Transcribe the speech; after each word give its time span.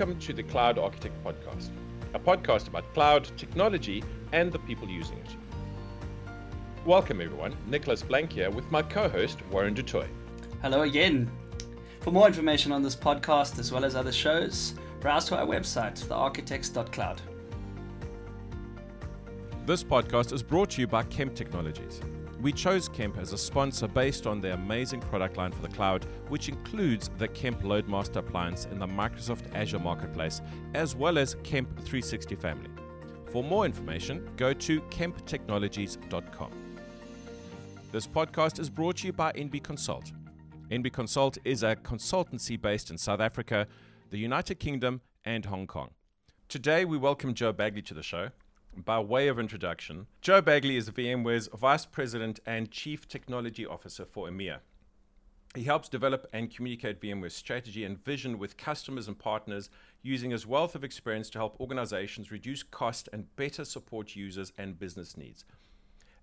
Hi, 0.00 0.04
everyone. 0.04 0.18
Welcome 0.18 0.26
to 0.28 0.32
the 0.32 0.50
Cloud 0.50 0.78
Architect 0.78 1.22
Podcast, 1.22 1.68
a 2.14 2.18
podcast 2.18 2.68
about 2.68 2.94
cloud 2.94 3.30
technology 3.36 4.02
and 4.32 4.50
the 4.50 4.58
people 4.60 4.88
using 4.88 5.18
it. 5.18 5.36
Welcome, 6.86 7.20
everyone. 7.20 7.54
Nicholas 7.66 8.02
Blank 8.02 8.32
here 8.32 8.50
with 8.50 8.70
my 8.70 8.80
co 8.80 9.10
host, 9.10 9.46
Warren 9.50 9.74
du 9.74 9.82
Toit. 9.82 10.08
Hello 10.62 10.84
again. 10.84 11.30
For 12.00 12.12
more 12.12 12.26
information 12.26 12.72
on 12.72 12.82
this 12.82 12.96
podcast 12.96 13.58
as 13.58 13.72
well 13.72 13.84
as 13.84 13.94
other 13.94 14.10
shows, 14.10 14.74
browse 15.00 15.26
to 15.26 15.36
our 15.36 15.44
website, 15.44 16.02
thearchitects.cloud. 16.06 17.20
This 19.66 19.84
podcast 19.84 20.32
is 20.32 20.42
brought 20.42 20.70
to 20.70 20.80
you 20.80 20.86
by 20.86 21.02
Kemp 21.02 21.34
Technologies. 21.34 22.00
We 22.40 22.52
chose 22.52 22.88
Kemp 22.88 23.18
as 23.18 23.34
a 23.34 23.38
sponsor 23.38 23.86
based 23.86 24.26
on 24.26 24.40
their 24.40 24.54
amazing 24.54 25.00
product 25.00 25.36
line 25.36 25.52
for 25.52 25.60
the 25.60 25.68
cloud, 25.68 26.06
which 26.28 26.48
includes 26.48 27.10
the 27.18 27.28
Kemp 27.28 27.60
LoadMaster 27.60 28.16
appliance 28.16 28.64
in 28.64 28.78
the 28.78 28.86
Microsoft 28.86 29.54
Azure 29.54 29.78
Marketplace, 29.78 30.40
as 30.72 30.96
well 30.96 31.18
as 31.18 31.36
Kemp 31.42 31.68
360 31.80 32.34
family. 32.36 32.70
For 33.30 33.44
more 33.44 33.66
information, 33.66 34.26
go 34.38 34.54
to 34.54 34.80
kemptechnologies.com. 34.80 36.50
This 37.92 38.06
podcast 38.06 38.58
is 38.58 38.70
brought 38.70 38.96
to 38.98 39.08
you 39.08 39.12
by 39.12 39.32
NB 39.32 39.62
Consult. 39.62 40.10
NB 40.70 40.94
Consult 40.94 41.36
is 41.44 41.62
a 41.62 41.76
consultancy 41.76 42.58
based 42.58 42.90
in 42.90 42.96
South 42.96 43.20
Africa, 43.20 43.66
the 44.08 44.18
United 44.18 44.54
Kingdom, 44.54 45.02
and 45.26 45.44
Hong 45.44 45.66
Kong. 45.66 45.90
Today, 46.48 46.86
we 46.86 46.96
welcome 46.96 47.34
Joe 47.34 47.52
Baguley 47.52 47.84
to 47.84 47.92
the 47.92 48.02
show. 48.02 48.30
By 48.76 49.00
way 49.00 49.26
of 49.28 49.38
introduction, 49.38 50.06
Joe 50.20 50.40
Baguley 50.40 50.76
is 50.76 50.90
VMware's 50.90 51.48
Vice 51.48 51.84
President 51.84 52.38
and 52.46 52.70
Chief 52.70 53.06
Technology 53.08 53.66
Officer 53.66 54.04
for 54.04 54.28
EMEA. 54.28 54.60
He 55.56 55.64
helps 55.64 55.88
develop 55.88 56.28
and 56.32 56.54
communicate 56.54 57.00
VMware's 57.00 57.34
strategy 57.34 57.84
and 57.84 58.02
vision 58.02 58.38
with 58.38 58.56
customers 58.56 59.08
and 59.08 59.18
partners 59.18 59.70
using 60.02 60.30
his 60.30 60.46
wealth 60.46 60.76
of 60.76 60.84
experience 60.84 61.28
to 61.30 61.38
help 61.38 61.58
organizations 61.60 62.30
reduce 62.30 62.62
cost 62.62 63.08
and 63.12 63.34
better 63.34 63.64
support 63.64 64.14
users 64.14 64.52
and 64.56 64.78
business 64.78 65.16
needs. 65.16 65.44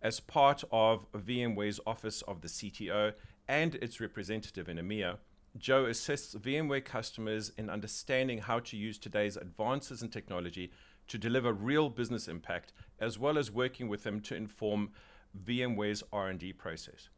As 0.01 0.21
part 0.21 0.63
of 0.71 1.11
VMware's 1.11 1.81
Office 1.85 2.21
of 2.23 2.41
the 2.41 2.47
CTO 2.47 3.13
and 3.49 3.75
its 3.75 3.99
representative 3.99 4.69
in 4.69 4.77
EMEA, 4.77 5.17
Joe 5.57 5.85
assists 5.85 6.35
VMware 6.35 6.85
customers 6.85 7.51
in 7.57 7.69
understanding 7.69 8.39
how 8.39 8.59
to 8.59 8.77
use 8.77 8.97
today's 8.97 9.37
advances 9.37 10.01
in 10.01 10.09
technology 10.09 10.71
to 11.07 11.17
deliver 11.17 11.53
real 11.53 11.89
business 11.89 12.27
impact, 12.27 12.73
as 12.99 13.17
well 13.17 13.37
as 13.37 13.51
working 13.51 13.87
with 13.87 14.03
them 14.03 14.19
to 14.21 14.35
inform 14.35 14.91
VMware's 15.43 16.03
R&D 16.11 16.53
process. 16.53 17.09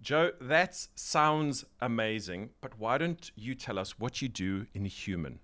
Joe, 0.00 0.30
that 0.40 0.86
sounds 0.94 1.64
amazing, 1.80 2.50
but 2.60 2.78
why 2.78 2.98
don't 2.98 3.30
you 3.34 3.54
tell 3.54 3.78
us 3.78 3.98
what 3.98 4.22
you 4.22 4.28
do 4.28 4.66
in 4.72 4.84
human? 4.84 5.40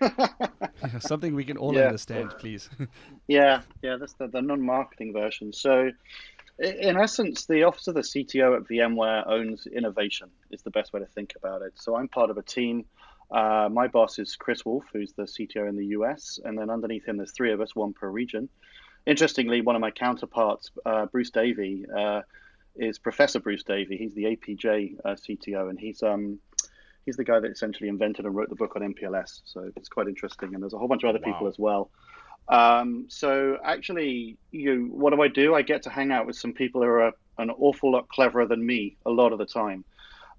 Something 1.00 1.34
we 1.34 1.44
can 1.44 1.56
all 1.56 1.74
yeah. 1.74 1.86
understand, 1.86 2.34
please. 2.38 2.68
yeah, 3.26 3.62
yeah, 3.82 3.96
that's 3.96 4.12
the, 4.14 4.28
the 4.28 4.40
non-marketing 4.40 5.12
version. 5.12 5.52
So, 5.52 5.90
in 6.58 6.96
essence, 6.96 7.46
the 7.46 7.64
office 7.64 7.88
of 7.88 7.94
the 7.94 8.02
CTO 8.02 8.56
at 8.56 8.64
VMware 8.64 9.26
owns 9.26 9.66
innovation. 9.66 10.28
Is 10.50 10.62
the 10.62 10.70
best 10.70 10.92
way 10.92 11.00
to 11.00 11.06
think 11.06 11.32
about 11.36 11.62
it. 11.62 11.72
So, 11.76 11.96
I'm 11.96 12.08
part 12.08 12.30
of 12.30 12.38
a 12.38 12.42
team 12.42 12.84
uh, 13.32 13.68
my 13.72 13.88
boss 13.88 14.18
is 14.18 14.36
Chris 14.36 14.64
Wolf, 14.64 14.84
who's 14.92 15.12
the 15.14 15.22
CTO 15.22 15.68
in 15.68 15.76
the 15.76 15.86
US, 15.86 16.38
and 16.44 16.58
then 16.58 16.68
underneath 16.68 17.06
him, 17.06 17.16
there's 17.16 17.32
three 17.32 17.52
of 17.52 17.60
us, 17.60 17.74
one 17.74 17.94
per 17.94 18.08
region. 18.08 18.48
Interestingly, 19.06 19.62
one 19.62 19.74
of 19.74 19.80
my 19.80 19.90
counterparts, 19.90 20.70
uh, 20.84 21.06
Bruce 21.06 21.30
Davie, 21.30 21.86
uh, 21.96 22.20
is 22.76 22.98
Professor 22.98 23.40
Bruce 23.40 23.62
Davie. 23.62 23.96
He's 23.96 24.14
the 24.14 24.24
APJ 24.24 24.96
uh, 25.04 25.10
CTO, 25.10 25.70
and 25.70 25.78
he's 25.78 26.02
um, 26.02 26.38
he's 27.06 27.16
the 27.16 27.24
guy 27.24 27.40
that 27.40 27.50
essentially 27.50 27.88
invented 27.88 28.26
and 28.26 28.34
wrote 28.34 28.50
the 28.50 28.54
book 28.54 28.76
on 28.76 28.82
MPLS. 28.82 29.40
So 29.44 29.70
it's 29.76 29.88
quite 29.88 30.08
interesting, 30.08 30.54
and 30.54 30.62
there's 30.62 30.74
a 30.74 30.78
whole 30.78 30.88
bunch 30.88 31.02
of 31.02 31.08
other 31.08 31.20
wow. 31.24 31.32
people 31.32 31.48
as 31.48 31.58
well. 31.58 31.90
Um, 32.48 33.06
so 33.08 33.58
actually, 33.64 34.36
you, 34.50 34.88
what 34.92 35.14
do 35.14 35.22
I 35.22 35.28
do? 35.28 35.54
I 35.54 35.62
get 35.62 35.84
to 35.84 35.90
hang 35.90 36.12
out 36.12 36.26
with 36.26 36.36
some 36.36 36.52
people 36.52 36.82
who 36.82 36.88
are 36.88 37.12
an 37.38 37.50
awful 37.50 37.92
lot 37.92 38.08
cleverer 38.08 38.46
than 38.46 38.64
me 38.64 38.96
a 39.06 39.10
lot 39.10 39.32
of 39.32 39.38
the 39.38 39.46
time. 39.46 39.84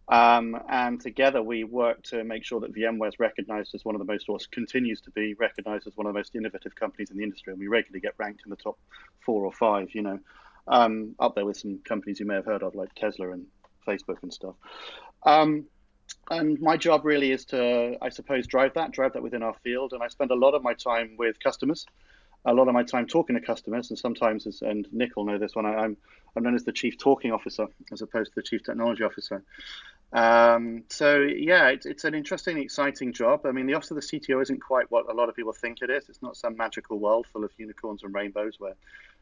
Um, 0.10 0.60
and 0.70 1.00
together 1.00 1.42
we 1.42 1.64
work 1.64 2.04
to 2.04 2.24
make 2.24 2.44
sure 2.44 2.60
that 2.60 2.76
VMware 2.76 3.08
is 3.08 3.20
recognized 3.20 3.74
as 3.74 3.86
one 3.86 3.96
of 3.96 4.00
the 4.00 4.06
most, 4.06 4.28
or 4.28 4.38
continues 4.52 5.02
to 5.02 5.12
be 5.12 5.34
recognized 5.36 5.88
as 5.88 5.96
one 5.96 6.08
of 6.08 6.14
the 6.14 6.20
most 6.20 6.36
innovative 6.36 6.76
companies 6.76 7.10
in 7.10 7.18
the 7.18 7.24
industry. 7.24 7.54
And 7.54 7.60
we 7.60 7.68
regularly 7.68 8.02
get 8.02 8.14
ranked 8.18 8.42
in 8.46 8.50
the 8.50 8.58
top 8.58 8.78
four 9.20 9.46
or 9.46 9.52
five, 9.52 9.94
you 9.94 10.02
know, 10.02 10.20
um, 10.68 11.16
up 11.20 11.36
there 11.36 11.46
with 11.46 11.58
some 11.58 11.80
companies 11.80 12.20
you 12.20 12.26
may 12.26 12.36
have 12.36 12.46
heard 12.46 12.64
of, 12.64 12.76
like 12.76 12.94
Tesla 12.96 13.32
and 13.32 13.46
Facebook 13.88 14.22
and 14.24 14.34
stuff. 14.34 14.56
Um, 15.26 15.66
and 16.30 16.60
my 16.60 16.76
job 16.76 17.06
really 17.06 17.32
is 17.32 17.46
to, 17.46 17.98
I 18.02 18.10
suppose, 18.10 18.46
drive 18.46 18.74
that, 18.74 18.92
drive 18.92 19.14
that 19.14 19.24
within 19.24 19.42
our 19.42 19.54
field. 19.64 19.94
And 19.94 20.04
I 20.04 20.10
spend 20.10 20.32
a 20.32 20.36
lot 20.36 20.54
of 20.54 20.64
my 20.64 20.74
time 20.74 21.16
with 21.18 21.40
customers 21.40 21.86
a 22.46 22.54
lot 22.54 22.68
of 22.68 22.74
my 22.74 22.84
time 22.84 23.08
talking 23.08 23.36
to 23.36 23.42
customers, 23.42 23.90
and 23.90 23.98
sometimes, 23.98 24.46
as, 24.48 24.62
and 24.62 24.88
Nick 24.92 25.16
will 25.16 25.26
know 25.26 25.38
this 25.38 25.56
one, 25.56 25.66
I, 25.66 25.76
I'm 25.76 25.98
I'm 26.36 26.44
known 26.44 26.56
as 26.56 26.64
the 26.64 26.72
chief 26.72 26.98
talking 26.98 27.32
officer 27.32 27.68
as 27.92 28.02
opposed 28.02 28.32
to 28.32 28.36
the 28.36 28.42
chief 28.42 28.64
technology 28.64 29.04
officer. 29.04 29.44
Um, 30.14 30.84
so 30.90 31.22
yeah, 31.22 31.70
it's, 31.70 31.88
it's 31.88 32.04
an 32.04 32.14
interesting, 32.14 32.60
exciting 32.60 33.14
job. 33.14 33.46
I 33.46 33.52
mean, 33.52 33.66
the 33.66 33.74
office 33.74 33.90
of 33.90 33.96
the 33.96 34.02
CTO 34.02 34.42
isn't 34.44 34.62
quite 34.62 34.90
what 34.92 35.12
a 35.12 35.14
lot 35.14 35.28
of 35.28 35.36
people 35.36 35.54
think 35.54 35.80
it 35.82 35.90
is. 35.90 36.08
It's 36.08 36.22
not 36.22 36.38
some 36.38 36.56
magical 36.56 37.00
world 37.00 37.26
full 37.34 37.44
of 37.44 37.52
unicorns 37.58 38.04
and 38.04 38.14
rainbows 38.14 38.60
where 38.60 38.76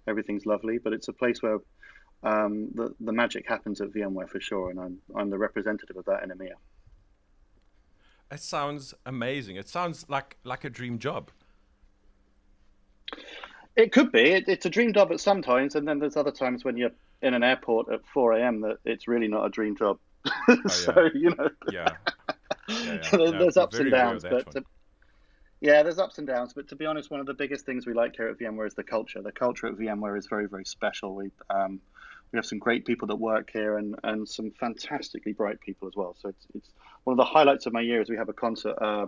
everything's 0.05 0.45
lovely, 0.45 0.79
but 0.79 0.91
it's 0.91 1.07
a 1.07 1.13
place 1.13 1.41
where 1.41 1.59
um, 2.23 2.69
the 2.75 2.93
the 2.99 3.13
magic 3.13 3.47
happens 3.47 3.79
at 3.81 3.89
VMware 3.89 4.29
for 4.29 4.41
sure, 4.41 4.69
and 4.69 4.79
I'm 4.79 4.99
I'm 5.15 5.29
the 5.29 5.37
representative 5.37 5.95
of 5.95 6.05
that 6.05 6.23
in 6.23 6.29
EMEA. 6.29 6.55
It 8.29 8.41
sounds 8.41 8.93
amazing. 9.05 9.55
It 9.55 9.69
sounds 9.69 10.05
like 10.09 10.37
like 10.43 10.65
a 10.65 10.69
dream 10.69 10.99
job. 10.99 11.31
It 13.77 13.93
could 13.93 14.11
be. 14.11 14.31
It, 14.31 14.49
it's 14.49 14.65
a 14.65 14.69
dream 14.69 14.93
job 14.93 15.11
at 15.13 15.21
some 15.21 15.41
times, 15.41 15.75
and 15.75 15.87
then 15.87 15.99
there's 15.99 16.17
other 16.17 16.31
times 16.31 16.65
when 16.65 16.75
you're 16.75 16.91
in 17.21 17.33
an 17.33 17.43
airport 17.43 17.89
at 17.91 18.01
4 18.13 18.33
a.m. 18.33 18.61
that 18.61 18.77
it's 18.83 19.07
really 19.07 19.29
not 19.29 19.45
a 19.45 19.49
dream 19.49 19.77
job. 19.77 19.97
Oh, 20.47 20.67
so 20.67 21.09
you 21.13 21.33
know, 21.35 21.49
yeah, 21.71 21.87
yeah, 22.69 22.99
yeah. 23.11 23.17
there's 23.31 23.57
ups 23.57 23.77
and 23.79 23.91
downs, 23.91 24.23
but 24.23 24.51
to, 24.51 24.63
yeah, 25.61 25.83
there's 25.83 25.99
ups 25.99 26.17
and 26.17 26.27
downs. 26.27 26.53
But 26.53 26.67
to 26.69 26.75
be 26.75 26.85
honest, 26.85 27.09
one 27.09 27.19
of 27.19 27.25
the 27.25 27.33
biggest 27.33 27.65
things 27.65 27.85
we 27.85 27.93
like 27.93 28.15
here 28.15 28.27
at 28.27 28.37
VMware 28.37 28.67
is 28.67 28.73
the 28.73 28.83
culture. 28.83 29.21
The 29.21 29.31
culture 29.31 29.67
at 29.67 29.75
VMware 29.75 30.17
is 30.17 30.27
very, 30.27 30.47
very 30.47 30.65
special. 30.65 31.15
We 31.15 31.31
um, 31.49 31.79
we 32.31 32.37
have 32.37 32.45
some 32.45 32.59
great 32.59 32.85
people 32.85 33.07
that 33.09 33.17
work 33.17 33.49
here 33.51 33.77
and, 33.77 33.95
and 34.03 34.27
some 34.27 34.51
fantastically 34.51 35.33
bright 35.33 35.59
people 35.59 35.87
as 35.87 35.95
well. 35.95 36.15
So 36.19 36.29
it's, 36.29 36.47
it's 36.55 36.69
one 37.03 37.13
of 37.13 37.17
the 37.17 37.25
highlights 37.25 37.65
of 37.65 37.73
my 37.73 37.81
year 37.81 38.01
is 38.01 38.09
we 38.09 38.17
have 38.17 38.29
a 38.29 38.33
concert, 38.33 38.75
uh, 38.81 39.07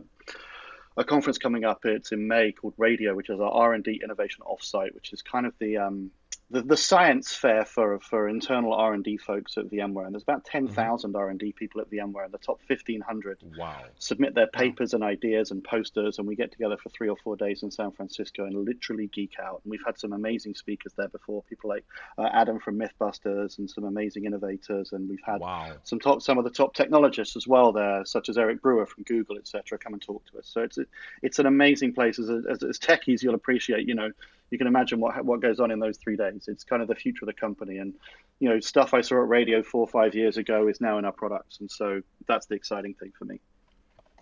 a 0.98 1.04
conference 1.04 1.38
coming 1.38 1.64
up. 1.64 1.86
It's 1.86 2.12
in 2.12 2.28
May 2.28 2.52
called 2.52 2.74
Radio, 2.78 3.16
which 3.16 3.30
is 3.30 3.40
our 3.40 3.50
R 3.50 3.74
and 3.74 3.84
D 3.84 4.00
innovation 4.04 4.44
offsite, 4.46 4.94
which 4.94 5.14
is 5.14 5.22
kind 5.22 5.46
of 5.46 5.54
the 5.60 5.78
um, 5.78 6.12
the, 6.54 6.62
the 6.62 6.78
science 6.78 7.34
fair 7.34 7.66
for 7.66 8.00
for 8.00 8.30
internal 8.30 8.74
R 8.74 8.94
and 8.94 9.04
D 9.04 9.18
folks 9.18 9.58
at 9.58 9.70
VMware, 9.70 10.06
and 10.06 10.14
there's 10.14 10.22
about 10.22 10.46
ten 10.46 10.68
thousand 10.68 11.10
mm-hmm. 11.10 11.20
R 11.20 11.30
and 11.30 11.40
D 11.40 11.52
people 11.52 11.82
at 11.82 11.90
VMware, 11.90 12.26
and 12.26 12.34
the 12.34 12.38
top 12.38 12.62
fifteen 12.68 13.02
hundred 13.02 13.40
wow. 13.58 13.82
submit 13.98 14.36
their 14.36 14.48
papers 14.48 14.94
and 14.94 15.04
ideas 15.04 15.50
and 15.50 15.64
posters, 15.64 16.20
and 16.20 16.28
we 16.28 16.36
get 16.36 16.52
together 16.52 16.78
for 16.78 16.90
three 16.90 17.10
or 17.10 17.18
four 17.24 17.36
days 17.36 17.64
in 17.64 17.72
San 17.72 17.92
Francisco 17.92 18.46
and 18.46 18.66
literally 18.66 19.08
geek 19.08 19.34
out. 19.44 19.62
And 19.64 19.72
we've 19.72 19.84
had 19.84 19.98
some 20.00 20.14
amazing 20.14 20.54
speakers 20.54 20.94
there 20.96 21.08
before, 21.08 21.42
people 21.42 21.72
like 21.72 21.86
uh, 22.20 22.30
Adam 22.32 22.60
from 22.60 22.78
MythBusters 22.78 23.58
and 23.58 23.68
some 23.68 23.86
amazing 23.86 24.26
innovators, 24.26 24.92
and 24.92 25.10
we've 25.10 25.24
had 25.26 25.42
wow. 25.42 25.72
some 25.84 26.00
top 26.00 26.22
some 26.22 26.38
of 26.38 26.44
the 26.44 26.52
top 26.52 26.76
technologists 26.76 27.36
as 27.36 27.48
well 27.48 27.72
there, 27.72 28.06
such 28.06 28.30
as 28.30 28.38
Eric 28.38 28.62
Brewer 28.62 28.86
from 28.86 29.06
Google, 29.06 29.40
etc., 29.40 29.80
come 29.80 29.94
and 29.94 30.02
talk 30.04 30.24
to 30.32 30.38
us. 30.38 30.48
So 30.48 30.62
it's 30.62 30.78
it's 31.24 31.40
an 31.40 31.48
amazing 31.48 31.94
place. 31.94 32.20
As, 32.20 32.30
as, 32.30 32.62
as 32.62 32.78
techies, 32.78 33.24
you'll 33.24 33.34
appreciate, 33.34 33.88
you 33.88 33.96
know 33.96 34.12
you 34.54 34.60
can 34.60 34.68
imagine 34.68 35.00
what 35.00 35.26
what 35.26 35.42
goes 35.42 35.60
on 35.60 35.72
in 35.72 35.80
those 35.80 35.98
three 35.98 36.16
days. 36.16 36.46
It's 36.48 36.64
kind 36.64 36.84
of 36.84 36.88
the 36.88 36.94
future 36.94 37.26
of 37.26 37.28
the 37.28 37.34
company, 37.34 37.80
and 37.80 37.96
you 38.40 38.48
know 38.48 38.60
stuff 38.60 38.94
I 38.94 39.02
saw 39.02 39.16
at 39.16 39.28
radio 39.28 39.64
four 39.64 39.82
or 39.82 39.88
five 39.88 40.14
years 40.14 40.38
ago 40.38 40.68
is 40.68 40.80
now 40.80 41.00
in 41.00 41.06
our 41.06 41.12
products, 41.12 41.58
and 41.60 41.70
so 41.72 42.04
that's 42.28 42.46
the 42.46 42.54
exciting 42.54 42.94
thing 42.94 43.12
for 43.18 43.26
me. 43.26 43.40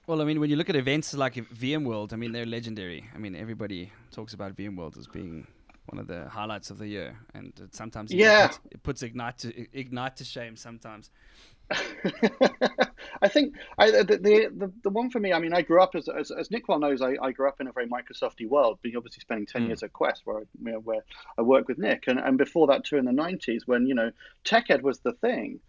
Well, 0.08 0.22
I 0.22 0.24
mean, 0.24 0.40
when 0.40 0.50
you 0.50 0.56
look 0.56 0.70
at 0.70 0.78
events 0.78 1.14
like 1.14 1.36
VMworld, 1.36 2.14
I 2.14 2.16
mean, 2.16 2.32
they're 2.32 2.46
legendary. 2.46 3.06
I 3.14 3.18
mean, 3.18 3.36
everybody 3.36 3.92
talks 4.12 4.34
about 4.34 4.56
VMworld 4.56 4.98
as 4.98 5.06
being 5.06 5.46
one 5.88 6.00
of 6.00 6.08
the 6.08 6.30
highlights 6.30 6.70
of 6.70 6.78
the 6.78 6.88
year, 6.88 7.18
and 7.34 7.52
sometimes 7.74 8.14
yeah, 8.14 8.48
puts, 8.48 8.60
it 8.72 8.84
puts 8.84 9.04
ignite 9.04 9.38
to 9.40 9.78
ignite 9.78 10.16
to 10.16 10.24
shame 10.24 10.56
sometimes. 10.56 11.12
I 13.22 13.28
think 13.28 13.56
I, 13.78 13.92
the, 13.92 14.18
the, 14.18 14.72
the 14.84 14.90
one 14.90 15.10
for 15.10 15.20
me. 15.20 15.34
I 15.34 15.40
mean, 15.40 15.54
I 15.54 15.62
grew 15.62 15.82
up 15.82 15.96
as 15.96 16.08
as, 16.08 16.32
as 16.32 16.52
Nick 16.52 16.68
well 16.68 16.80
knows. 16.80 17.02
I, 17.02 17.16
I 17.22 17.32
grew 17.32 17.48
up 17.48 17.62
in 17.62 17.68
a 17.68 17.72
very 17.72 17.88
Microsofty 17.88 18.48
world, 18.48 18.80
being 18.82 18.98
obviously 18.98 19.22
spending 19.22 19.46
ten 19.46 19.64
mm. 19.64 19.68
years 19.68 19.84
at 19.84 19.94
Quest, 19.94 20.22
where 20.26 20.38
I, 20.38 20.42
you 20.64 20.72
know, 20.72 20.80
where 20.80 21.04
I 21.38 21.42
worked 21.42 21.68
with 21.68 21.78
Nick, 21.78 22.06
and, 22.08 22.20
and 22.20 22.38
before 22.38 22.68
that 22.68 22.84
too 22.84 22.98
in 22.98 23.06
the 23.06 23.12
nineties 23.12 23.68
when 23.68 23.86
you 23.86 23.96
know 23.96 24.12
TechEd 24.46 24.82
was 24.82 25.00
the 25.00 25.14
thing, 25.14 25.60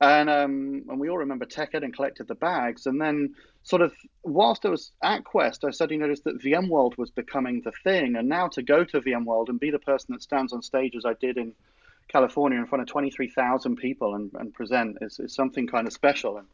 and 0.00 0.30
um 0.30 0.84
and 0.88 1.00
we 1.00 1.08
all 1.08 1.18
remember 1.18 1.46
TechEd 1.46 1.82
and 1.82 1.94
collected 1.94 2.28
the 2.28 2.34
bags, 2.34 2.86
and 2.86 3.00
then 3.00 3.34
sort 3.62 3.82
of 3.82 3.92
whilst 4.22 4.64
I 4.64 4.70
was 4.70 4.92
at 5.02 5.24
Quest, 5.24 5.64
I 5.64 5.70
suddenly 5.70 6.00
noticed 6.00 6.24
that 6.24 6.42
VMworld 6.42 6.96
was 6.96 7.10
becoming 7.10 7.62
the 7.62 7.72
thing, 7.84 8.16
and 8.16 8.28
now 8.28 8.48
to 8.48 8.62
go 8.62 8.84
to 8.84 9.00
VMworld 9.00 9.48
and 9.48 9.60
be 9.60 9.70
the 9.70 9.78
person 9.78 10.12
that 10.12 10.22
stands 10.22 10.52
on 10.52 10.62
stage 10.62 10.94
as 10.96 11.04
I 11.04 11.14
did 11.14 11.36
in 11.36 11.54
California 12.08 12.58
in 12.58 12.66
front 12.66 12.82
of 12.82 12.88
23,000 12.88 13.76
people 13.76 14.14
and, 14.14 14.30
and 14.34 14.52
present 14.52 14.98
is, 15.00 15.18
is 15.20 15.34
something 15.34 15.66
kind 15.66 15.86
of 15.86 15.92
special. 15.92 16.38
And 16.38 16.46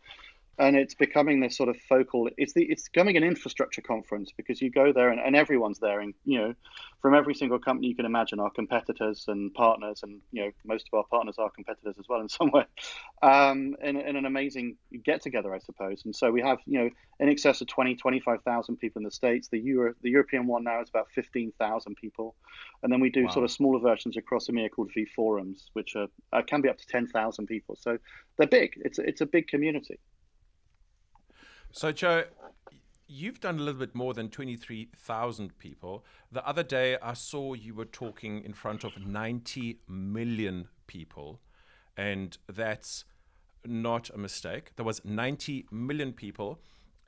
and 0.58 0.76
it's 0.76 0.94
becoming 0.94 1.40
this 1.40 1.56
sort 1.56 1.68
of 1.68 1.76
focal 1.88 2.28
it's 2.36 2.52
the 2.52 2.64
it's 2.64 2.88
becoming 2.88 3.16
an 3.16 3.24
infrastructure 3.24 3.82
conference 3.82 4.32
because 4.36 4.60
you 4.60 4.70
go 4.70 4.92
there 4.92 5.08
and, 5.08 5.20
and 5.20 5.34
everyone's 5.34 5.78
there 5.78 6.00
and 6.00 6.14
you 6.24 6.38
know 6.38 6.54
from 7.00 7.14
every 7.14 7.34
single 7.34 7.58
company 7.58 7.88
you 7.88 7.96
can 7.96 8.06
imagine 8.06 8.38
our 8.40 8.50
competitors 8.50 9.24
and 9.28 9.52
partners 9.54 10.00
and 10.02 10.20
you 10.32 10.44
know 10.44 10.50
most 10.64 10.88
of 10.92 10.96
our 10.96 11.04
partners 11.10 11.36
are 11.38 11.50
competitors 11.50 11.96
as 11.98 12.06
well 12.08 12.20
in 12.20 12.28
some 12.28 12.50
way 12.52 12.64
um, 13.22 13.74
in, 13.82 13.96
in 13.96 14.16
an 14.16 14.26
amazing 14.26 14.76
get 15.04 15.22
together 15.22 15.54
i 15.54 15.58
suppose. 15.58 16.02
And 16.04 16.14
so 16.14 16.30
we 16.30 16.42
have 16.42 16.58
you 16.66 16.78
know 16.78 16.90
in 17.20 17.28
excess 17.28 17.60
of 17.60 17.66
20 17.68 17.96
25000 17.96 18.76
people 18.76 19.00
in 19.00 19.04
the 19.04 19.10
states. 19.10 19.48
The 19.48 19.58
Euro, 19.60 19.94
the 20.02 20.10
european 20.10 20.46
one 20.46 20.64
now 20.64 20.80
is 20.80 20.88
about 20.88 21.10
15000 21.14 21.96
people. 21.96 22.34
And 22.82 22.92
then 22.92 23.00
we 23.00 23.10
do 23.10 23.24
wow. 23.24 23.30
sort 23.30 23.44
of 23.44 23.50
smaller 23.50 23.80
versions 23.80 24.16
across 24.16 24.48
EMEA 24.48 24.70
called 24.70 24.90
v 24.94 25.04
forums 25.04 25.70
which 25.72 25.96
are, 25.96 26.08
uh, 26.32 26.42
can 26.42 26.60
be 26.60 26.68
up 26.68 26.78
to 26.78 26.86
10000 26.86 27.46
people. 27.46 27.76
So 27.76 27.98
they're 28.36 28.46
big. 28.46 28.80
It's, 28.84 28.98
it's 28.98 29.20
a 29.20 29.26
big 29.26 29.48
community 29.48 29.98
so, 31.74 31.90
Joe, 31.90 32.22
you've 33.08 33.40
done 33.40 33.58
a 33.58 33.62
little 33.62 33.80
bit 33.80 33.96
more 33.96 34.14
than 34.14 34.28
23,000 34.28 35.58
people. 35.58 36.04
The 36.30 36.46
other 36.46 36.62
day, 36.62 36.96
I 37.02 37.14
saw 37.14 37.54
you 37.54 37.74
were 37.74 37.84
talking 37.84 38.44
in 38.44 38.52
front 38.52 38.84
of 38.84 38.92
90 39.04 39.80
million 39.88 40.68
people, 40.86 41.40
and 41.96 42.38
that's 42.48 43.04
not 43.66 44.08
a 44.10 44.18
mistake. 44.18 44.70
There 44.76 44.84
was 44.84 45.04
90 45.04 45.66
million 45.72 46.12
people. 46.12 46.60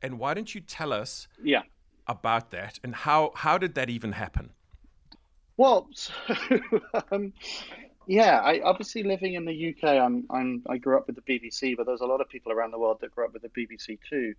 And 0.03 0.19
why 0.19 0.35
don't 0.35 0.53
you 0.53 0.61
tell 0.61 0.93
us 0.93 1.29
yeah. 1.41 1.63
about 2.09 2.51
that 2.51 2.81
and 2.83 2.93
how, 2.93 3.31
how 3.37 3.59
did 3.59 3.77
that 3.77 3.89
even 3.89 4.13
happen? 4.13 4.51
Well, 5.57 5.89
so, 5.95 6.13
um, 7.13 7.33
yeah, 8.07 8.39
I 8.39 8.61
obviously 8.61 9.03
living 9.03 9.35
in 9.35 9.45
the 9.45 9.75
UK. 9.75 9.85
I'm, 9.85 10.27
I'm 10.31 10.63
I 10.69 10.79
grew 10.79 10.97
up 10.97 11.07
with 11.07 11.17
the 11.17 11.23
BBC, 11.23 11.77
but 11.77 11.87
there's 11.87 12.01
a 12.01 12.07
lot 12.07 12.21
of 12.21 12.29
people 12.29 12.53
around 12.53 12.71
the 12.71 12.79
world 12.79 12.99
that 13.01 13.15
grew 13.15 13.25
up 13.25 13.33
with 13.33 13.43
the 13.43 13.49
BBC 13.49 13.99
too. 14.09 14.35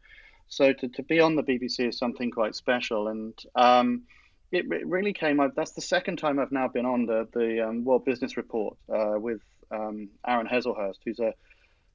So 0.47 0.71
to, 0.71 0.87
to 0.87 1.03
be 1.03 1.19
on 1.19 1.35
the 1.35 1.43
BBC 1.43 1.89
is 1.89 1.97
something 1.97 2.31
quite 2.31 2.55
special, 2.55 3.09
and 3.09 3.33
um, 3.55 4.03
it, 4.51 4.65
it, 4.71 4.87
really 4.87 5.11
came 5.11 5.39
up. 5.39 5.55
That's 5.55 5.71
the 5.71 5.81
second 5.81 6.17
time 6.17 6.39
I've 6.39 6.51
now 6.51 6.69
been 6.69 6.85
on 6.85 7.05
the 7.05 7.27
the 7.33 7.67
um, 7.67 7.83
World 7.83 8.05
Business 8.05 8.37
Report 8.37 8.77
uh, 8.89 9.15
with 9.19 9.41
um, 9.71 10.09
Aaron 10.25 10.47
Heslehurst, 10.47 10.99
who's 11.03 11.19
a 11.19 11.33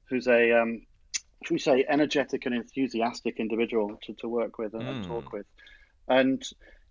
who's 0.05 0.27
a 0.27 0.51
um, 0.51 0.85
should 1.43 1.55
we 1.55 1.59
say 1.59 1.85
energetic 1.89 2.45
and 2.45 2.53
enthusiastic 2.53 3.39
individual 3.39 3.97
to, 4.03 4.13
to 4.13 4.29
work 4.29 4.57
with 4.57 4.73
and, 4.73 4.83
mm. 4.83 4.89
and 4.89 5.05
talk 5.05 5.33
with, 5.33 5.47
and 6.07 6.43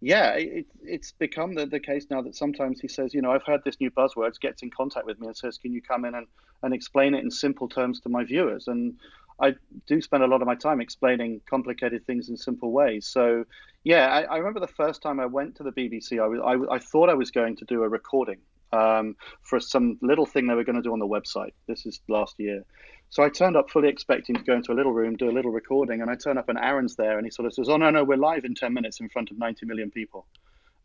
yeah, 0.03 0.33
it, 0.33 0.67
it's 0.83 1.13
become 1.13 1.55
the, 1.55 1.65
the 1.65 1.79
case 1.79 2.07
now 2.11 2.21
that 2.23 2.35
sometimes 2.35 2.81
he 2.81 2.89
says, 2.89 3.15
you 3.15 3.23
know, 3.23 3.31
I've 3.31 3.45
heard 3.45 3.63
this 3.65 3.81
new 3.81 3.91
buzzwords, 3.91 4.41
gets 4.41 4.63
in 4.63 4.71
contact 4.71 5.07
with 5.07 5.21
me 5.21 5.29
and 5.29 5.37
says, 5.37 5.59
can 5.59 5.73
you 5.73 5.81
come 5.81 6.05
in 6.05 6.17
and, 6.17 6.27
and 6.65 6.75
explain 6.75 7.15
it 7.15 7.23
in 7.23 7.31
simple 7.31 7.69
terms 7.69 8.01
to 8.01 8.09
my 8.09 8.25
viewers? 8.25 8.67
And 8.67 8.95
I 9.41 9.55
do 9.87 10.03
spend 10.03 10.25
a 10.25 10.27
lot 10.27 10.43
of 10.43 10.49
my 10.49 10.57
time 10.57 10.81
explaining 10.81 11.41
complicated 11.49 12.05
things 12.05 12.29
in 12.29 12.37
simple 12.37 12.73
ways. 12.73 13.07
So, 13.07 13.45
yeah, 13.85 14.09
I, 14.09 14.23
I 14.23 14.37
remember 14.39 14.59
the 14.59 14.67
first 14.67 15.03
time 15.03 15.21
I 15.21 15.27
went 15.27 15.55
to 15.57 15.63
the 15.63 15.71
BBC, 15.71 16.21
I, 16.21 16.27
was, 16.27 16.41
I, 16.45 16.75
I 16.75 16.79
thought 16.81 17.09
I 17.09 17.15
was 17.15 17.31
going 17.31 17.55
to 17.57 17.65
do 17.65 17.85
a 17.85 17.89
recording 17.89 18.39
um, 18.73 19.15
for 19.43 19.61
some 19.61 19.99
little 20.03 20.27
thing 20.27 20.49
they 20.49 20.55
were 20.55 20.65
going 20.65 20.77
to 20.77 20.83
do 20.83 20.93
on 20.93 20.99
the 20.99 21.07
website. 21.07 21.53
This 21.69 21.87
is 21.87 22.01
last 22.09 22.35
year. 22.39 22.65
So 23.13 23.23
I 23.23 23.29
turned 23.29 23.59
up 23.59 23.69
fully 23.69 23.91
expecting 23.91 24.37
to 24.37 24.43
go 24.43 24.55
into 24.55 24.73
a 24.73 24.75
little 24.75 24.95
room, 24.95 25.17
do 25.17 25.29
a 25.29 25.37
little 25.37 25.51
recording, 25.51 26.01
and 26.01 26.11
I 26.11 26.15
turn 26.15 26.39
up 26.39 26.49
and 26.49 26.59
Aaron's 26.59 26.97
there, 26.97 27.19
and 27.19 27.27
he 27.27 27.31
sort 27.31 27.45
of 27.45 27.53
says, 27.53 27.69
"Oh 27.69 27.77
no, 27.77 27.91
no, 27.91 28.05
we're 28.05 28.17
live 28.17 28.47
in 28.47 28.55
ten 28.55 28.73
minutes 28.73 29.01
in 29.01 29.11
front 29.11 29.31
of 29.31 29.37
ninety 29.39 29.67
million 29.67 29.91
people." 29.91 30.27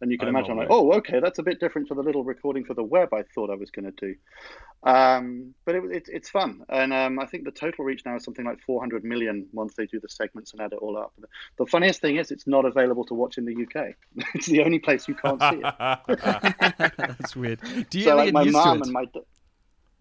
And 0.01 0.11
you 0.11 0.17
can 0.19 0.27
imagine, 0.27 0.51
I'm 0.51 0.57
like, 0.57 0.67
oh, 0.69 0.93
okay, 0.97 1.19
that's 1.19 1.39
a 1.39 1.43
bit 1.43 1.59
different 1.59 1.87
to 1.87 1.95
the 1.95 2.03
little 2.03 2.23
recording 2.23 2.65
for 2.65 2.75
the 2.75 2.83
web 2.83 3.15
I 3.15 3.23
thought 3.33 3.49
I 3.49 3.55
was 3.55 3.71
going 3.71 3.91
to 3.91 3.91
do. 3.91 4.15
Um, 4.83 5.55
but 5.65 5.73
it, 5.73 5.83
it, 5.85 6.03
it's 6.07 6.29
fun. 6.29 6.63
And 6.69 6.93
um, 6.93 7.17
I 7.17 7.25
think 7.25 7.45
the 7.45 7.51
total 7.51 7.83
reach 7.83 8.03
now 8.05 8.15
is 8.15 8.23
something 8.23 8.45
like 8.45 8.59
400 8.59 9.03
million 9.03 9.47
once 9.53 9.73
they 9.73 9.87
do 9.87 9.99
the 9.99 10.07
segments 10.07 10.53
and 10.53 10.61
add 10.61 10.73
it 10.73 10.79
all 10.83 10.99
up. 10.99 11.13
The 11.57 11.65
funniest 11.65 11.99
thing 11.99 12.17
is, 12.17 12.29
it's 12.29 12.45
not 12.45 12.63
available 12.63 13.05
to 13.05 13.15
watch 13.15 13.39
in 13.39 13.45
the 13.45 13.55
UK. 13.55 13.95
it's 14.35 14.45
the 14.45 14.61
only 14.61 14.77
place 14.77 15.07
you 15.07 15.15
can't 15.15 15.41
see 15.41 15.63
it. 15.63 16.93
that's 17.17 17.35
weird. 17.35 17.59
Do 17.89 17.97
you 17.97 18.05
so, 18.05 18.17
like, 18.17 18.25
get 18.25 18.33
my 18.35 18.43
used 18.43 18.53
mom 18.53 18.77
to 18.77 18.83
it? 18.83 18.85
and 18.85 18.93
my 18.93 19.05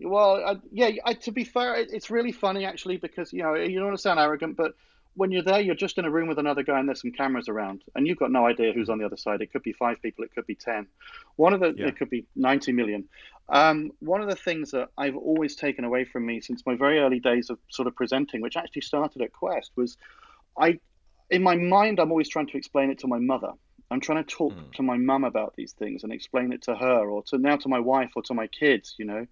well, 0.01 0.43
I, 0.45 0.57
yeah. 0.71 0.91
I, 1.05 1.15
to 1.15 1.33
be 1.33 1.45
fair, 1.45 1.77
it, 1.77 1.89
it's 1.93 2.11
really 2.11 2.33
funny 2.33 2.65
actually 2.65 2.97
because 2.97 3.33
you 3.33 3.43
know 3.43 3.55
you 3.55 3.79
don't 3.79 3.89
want 3.89 3.97
to 3.97 4.03
sound 4.03 4.21
arrogant, 4.21 4.57
but 4.57 4.75
when 5.15 5.33
you're 5.33 5.43
there, 5.43 5.61
you're 5.61 5.75
just 5.75 5.97
in 5.97 6.05
a 6.05 6.11
room 6.11 6.29
with 6.29 6.39
another 6.39 6.63
guy 6.63 6.79
and 6.79 6.87
there's 6.87 7.01
some 7.01 7.11
cameras 7.11 7.49
around, 7.49 7.83
and 7.95 8.07
you've 8.07 8.19
got 8.19 8.31
no 8.31 8.47
idea 8.47 8.73
who's 8.73 8.91
on 8.91 8.99
the 8.99 9.07
other 9.07 9.17
side. 9.17 9.41
It 9.41 9.51
could 9.51 9.63
be 9.63 9.73
five 9.73 10.01
people, 10.03 10.25
it 10.25 10.35
could 10.35 10.47
be 10.47 10.55
ten. 10.55 10.87
One 11.37 11.55
of 11.55 11.61
the 11.61 11.75
yeah. 11.77 11.87
it 11.87 11.97
could 11.97 12.11
be 12.11 12.27
ninety 12.37 12.73
million. 12.73 13.05
Um, 13.49 13.93
one 14.01 14.21
of 14.21 14.29
the 14.29 14.37
things 14.37 14.73
that 14.73 14.89
I've 14.99 15.17
always 15.17 15.57
taken 15.57 15.85
away 15.85 16.05
from 16.05 16.27
me 16.27 16.41
since 16.41 16.67
my 16.67 16.75
very 16.75 16.99
early 16.99 17.21
days 17.21 17.49
of 17.49 17.59
sort 17.71 17.89
of 17.89 17.95
presenting, 17.95 18.41
which 18.41 18.57
actually 18.57 18.83
started 18.83 19.23
at 19.23 19.33
Quest, 19.33 19.71
was 19.77 19.97
I, 20.59 20.81
in 21.31 21.43
my 21.43 21.57
mind, 21.57 22.01
I'm 22.01 22.11
always 22.11 22.29
trying 22.29 22.49
to 22.49 22.59
explain 22.59 22.91
it 22.91 22.99
to 23.01 23.07
my 23.07 23.19
mother. 23.19 23.53
I'm 23.91 24.01
trying 24.01 24.25
to 24.25 24.29
talk 24.29 24.53
mm. 24.53 24.73
to 24.73 24.83
my 24.83 24.97
mum 24.97 25.23
about 25.23 25.55
these 25.55 25.73
things 25.73 26.03
and 26.03 26.13
explain 26.13 26.53
it 26.53 26.63
to 26.63 26.75
her, 26.75 27.09
or 27.09 27.23
to 27.25 27.39
now 27.39 27.57
to 27.57 27.69
my 27.69 27.79
wife 27.79 28.11
or 28.17 28.23
to 28.23 28.35
my 28.35 28.49
kids, 28.49 28.97
you 28.99 29.05
know. 29.05 29.27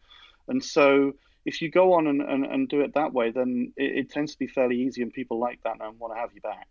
And 0.48 0.62
so 0.62 1.12
if 1.44 1.60
you 1.60 1.70
go 1.70 1.92
on 1.94 2.06
and, 2.06 2.20
and, 2.22 2.44
and 2.44 2.68
do 2.68 2.80
it 2.80 2.94
that 2.94 3.12
way, 3.12 3.30
then 3.30 3.72
it, 3.76 3.98
it 3.98 4.10
tends 4.10 4.32
to 4.32 4.38
be 4.38 4.46
fairly 4.46 4.80
easy, 4.80 5.02
and 5.02 5.12
people 5.12 5.38
like 5.38 5.60
that 5.64 5.76
and 5.80 5.98
want 5.98 6.14
to 6.14 6.18
have 6.18 6.30
you 6.34 6.40
back. 6.40 6.68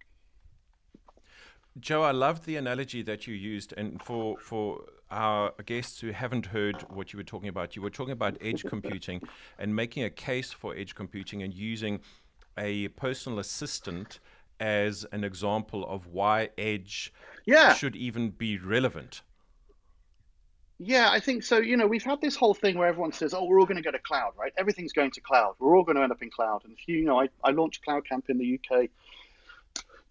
Joe, 1.79 2.03
I 2.03 2.11
loved 2.11 2.45
the 2.45 2.55
analogy 2.55 3.01
that 3.03 3.25
you 3.25 3.33
used, 3.33 3.73
and 3.75 4.01
for 4.01 4.37
for 4.37 4.81
our 5.09 5.53
guests 5.65 5.99
who 6.01 6.11
haven't 6.11 6.47
heard 6.47 6.81
what 6.89 7.13
you 7.13 7.17
were 7.17 7.23
talking 7.23 7.49
about, 7.49 7.75
you 7.75 7.81
were 7.81 7.89
talking 7.89 8.13
about 8.13 8.37
edge 8.41 8.63
computing 8.63 9.21
and 9.59 9.75
making 9.75 10.03
a 10.03 10.09
case 10.09 10.51
for 10.51 10.75
edge 10.75 10.95
computing 10.95 11.43
and 11.43 11.53
using 11.53 11.99
a 12.57 12.87
personal 12.89 13.39
assistant 13.39 14.19
as 14.59 15.05
an 15.11 15.23
example 15.23 15.85
of 15.87 16.07
why 16.07 16.49
edge 16.57 17.13
yeah. 17.45 17.73
should 17.73 17.95
even 17.95 18.29
be 18.29 18.57
relevant. 18.57 19.21
Yeah, 20.79 21.09
I 21.11 21.19
think 21.19 21.43
so. 21.43 21.59
You 21.59 21.77
know, 21.77 21.87
we've 21.87 22.03
had 22.03 22.19
this 22.19 22.35
whole 22.35 22.53
thing 22.53 22.77
where 22.77 22.87
everyone 22.87 23.11
says, 23.13 23.33
"Oh, 23.33 23.45
we're 23.45 23.59
all 23.59 23.65
going 23.65 23.77
to 23.77 23.83
go 23.83 23.91
to 23.91 23.99
cloud, 23.99 24.33
right? 24.37 24.51
Everything's 24.57 24.91
going 24.91 25.11
to 25.11 25.21
cloud. 25.21 25.55
We're 25.59 25.77
all 25.77 25.83
going 25.83 25.95
to 25.97 26.03
end 26.03 26.11
up 26.11 26.21
in 26.21 26.29
cloud." 26.29 26.63
And 26.65 26.75
you 26.87 27.05
know, 27.05 27.19
I, 27.19 27.29
I 27.43 27.51
launched 27.51 27.83
Cloud 27.83 28.07
Camp 28.07 28.25
in 28.29 28.37
the 28.37 28.59
UK 28.59 28.89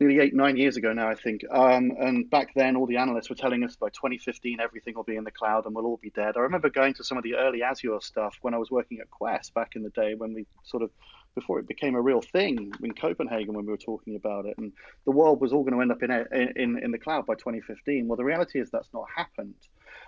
nearly 0.02 0.20
eight, 0.20 0.34
nine 0.34 0.56
years 0.56 0.76
ago 0.76 0.92
now, 0.92 1.08
I 1.08 1.14
think. 1.14 1.42
Um, 1.50 1.92
and 1.98 2.28
back 2.28 2.54
then, 2.54 2.76
all 2.76 2.86
the 2.86 2.96
analysts 2.96 3.30
were 3.30 3.36
telling 3.36 3.62
us 3.64 3.76
by 3.76 3.88
2015 3.90 4.60
everything 4.60 4.94
will 4.94 5.04
be 5.04 5.16
in 5.16 5.24
the 5.24 5.30
cloud 5.30 5.64
and 5.66 5.74
we'll 5.74 5.86
all 5.86 6.00
be 6.02 6.10
dead. 6.10 6.36
I 6.36 6.40
remember 6.40 6.70
going 6.70 6.94
to 6.94 7.04
some 7.04 7.18
of 7.18 7.24
the 7.24 7.36
early 7.36 7.62
Azure 7.62 8.00
stuff 8.00 8.36
when 8.42 8.54
I 8.54 8.58
was 8.58 8.70
working 8.70 8.98
at 9.00 9.10
Quest 9.10 9.54
back 9.54 9.76
in 9.76 9.82
the 9.82 9.90
day 9.90 10.14
when 10.14 10.34
we 10.34 10.46
sort 10.64 10.82
of 10.82 10.90
before 11.34 11.58
it 11.58 11.66
became 11.66 11.94
a 11.94 12.00
real 12.00 12.20
thing 12.20 12.72
in 12.82 12.92
Copenhagen 12.92 13.54
when 13.54 13.64
we 13.64 13.70
were 13.70 13.78
talking 13.78 14.16
about 14.16 14.44
it, 14.44 14.58
and 14.58 14.72
the 15.06 15.10
world 15.10 15.40
was 15.40 15.52
all 15.52 15.62
going 15.62 15.74
to 15.74 15.80
end 15.80 15.92
up 15.92 16.02
in 16.02 16.10
in 16.56 16.78
in 16.82 16.90
the 16.90 16.98
cloud 16.98 17.24
by 17.24 17.34
2015. 17.34 18.06
Well, 18.06 18.16
the 18.16 18.24
reality 18.24 18.60
is 18.60 18.70
that's 18.70 18.92
not 18.92 19.06
happened. 19.14 19.54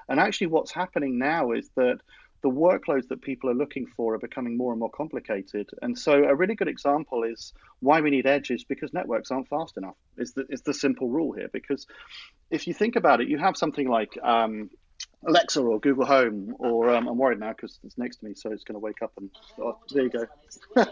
And 0.08 0.20
actually, 0.20 0.48
what's 0.48 0.72
happening 0.72 1.18
now 1.18 1.52
is 1.52 1.68
that 1.76 1.98
the 2.42 2.50
workloads 2.50 3.08
that 3.08 3.22
people 3.22 3.48
are 3.48 3.54
looking 3.54 3.86
for 3.96 4.14
are 4.14 4.18
becoming 4.18 4.56
more 4.56 4.70
and 4.72 4.78
more 4.78 4.90
complicated. 4.90 5.70
And 5.80 5.98
so, 5.98 6.12
a 6.12 6.34
really 6.34 6.54
good 6.54 6.68
example 6.68 7.24
is 7.24 7.54
why 7.80 8.02
we 8.02 8.10
need 8.10 8.26
edge 8.26 8.50
is 8.50 8.64
because 8.64 8.92
networks 8.92 9.30
aren't 9.30 9.48
fast 9.48 9.78
enough. 9.78 9.96
Is 10.18 10.34
the 10.34 10.44
is 10.50 10.60
the 10.62 10.74
simple 10.74 11.08
rule 11.08 11.32
here? 11.32 11.48
Because 11.52 11.86
if 12.50 12.66
you 12.66 12.74
think 12.74 12.96
about 12.96 13.22
it, 13.22 13.28
you 13.28 13.38
have 13.38 13.56
something 13.56 13.88
like 13.88 14.18
um, 14.22 14.68
Alexa 15.26 15.60
or 15.62 15.80
Google 15.80 16.04
Home, 16.04 16.54
or 16.58 16.90
um, 16.90 17.08
I'm 17.08 17.16
worried 17.16 17.40
now 17.40 17.52
because 17.52 17.78
it's 17.82 17.96
next 17.96 18.18
to 18.18 18.26
me, 18.26 18.34
so 18.34 18.52
it's 18.52 18.64
going 18.64 18.74
to 18.74 18.80
wake 18.80 19.00
up 19.02 19.12
and 19.16 19.30
oh, 19.58 19.78
there 19.90 20.04
you 20.04 20.10
go. 20.10 20.26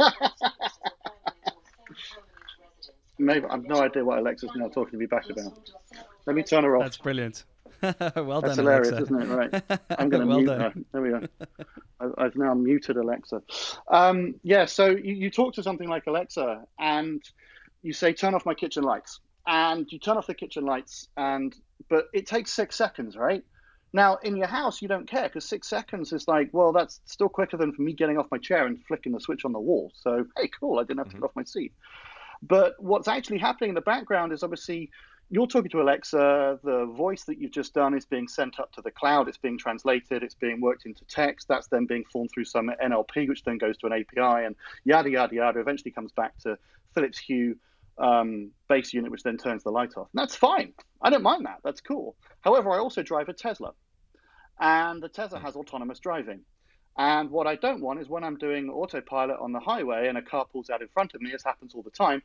Maybe 3.19 3.47
I've 3.49 3.65
no 3.65 3.83
idea 3.83 4.05
what 4.05 4.19
Alexa's 4.19 4.51
now 4.57 4.69
talking 4.69 4.93
to 4.93 4.97
me 4.97 5.07
back 5.07 5.29
about. 5.29 5.53
Let 6.27 6.35
me 6.35 6.43
turn 6.43 6.65
her 6.65 6.77
off. 6.77 6.83
That's 6.83 6.97
brilliant. 6.97 7.45
well 8.17 8.41
That's 8.41 8.57
done, 8.57 8.65
hilarious, 8.65 8.91
Alexa. 8.91 9.03
isn't 9.15 9.23
it? 9.23 9.29
Right. 9.29 9.81
I'm 9.99 10.09
going 10.09 10.21
to 10.23 10.27
well 10.27 10.39
mute 10.39 10.47
done. 10.47 10.61
her. 10.61 10.73
There 10.93 11.03
we 11.03 11.11
go. 11.11 11.21
I, 12.01 12.25
I've 12.25 12.37
now 12.37 12.55
muted 12.55 12.97
Alexa. 12.97 13.43
Um, 13.91 14.35
yeah, 14.43 14.65
so 14.67 14.87
you, 14.91 15.15
you 15.15 15.31
talk 15.31 15.55
to 15.55 15.63
something 15.63 15.89
like 15.89 16.07
Alexa 16.07 16.65
and 16.79 17.23
you 17.83 17.93
say, 17.93 18.13
turn 18.13 18.35
off 18.35 18.47
my 18.47 18.55
kitchen 18.55 18.85
lights. 18.85 19.21
And 19.45 19.91
you 19.91 19.99
turn 19.99 20.17
off 20.19 20.29
the 20.29 20.35
kitchen 20.35 20.65
lights, 20.65 21.09
and 21.17 21.53
but 21.91 22.05
it 22.15 22.29
takes 22.29 22.53
six 22.53 22.77
seconds, 22.77 23.17
right? 23.17 23.43
Now, 23.93 24.19
in 24.23 24.37
your 24.37 24.47
house, 24.47 24.81
you 24.81 24.87
don't 24.87 25.09
care 25.11 25.25
because 25.25 25.49
six 25.49 25.69
seconds 25.69 26.13
is 26.13 26.29
like, 26.29 26.51
well, 26.53 26.73
that's 26.73 27.01
still 27.07 27.29
quicker 27.29 27.57
than 27.57 27.73
for 27.73 27.83
me 27.83 27.93
getting 27.93 28.19
off 28.19 28.27
my 28.31 28.39
chair 28.39 28.67
and 28.67 28.79
flicking 28.87 29.11
the 29.11 29.19
switch 29.19 29.45
on 29.45 29.51
the 29.53 29.59
wall. 29.59 29.91
So, 29.97 30.27
hey, 30.37 30.49
cool, 30.61 30.79
I 30.79 30.85
didn't 30.85 30.99
have 30.99 31.09
to 31.09 31.17
Mhm. 31.17 31.21
get 31.23 31.25
off 31.25 31.33
my 31.35 31.43
seat. 31.43 31.73
But 32.41 32.75
what's 32.79 33.09
actually 33.09 33.39
happening 33.39 33.71
in 33.71 33.75
the 33.75 33.81
background 33.81 34.33
is 34.33 34.45
obviously 34.45 34.91
you're 35.31 35.47
talking 35.47 35.71
to 35.71 35.81
Alexa, 35.81 36.61
the 36.63 36.87
voice 36.87 37.25
that 37.25 37.39
you've 37.39 37.53
just 37.53 37.73
done 37.73 37.95
is 37.95 38.05
being 38.05 38.29
sent 38.29 38.61
up 38.61 38.73
to 38.73 38.83
the 38.83 38.91
cloud, 38.91 39.29
it's 39.29 39.39
being 39.39 39.57
translated, 39.59 40.23
it's 40.23 40.35
being 40.35 40.61
worked 40.61 40.85
into 40.85 41.05
text, 41.07 41.49
that's 41.49 41.69
then 41.69 41.87
being 41.87 42.05
formed 42.05 42.31
through 42.33 42.45
some 42.45 42.71
NLP, 42.83 43.29
which 43.29 43.43
then 43.45 43.59
goes 43.59 43.77
to 43.79 43.87
an 43.87 43.93
API, 43.93 44.45
and 44.45 44.55
yada, 44.85 45.11
yada, 45.11 45.35
yada, 45.35 45.61
eventually 45.61 45.91
comes 45.91 46.13
back 46.13 46.37
to 46.41 46.59
Philips 46.95 47.19
Hue 47.19 47.57
um, 47.99 48.51
base 48.69 48.93
unit, 48.93 49.11
which 49.11 49.23
then 49.23 49.39
turns 49.39 49.63
the 49.63 49.71
light 49.71 49.97
off. 49.97 50.09
And 50.13 50.21
that's 50.21 50.37
fine. 50.37 50.75
I 51.01 51.11
don't 51.11 51.23
mind 51.23 51.47
that. 51.47 51.61
That's 51.65 51.81
cool. 51.81 52.15
However, 52.41 52.71
I 52.71 52.79
also 52.79 53.03
drive 53.03 53.29
a 53.29 53.33
Tesla, 53.33 53.73
and 54.61 55.03
the 55.03 55.09
Tesla 55.09 55.39
has 55.39 55.57
autonomous 55.57 55.99
driving. 55.99 56.41
And 56.97 57.31
what 57.31 57.47
I 57.47 57.57
don't 57.57 57.81
want 57.81 58.01
is 58.01 58.09
when 58.09 58.23
I'm 58.23 58.37
doing 58.37 58.69
autopilot 58.69 59.39
on 59.41 59.53
the 59.53 59.61
highway 59.61 60.09
and 60.09 60.19
a 60.19 60.23
car 60.23 60.45
pulls 60.45 60.69
out 60.69 60.83
in 60.83 60.89
front 60.89 61.15
of 61.15 61.23
me, 61.23 61.33
as 61.33 61.43
happens 61.43 61.75
all 61.75 61.83
the 61.83 61.91
time, 61.91 62.23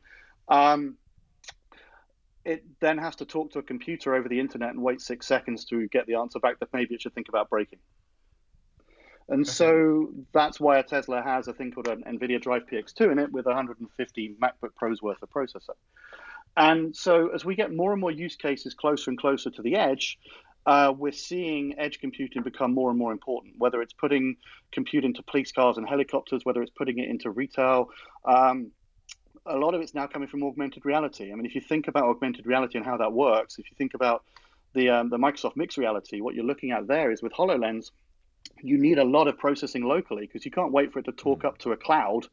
um, 0.48 0.96
it 2.48 2.64
then 2.80 2.96
has 2.96 3.14
to 3.16 3.26
talk 3.26 3.52
to 3.52 3.58
a 3.58 3.62
computer 3.62 4.14
over 4.14 4.28
the 4.28 4.40
internet 4.40 4.70
and 4.70 4.82
wait 4.82 5.02
six 5.02 5.26
seconds 5.26 5.66
to 5.66 5.86
get 5.88 6.06
the 6.06 6.14
answer 6.14 6.40
back 6.40 6.58
that 6.60 6.70
maybe 6.72 6.94
it 6.94 7.02
should 7.02 7.14
think 7.14 7.28
about 7.28 7.50
breaking. 7.50 7.78
And 9.28 9.42
okay. 9.42 9.50
so 9.50 10.08
that's 10.32 10.58
why 10.58 10.78
a 10.78 10.82
Tesla 10.82 11.22
has 11.22 11.46
a 11.48 11.52
thing 11.52 11.72
called 11.72 11.88
an 11.88 12.04
NVIDIA 12.04 12.40
Drive 12.40 12.62
PX2 12.72 13.12
in 13.12 13.18
it 13.18 13.30
with 13.30 13.44
150 13.44 14.36
MacBook 14.42 14.74
Pros 14.74 15.02
worth 15.02 15.22
of 15.22 15.28
processor. 15.28 15.76
And 16.56 16.96
so 16.96 17.28
as 17.28 17.44
we 17.44 17.54
get 17.54 17.70
more 17.70 17.92
and 17.92 18.00
more 18.00 18.10
use 18.10 18.36
cases 18.36 18.72
closer 18.72 19.10
and 19.10 19.18
closer 19.18 19.50
to 19.50 19.60
the 19.60 19.76
edge, 19.76 20.18
uh, 20.64 20.94
we're 20.96 21.12
seeing 21.12 21.78
edge 21.78 22.00
computing 22.00 22.42
become 22.42 22.72
more 22.72 22.88
and 22.88 22.98
more 22.98 23.12
important, 23.12 23.54
whether 23.58 23.82
it's 23.82 23.92
putting 23.92 24.36
compute 24.72 25.04
into 25.04 25.22
police 25.22 25.52
cars 25.52 25.76
and 25.76 25.86
helicopters, 25.86 26.44
whether 26.44 26.62
it's 26.62 26.72
putting 26.72 26.98
it 26.98 27.10
into 27.10 27.30
retail. 27.30 27.90
Um, 28.24 28.72
a 29.48 29.56
lot 29.56 29.74
of 29.74 29.80
it's 29.80 29.94
now 29.94 30.06
coming 30.06 30.28
from 30.28 30.42
augmented 30.42 30.84
reality. 30.84 31.32
I 31.32 31.34
mean, 31.34 31.46
if 31.46 31.54
you 31.54 31.60
think 31.60 31.88
about 31.88 32.04
augmented 32.04 32.46
reality 32.46 32.78
and 32.78 32.86
how 32.86 32.96
that 32.98 33.12
works, 33.12 33.58
if 33.58 33.70
you 33.70 33.76
think 33.76 33.94
about 33.94 34.24
the, 34.74 34.90
um, 34.90 35.08
the 35.08 35.16
Microsoft 35.16 35.56
mixed 35.56 35.78
reality, 35.78 36.20
what 36.20 36.34
you're 36.34 36.44
looking 36.44 36.70
at 36.70 36.86
there 36.86 37.10
is 37.10 37.22
with 37.22 37.32
HoloLens, 37.32 37.90
you 38.62 38.78
need 38.78 38.98
a 38.98 39.04
lot 39.04 39.28
of 39.28 39.38
processing 39.38 39.84
locally 39.84 40.26
because 40.26 40.44
you 40.44 40.50
can't 40.50 40.72
wait 40.72 40.92
for 40.92 40.98
it 40.98 41.04
to 41.04 41.12
talk 41.12 41.44
up 41.44 41.58
to 41.58 41.72
a 41.72 41.76
cloud 41.76 42.26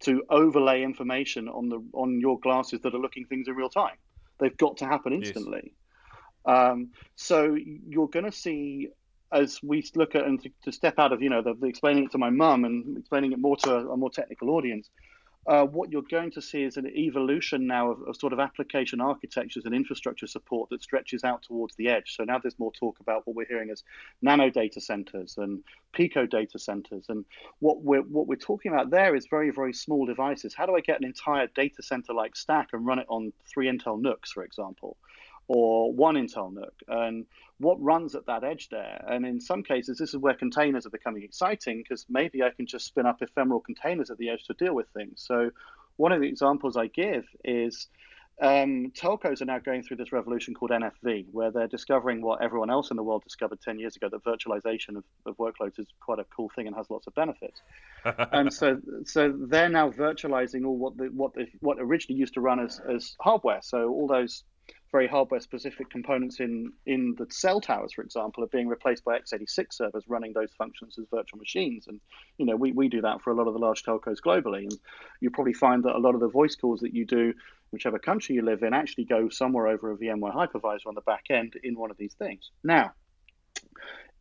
to 0.00 0.22
overlay 0.30 0.82
information 0.82 1.48
on 1.48 1.68
the 1.68 1.82
on 1.92 2.20
your 2.20 2.38
glasses 2.38 2.80
that 2.82 2.94
are 2.94 2.98
looking 2.98 3.24
things 3.24 3.48
in 3.48 3.54
real 3.54 3.68
time. 3.68 3.96
They've 4.38 4.56
got 4.56 4.76
to 4.78 4.86
happen 4.86 5.12
instantly. 5.12 5.72
Yes. 6.46 6.56
Um, 6.56 6.90
so 7.16 7.56
you're 7.56 8.08
going 8.08 8.24
to 8.24 8.32
see 8.32 8.88
as 9.32 9.60
we 9.62 9.84
look 9.94 10.14
at 10.14 10.24
and 10.24 10.40
to, 10.42 10.50
to 10.64 10.72
step 10.72 10.98
out 10.98 11.12
of 11.12 11.20
you 11.20 11.28
know 11.28 11.42
the, 11.42 11.54
the 11.54 11.66
explaining 11.66 12.04
it 12.04 12.12
to 12.12 12.18
my 12.18 12.30
mum 12.30 12.64
and 12.64 12.96
explaining 12.96 13.32
it 13.32 13.38
more 13.38 13.56
to 13.56 13.74
a, 13.74 13.92
a 13.92 13.96
more 13.96 14.10
technical 14.10 14.50
audience 14.50 14.88
uh, 15.48 15.64
what 15.64 15.90
you're 15.90 16.02
going 16.02 16.30
to 16.30 16.42
see 16.42 16.62
is 16.62 16.76
an 16.76 16.86
evolution 16.86 17.66
now 17.66 17.90
of, 17.90 18.02
of, 18.02 18.16
sort 18.16 18.34
of 18.34 18.38
application 18.38 19.00
architectures 19.00 19.64
and 19.64 19.74
infrastructure 19.74 20.26
support 20.26 20.68
that 20.68 20.82
stretches 20.82 21.24
out 21.24 21.42
towards 21.42 21.74
the 21.76 21.88
edge. 21.88 22.14
So 22.16 22.24
now 22.24 22.38
there's 22.38 22.58
more 22.58 22.70
talk 22.72 23.00
about 23.00 23.26
what 23.26 23.34
we're 23.34 23.46
hearing 23.46 23.70
as 23.70 23.82
nano 24.20 24.50
data 24.50 24.78
centers 24.78 25.38
and 25.38 25.64
pico 25.92 26.26
data 26.26 26.58
centers. 26.58 27.06
And 27.08 27.24
what 27.60 27.82
we're 27.82 28.02
what 28.02 28.26
we're 28.26 28.36
talking 28.36 28.72
about 28.72 28.90
there 28.90 29.16
is 29.16 29.26
very 29.26 29.50
very 29.50 29.72
small 29.72 30.04
devices. 30.04 30.54
How 30.54 30.66
do 30.66 30.76
I 30.76 30.80
get 30.80 31.00
an 31.00 31.06
entire 31.06 31.46
data 31.46 31.82
center 31.82 32.12
like 32.12 32.36
stack 32.36 32.68
and 32.74 32.86
run 32.86 32.98
it 32.98 33.06
on 33.08 33.32
three 33.46 33.68
Intel 33.68 33.98
NUCs, 33.98 34.28
for 34.34 34.44
example? 34.44 34.98
Or 35.48 35.92
one 35.92 36.14
Intel 36.14 36.52
NUC, 36.52 36.72
and 36.86 37.26
what 37.58 37.82
runs 37.82 38.14
at 38.14 38.26
that 38.26 38.44
edge 38.44 38.68
there. 38.68 39.04
And 39.08 39.26
in 39.26 39.40
some 39.40 39.62
cases, 39.62 39.98
this 39.98 40.10
is 40.10 40.16
where 40.16 40.34
containers 40.34 40.86
are 40.86 40.90
becoming 40.90 41.22
exciting 41.22 41.78
because 41.82 42.06
maybe 42.08 42.42
I 42.42 42.50
can 42.50 42.66
just 42.66 42.86
spin 42.86 43.06
up 43.06 43.20
ephemeral 43.20 43.60
containers 43.60 44.10
at 44.10 44.18
the 44.18 44.30
edge 44.30 44.44
to 44.44 44.54
deal 44.54 44.74
with 44.74 44.86
things. 44.94 45.24
So, 45.26 45.50
one 45.96 46.12
of 46.12 46.20
the 46.20 46.28
examples 46.28 46.76
I 46.76 46.86
give 46.86 47.24
is 47.42 47.88
um, 48.40 48.92
telcos 48.96 49.42
are 49.42 49.46
now 49.46 49.58
going 49.58 49.82
through 49.82 49.96
this 49.96 50.12
revolution 50.12 50.54
called 50.54 50.70
NFV, 50.70 51.26
where 51.32 51.50
they're 51.50 51.66
discovering 51.66 52.22
what 52.22 52.40
everyone 52.40 52.70
else 52.70 52.90
in 52.90 52.96
the 52.96 53.02
world 53.02 53.24
discovered 53.24 53.60
10 53.60 53.80
years 53.80 53.96
ago 53.96 54.08
that 54.08 54.22
virtualization 54.22 54.96
of, 54.96 55.04
of 55.26 55.36
workloads 55.38 55.78
is 55.80 55.88
quite 55.98 56.20
a 56.20 56.24
cool 56.24 56.48
thing 56.54 56.68
and 56.68 56.76
has 56.76 56.88
lots 56.88 57.08
of 57.08 57.14
benefits. 57.16 57.60
and 58.32 58.52
so, 58.52 58.80
so 59.04 59.34
they're 59.36 59.68
now 59.68 59.90
virtualizing 59.90 60.64
all 60.64 60.76
what 60.76 60.96
the, 60.96 61.06
what 61.06 61.34
the, 61.34 61.46
what 61.58 61.78
originally 61.80 62.18
used 62.18 62.34
to 62.34 62.40
run 62.40 62.60
as, 62.60 62.80
as 62.88 63.16
hardware. 63.20 63.58
So 63.60 63.88
all 63.88 64.06
those 64.06 64.44
very 64.90 65.06
hardware 65.06 65.40
specific 65.40 65.90
components 65.90 66.40
in, 66.40 66.72
in 66.86 67.14
the 67.18 67.26
cell 67.30 67.60
towers, 67.60 67.92
for 67.92 68.02
example, 68.02 68.42
are 68.42 68.48
being 68.48 68.68
replaced 68.68 69.04
by 69.04 69.18
x86 69.18 69.66
servers 69.72 70.04
running 70.08 70.32
those 70.32 70.52
functions 70.56 70.98
as 70.98 71.06
virtual 71.10 71.38
machines. 71.38 71.86
And, 71.88 72.00
you 72.38 72.46
know, 72.46 72.56
we, 72.56 72.72
we 72.72 72.88
do 72.88 73.02
that 73.02 73.20
for 73.20 73.30
a 73.30 73.34
lot 73.34 73.46
of 73.46 73.54
the 73.54 73.60
large 73.60 73.82
telcos 73.82 74.18
globally. 74.24 74.62
And 74.62 74.78
you 75.20 75.30
probably 75.30 75.52
find 75.52 75.84
that 75.84 75.96
a 75.96 75.98
lot 75.98 76.14
of 76.14 76.20
the 76.20 76.28
voice 76.28 76.56
calls 76.56 76.80
that 76.80 76.94
you 76.94 77.04
do, 77.04 77.34
whichever 77.70 77.98
country 77.98 78.34
you 78.34 78.42
live 78.42 78.62
in, 78.62 78.72
actually 78.72 79.04
go 79.04 79.28
somewhere 79.28 79.68
over 79.68 79.90
a 79.92 79.96
VMware 79.96 80.34
hypervisor 80.34 80.86
on 80.86 80.94
the 80.94 81.02
back 81.02 81.24
end 81.30 81.54
in 81.62 81.78
one 81.78 81.90
of 81.90 81.96
these 81.98 82.14
things. 82.14 82.50
Now, 82.64 82.92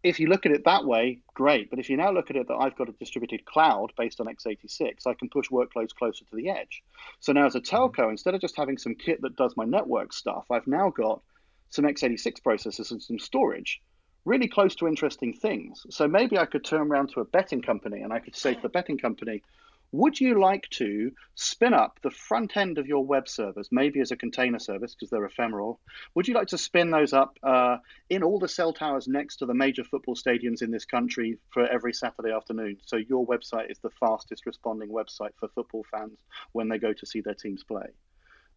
if 0.08 0.20
you 0.20 0.28
look 0.28 0.46
at 0.46 0.52
it 0.52 0.66
that 0.66 0.86
way, 0.86 1.20
great. 1.34 1.70
But 1.70 1.80
if 1.80 1.90
you 1.90 1.98
now 1.98 2.12
look 2.12 2.30
at 2.30 2.36
it 2.36 2.48
that 2.48 2.56
I've 2.56 2.76
got 2.76 2.90
a 2.90 2.94
distributed 2.94 3.46
cloud 3.46 3.92
based 3.98 4.20
on 4.20 4.28
x86, 4.28 5.08
I 5.08 5.14
can 5.14 5.30
push 5.30 5.50
workloads 5.50 5.94
closer 5.94 6.26
to 6.26 6.36
the 6.36 6.50
edge. 6.50 6.84
So 7.20 7.34
now 7.34 7.46
as 7.46 7.56
a 7.56 7.62
telco, 7.62 7.96
mm-hmm. 7.96 8.12
instead 8.12 8.36
of 8.36 8.42
just 8.42 8.58
having 8.58 8.78
some 8.78 8.96
kit 8.96 9.22
that 9.22 9.36
does 9.36 9.56
my 9.58 9.66
network 9.66 10.14
stuff, 10.14 10.46
I've 10.52 10.68
now 10.68 10.90
got 10.90 11.22
some 11.70 11.86
x86 11.86 12.42
processors 12.42 12.92
and 12.92 13.02
some 13.02 13.20
storage 13.20 13.82
really 14.28 14.48
close 14.48 14.76
to 14.76 14.88
interesting 14.88 15.34
things. 15.34 15.86
So 15.90 16.08
maybe 16.08 16.38
I 16.38 16.46
could 16.46 16.66
turn 16.66 16.82
around 16.82 17.12
to 17.14 17.22
a 17.22 17.26
betting 17.26 17.62
company 17.62 18.02
and 18.02 18.12
I 18.12 18.20
could 18.20 18.36
say 18.36 18.54
to 18.54 18.62
the 18.62 18.70
betting 18.70 18.98
company, 18.98 19.42
would 19.91 20.20
you 20.20 20.39
like 20.39 20.70
to 20.70 21.12
spin 21.36 21.74
up 21.74 22.00
the 22.01 22.12
front 22.12 22.58
end 22.58 22.77
of 22.77 22.88
your 22.88 23.06
web 23.06 23.27
servers, 23.27 23.70
maybe 23.72 24.01
as 24.01 24.12
a 24.12 24.17
container 24.17 24.60
service 24.60 24.94
because 24.94 25.10
they're 25.10 25.25
ephemeral? 25.25 25.79
Would 26.13 26.27
you 26.27 26.34
like 26.34 26.48
to 26.48 26.58
spin 26.58 26.91
those 26.91 27.13
up 27.13 27.38
uh, 27.41 27.77
in 28.10 28.24
all 28.24 28.39
the 28.39 28.48
cell 28.48 28.74
towers 28.74 29.08
next 29.08 29.38
to 29.38 29.46
the 29.46 29.53
major 29.53 29.84
football 29.84 30.15
stadiums 30.15 30.62
in 30.62 30.72
this 30.72 30.86
country 30.86 31.39
for 31.50 31.65
every 31.65 31.94
Saturday 31.94 32.32
afternoon? 32.32 32.77
So 32.86 32.98
your 32.98 33.25
website 33.25 33.72
is 33.72 33.79
the 33.79 33.91
fastest 34.00 34.46
responding 34.46 34.89
website 34.89 35.32
for 35.39 35.48
football 35.50 35.86
fans 35.89 36.20
when 36.51 36.67
they 36.67 36.79
go 36.79 36.91
to 36.94 37.06
see 37.06 37.22
their 37.22 37.34
teams 37.34 37.63
play. 37.63 37.88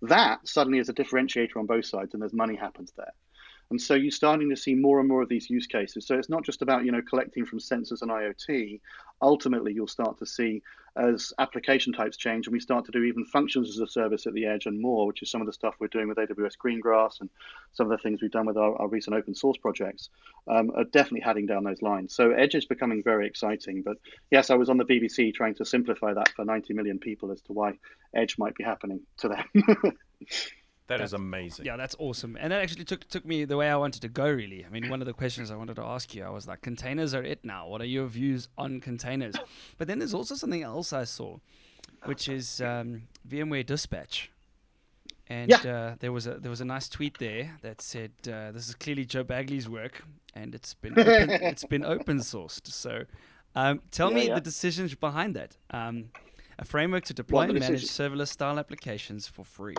That 0.03 0.49
suddenly 0.49 0.79
is 0.79 0.89
a 0.89 0.95
differentiator 0.95 1.57
on 1.57 1.67
both 1.67 1.85
sides, 1.85 2.15
and 2.15 2.23
there's 2.23 2.33
money 2.33 2.57
happens 2.57 2.93
there. 2.97 3.13
And 3.71 3.81
so 3.81 3.95
you're 3.95 4.11
starting 4.11 4.51
to 4.51 4.57
see 4.57 4.75
more 4.75 4.99
and 4.99 5.09
more 5.09 5.23
of 5.23 5.29
these 5.29 5.49
use 5.49 5.67
cases. 5.67 6.07
So 6.07 6.19
it's 6.19 6.29
not 6.29 6.45
just 6.45 6.63
about 6.63 6.85
you 6.85 6.93
know 6.93 7.03
collecting 7.03 7.47
from 7.47 7.61
sensors 7.61 8.03
and 8.03 8.11
IoT. 8.11 8.81
Ultimately, 9.23 9.73
you'll 9.73 9.87
start 9.87 10.19
to 10.19 10.27
see 10.27 10.63
as 10.97 11.33
application 11.39 11.93
types 11.93 12.17
change 12.17 12.47
and 12.47 12.53
we 12.53 12.61
start 12.61 12.85
to 12.85 12.91
do 12.91 13.05
even 13.05 13.25
functions 13.25 13.69
as 13.71 13.79
a 13.79 13.87
service 13.87 14.27
at 14.27 14.35
the 14.35 14.47
edge 14.47 14.67
and 14.67 14.81
more, 14.81 15.07
which 15.07 15.23
is 15.23 15.31
some 15.31 15.41
of 15.41 15.47
the 15.47 15.53
stuff 15.53 15.75
we're 15.79 15.87
doing 15.87 16.09
with 16.09 16.19
AWS 16.19 16.55
Greengrass 16.63 17.21
and 17.21 17.31
some 17.73 17.91
of 17.91 17.97
the 17.97 18.03
things 18.03 18.21
we've 18.21 18.31
done 18.31 18.47
with 18.47 18.57
our, 18.57 18.75
our 18.81 18.89
recent 18.89 19.15
open 19.15 19.35
source 19.35 19.57
projects, 19.57 20.11
um, 20.49 20.71
are 20.77 20.85
definitely 20.85 21.21
heading 21.21 21.47
down 21.47 21.65
those 21.65 21.83
lines. 21.83 22.15
So 22.15 22.33
edge 22.33 22.55
is 22.55 22.65
becoming 22.65 23.03
very 23.03 23.27
exciting. 23.27 23.83
But 23.83 23.99
yes, 24.31 24.51
I 24.51 24.57
was 24.57 24.69
on 24.69 24.79
the 24.79 24.85
BBC 24.85 25.33
trying 25.33 25.55
to 25.57 25.65
simplify 25.65 26.13
that 26.15 26.31
for 26.31 26.45
90 26.45 26.75
million 26.75 26.99
people 26.99 27.31
as 27.31 27.41
to 27.43 27.53
why 27.53 27.79
edge 28.15 28.37
might 28.39 28.55
be 28.57 28.65
happening 28.65 29.01
to 29.19 29.29
them. 29.29 29.97
That 30.91 30.99
that's, 30.99 31.13
amazing. 31.13 31.67
Yeah, 31.67 31.77
that's 31.77 31.95
awesome. 32.01 32.37
And 32.41 32.51
that 32.51 32.61
actually 32.61 32.85
took 32.85 33.09
took 33.09 33.25
me 33.25 33.45
the 33.45 33.57
way 33.57 33.71
I 33.71 33.77
wanted 33.77 34.03
to 34.03 34.09
go. 34.09 34.29
Really, 34.29 34.67
I 34.67 34.69
mean, 34.71 34.91
one 34.91 35.01
of 35.01 35.07
the 35.07 35.13
questions 35.13 35.49
I 35.53 35.55
wanted 35.55 35.77
to 35.77 35.85
ask 35.85 36.13
you, 36.17 36.25
I 36.25 36.31
was 36.31 36.49
like, 36.49 36.63
containers 36.63 37.15
are 37.15 37.23
it 37.23 37.45
now. 37.45 37.69
What 37.69 37.81
are 37.81 37.87
your 37.87 38.09
views 38.09 38.49
on 38.59 38.81
containers? 38.81 39.37
But 39.79 39.87
then 39.87 40.01
there's 40.01 40.15
also 40.15 40.35
something 40.35 40.65
else 40.65 40.93
I 40.93 41.05
saw, 41.05 41.39
which 42.07 42.29
is 42.29 42.61
um, 42.61 43.03
VMware 43.29 43.65
Dispatch. 43.65 44.33
And 45.29 45.49
yeah. 45.49 45.59
uh, 45.59 45.95
there 46.01 46.11
was 46.11 46.27
a 46.27 46.35
there 46.41 46.51
was 46.51 46.61
a 46.61 46.65
nice 46.65 46.89
tweet 46.89 47.19
there 47.19 47.57
that 47.63 47.81
said 47.81 48.11
uh, 48.27 48.51
this 48.51 48.69
is 48.69 48.75
clearly 48.75 49.05
Joe 49.05 49.23
Baguley's 49.23 49.69
work, 49.69 50.03
and 50.35 50.57
it's 50.57 50.75
been 50.75 50.99
open, 50.99 51.31
it's 51.31 51.65
been 51.65 51.85
open 51.85 52.19
sourced. 52.19 52.67
So, 52.67 53.05
um, 53.55 53.81
tell 53.93 54.11
yeah, 54.11 54.17
me 54.17 54.27
yeah. 54.27 54.35
the 54.35 54.41
decisions 54.41 54.93
behind 54.97 55.37
that. 55.37 55.57
Um, 55.71 56.11
a 56.59 56.65
framework 56.65 57.05
to 57.05 57.15
deploy 57.15 57.43
and 57.43 57.61
manage 57.61 57.85
serverless 57.85 58.29
style 58.29 58.59
applications 58.59 59.29
for 59.29 59.45
free. 59.45 59.77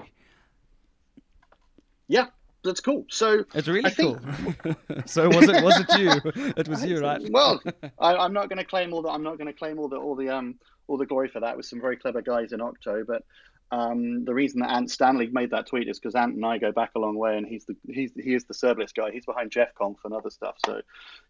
Yeah, 2.12 2.26
that's 2.62 2.82
cool. 2.82 3.06
So 3.10 3.46
it's 3.54 3.70
really 3.70 3.90
cool. 3.92 4.20
so 5.06 5.30
was 5.30 5.48
it 5.48 5.64
was 5.64 5.80
it 5.80 5.98
you? 5.98 6.54
It 6.58 6.68
was 6.68 6.84
you, 6.84 7.00
right? 7.00 7.22
well, 7.32 7.62
I, 7.98 8.26
am 8.26 8.34
not 8.34 8.50
going 8.50 8.58
to 8.58 8.66
claim 8.66 8.94
all 8.94 9.02
the 9.02 9.08
I'm 9.08 9.24
not 9.24 9.38
going 9.38 9.48
to 9.48 9.54
claim 9.54 9.80
all 9.80 9.88
the 9.88 9.96
all 9.96 10.16
the 10.16 10.28
um 10.28 10.56
all 10.88 10.98
the 10.98 11.06
glory 11.06 11.30
for 11.30 11.40
that. 11.40 11.56
With 11.56 11.66
some 11.66 11.80
very 11.80 11.96
clever 11.96 12.22
guys 12.22 12.52
in 12.52 12.60
Octo, 12.60 13.06
but 13.08 13.24
um, 13.72 14.26
the 14.26 14.34
reason 14.34 14.60
that 14.60 14.72
Ant 14.72 14.92
Stanley 14.92 15.30
made 15.32 15.52
that 15.52 15.68
tweet 15.68 15.88
is 15.88 15.98
because 15.98 16.16
Ant 16.16 16.36
and 16.36 16.46
I 16.46 16.58
go 16.58 16.74
back 16.74 16.92
a 16.96 17.00
long 17.00 17.16
way, 17.16 17.38
and 17.38 17.48
he's 17.48 17.64
the 17.64 17.76
he's 17.88 18.12
he 18.14 18.34
is 18.34 18.44
the 18.44 18.54
serverless 18.54 18.94
guy. 18.94 19.12
He's 19.12 19.26
behind 19.26 19.52
JeffConf 19.52 19.96
and 20.04 20.14
other 20.14 20.30
stuff, 20.30 20.58
so 20.66 20.82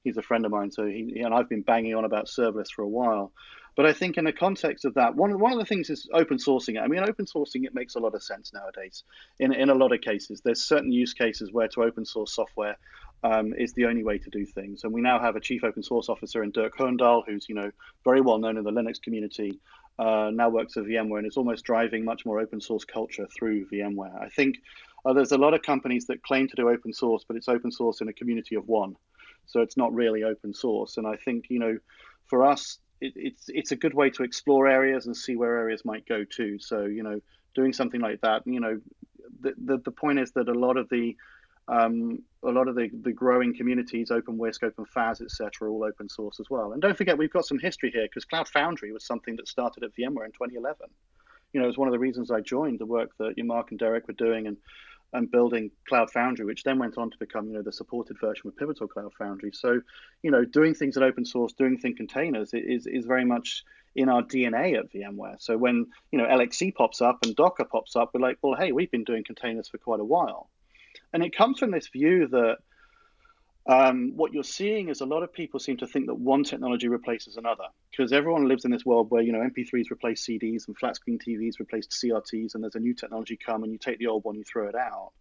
he's 0.04 0.18
a 0.18 0.24
friend 0.24 0.44
of 0.46 0.52
mine. 0.52 0.72
So 0.72 0.88
he 0.88 1.22
and 1.24 1.36
I've 1.36 1.48
been 1.48 1.62
banging 1.62 1.94
on 1.94 2.06
about 2.06 2.26
serverless 2.26 2.72
for 2.76 2.82
a 2.82 2.88
while. 2.88 3.32
But 3.76 3.86
I 3.86 3.94
think 3.94 4.18
in 4.18 4.26
the 4.26 4.34
context 4.34 4.84
of 4.84 4.96
that, 4.96 5.16
one, 5.16 5.40
one 5.40 5.54
of 5.54 5.60
the 5.60 5.66
things 5.66 5.90
is 5.90 6.08
open 6.14 6.38
sourcing 6.38 6.76
it. 6.76 6.80
I 6.80 6.88
mean, 6.88 7.04
open 7.08 7.26
sourcing 7.26 7.64
it 7.64 7.74
makes 7.74 7.96
a 7.96 8.00
lot 8.00 8.16
of 8.16 8.22
sense 8.22 8.52
nowadays. 8.54 9.04
In, 9.40 9.54
in 9.54 9.70
a 9.70 9.76
lot 9.76 9.94
of 9.94 10.02
cases, 10.02 10.42
there's 10.44 10.62
certain 10.62 10.92
use 10.92 11.14
cases 11.14 11.54
where 11.54 11.70
to 11.70 11.84
open 11.84 12.06
source 12.06 12.36
software 12.36 12.78
um, 13.24 13.54
is 13.54 13.74
the 13.74 13.86
only 13.86 14.04
way 14.04 14.18
to 14.18 14.30
do 14.30 14.46
things. 14.46 14.84
And 14.84 14.94
we 14.94 15.02
now 15.02 15.20
have 15.20 15.36
a 15.36 15.40
chief 15.40 15.64
open 15.64 15.84
source 15.84 16.10
officer 16.10 16.44
in 16.44 16.52
Dirk 16.52 16.78
Hohndel, 16.78 17.24
who's 17.26 17.48
you 17.48 17.56
know 17.56 17.72
very 18.04 18.22
well 18.22 18.40
known 18.40 18.58
in 18.58 18.64
the 18.64 18.72
Linux 18.72 19.02
community. 19.02 19.60
Uh, 20.00 20.32
now 20.34 20.50
works 20.50 20.78
at 20.78 20.84
VMware 20.84 21.20
and 21.20 21.28
is 21.28 21.38
almost 21.38 21.64
driving 21.64 22.04
much 22.04 22.26
more 22.26 22.40
open 22.40 22.60
source 22.60 22.84
culture 22.86 23.28
through 23.38 23.68
VMware. 23.68 24.20
I 24.20 24.30
think 24.30 24.58
uh, 25.06 25.14
there's 25.14 25.32
a 25.32 25.38
lot 25.38 25.54
of 25.54 25.62
companies 25.62 26.08
that 26.08 26.24
claim 26.24 26.48
to 26.48 26.56
do 26.56 26.70
open 26.70 26.94
source, 26.94 27.24
but 27.28 27.38
it's 27.38 27.48
open 27.48 27.72
source 27.72 28.02
in 28.02 28.08
a 28.08 28.14
community 28.14 28.56
of 28.56 28.68
one, 28.68 28.96
so 29.46 29.62
it's 29.62 29.78
not 29.78 29.94
really 29.94 30.24
open 30.24 30.54
source. 30.54 30.98
And 30.98 31.06
I 31.06 31.18
think 31.18 31.46
you 31.50 31.60
know, 31.60 31.78
for 32.28 32.46
us, 32.46 32.80
it, 33.02 33.14
it's 33.16 33.50
it's 33.50 33.72
a 33.72 33.76
good 33.76 33.94
way 33.94 34.10
to 34.12 34.24
explore 34.24 34.68
areas 34.68 35.08
and 35.08 35.18
see 35.18 35.36
where 35.36 35.58
areas 35.58 35.84
might 35.84 36.08
go 36.08 36.24
to. 36.24 36.60
So 36.60 36.86
you 36.86 37.04
know, 37.04 37.20
doing 37.56 37.74
something 37.74 38.00
like 38.00 38.22
that, 38.22 38.44
you 38.46 38.60
know, 38.60 38.80
the 39.42 39.54
the, 39.58 39.78
the 39.78 39.92
point 39.92 40.20
is 40.20 40.32
that 40.34 40.48
a 40.48 40.54
lot 40.54 40.78
of 40.78 40.88
the 40.90 41.16
um, 41.68 42.24
a 42.44 42.52
lot 42.52 42.68
of 42.68 42.76
the, 42.76 42.90
the 43.02 43.14
growing 43.14 43.56
communities, 43.56 44.10
OpenWhisk, 44.10 44.60
OpenFaaS, 44.62 45.22
etc., 45.22 45.52
are 45.62 45.70
all 45.70 45.84
open 45.86 46.10
source 46.10 46.40
as 46.40 46.50
well. 46.50 46.74
And 46.74 46.82
don't 46.82 46.98
forget, 46.98 47.18
we've 47.18 47.32
got 47.32 47.46
some 47.46 47.60
history 47.60 47.92
here 47.92 48.04
because 48.04 48.26
Cloud 48.26 48.48
Foundry 48.50 48.92
was 48.92 49.06
something 49.06 49.36
that 49.38 49.48
started 49.48 49.84
at 49.84 49.92
VMware 49.92 50.26
in 50.26 50.32
2011. 50.32 50.88
You 51.54 51.60
know, 51.60 51.66
it 51.66 51.68
was 51.68 51.78
one 51.78 51.88
of 51.88 51.94
the 51.94 52.00
reasons 52.00 52.32
I 52.32 52.42
joined 52.42 52.80
the 52.80 52.86
work 52.86 53.12
that 53.20 53.38
you, 53.38 53.44
Mark 53.44 53.72
and 53.72 53.80
Derek 53.80 54.08
were 54.08 54.14
doing 54.16 54.48
and 54.48 54.58
and 55.14 55.30
building 55.30 55.72
Cloud 55.88 56.12
Foundry, 56.12 56.46
which 56.46 56.64
then 56.64 56.80
went 56.80 56.98
on 56.98 57.12
to 57.12 57.18
become, 57.18 57.48
you 57.48 57.54
know, 57.54 57.62
the 57.62 57.72
supported 57.72 58.18
version 58.20 58.44
with 58.46 58.58
Pivotal 58.58 58.88
Cloud 58.88 59.14
Foundry. 59.18 59.52
So, 59.54 59.82
you 60.24 60.32
know, 60.32 60.46
doing 60.46 60.74
things 60.74 60.98
in 60.98 61.04
open 61.04 61.26
source, 61.26 61.54
doing 61.54 61.78
things 61.78 62.00
in 62.00 62.08
containers 62.08 62.54
is 62.54 62.88
is 62.88 63.06
very 63.06 63.26
much 63.26 63.64
in 63.96 64.10
our 64.10 64.24
DNA 64.24 64.78
at 64.78 64.92
VMware. 64.92 65.42
So 65.42 65.58
when 65.58 65.88
you 66.12 66.18
know 66.18 66.26
LXC 66.26 66.76
pops 66.76 67.02
up 67.02 67.20
and 67.24 67.36
Docker 67.36 67.66
pops 67.66 67.96
up, 67.96 68.12
we're 68.14 68.22
like, 68.22 68.38
well, 68.42 68.56
hey, 68.56 68.72
we've 68.72 68.92
been 68.92 69.04
doing 69.04 69.24
containers 69.24 69.68
for 69.68 69.78
quite 69.78 70.00
a 70.00 70.06
while, 70.06 70.50
and 71.14 71.24
it 71.24 71.36
comes 71.36 71.60
from 71.60 71.72
this 71.72 71.88
view 71.88 72.28
that 72.28 72.58
um, 73.68 74.14
what 74.16 74.34
you're 74.34 74.44
seeing 74.44 74.90
is 74.90 75.02
a 75.02 75.06
lot 75.06 75.22
of 75.22 75.32
people 75.32 75.60
seem 75.60 75.78
to 75.78 75.88
think 75.88 76.08
that 76.08 76.16
one 76.16 76.44
technology 76.44 76.88
replaces 76.88 77.38
another 77.38 77.66
because 77.92 78.12
everyone 78.12 78.48
lives 78.48 78.66
in 78.66 78.72
this 78.72 78.86
world 78.86 79.12
where 79.12 79.22
you 79.22 79.32
know 79.32 79.40
MP3s 79.40 79.92
replace 79.92 80.26
CDs 80.26 80.68
and 80.68 80.78
flat 80.78 80.96
screen 80.96 81.20
TVs 81.20 81.60
replace 81.60 81.88
CRTs, 81.88 82.56
and 82.56 82.64
there's 82.64 82.76
a 82.76 82.80
new 82.80 82.96
technology 82.96 83.38
come 83.38 83.64
and 83.64 83.72
you 83.72 83.78
take 83.78 84.00
the 84.00 84.08
old 84.08 84.24
one, 84.24 84.36
you 84.36 84.44
throw 84.44 84.68
it 84.68 84.76
out. 84.76 85.12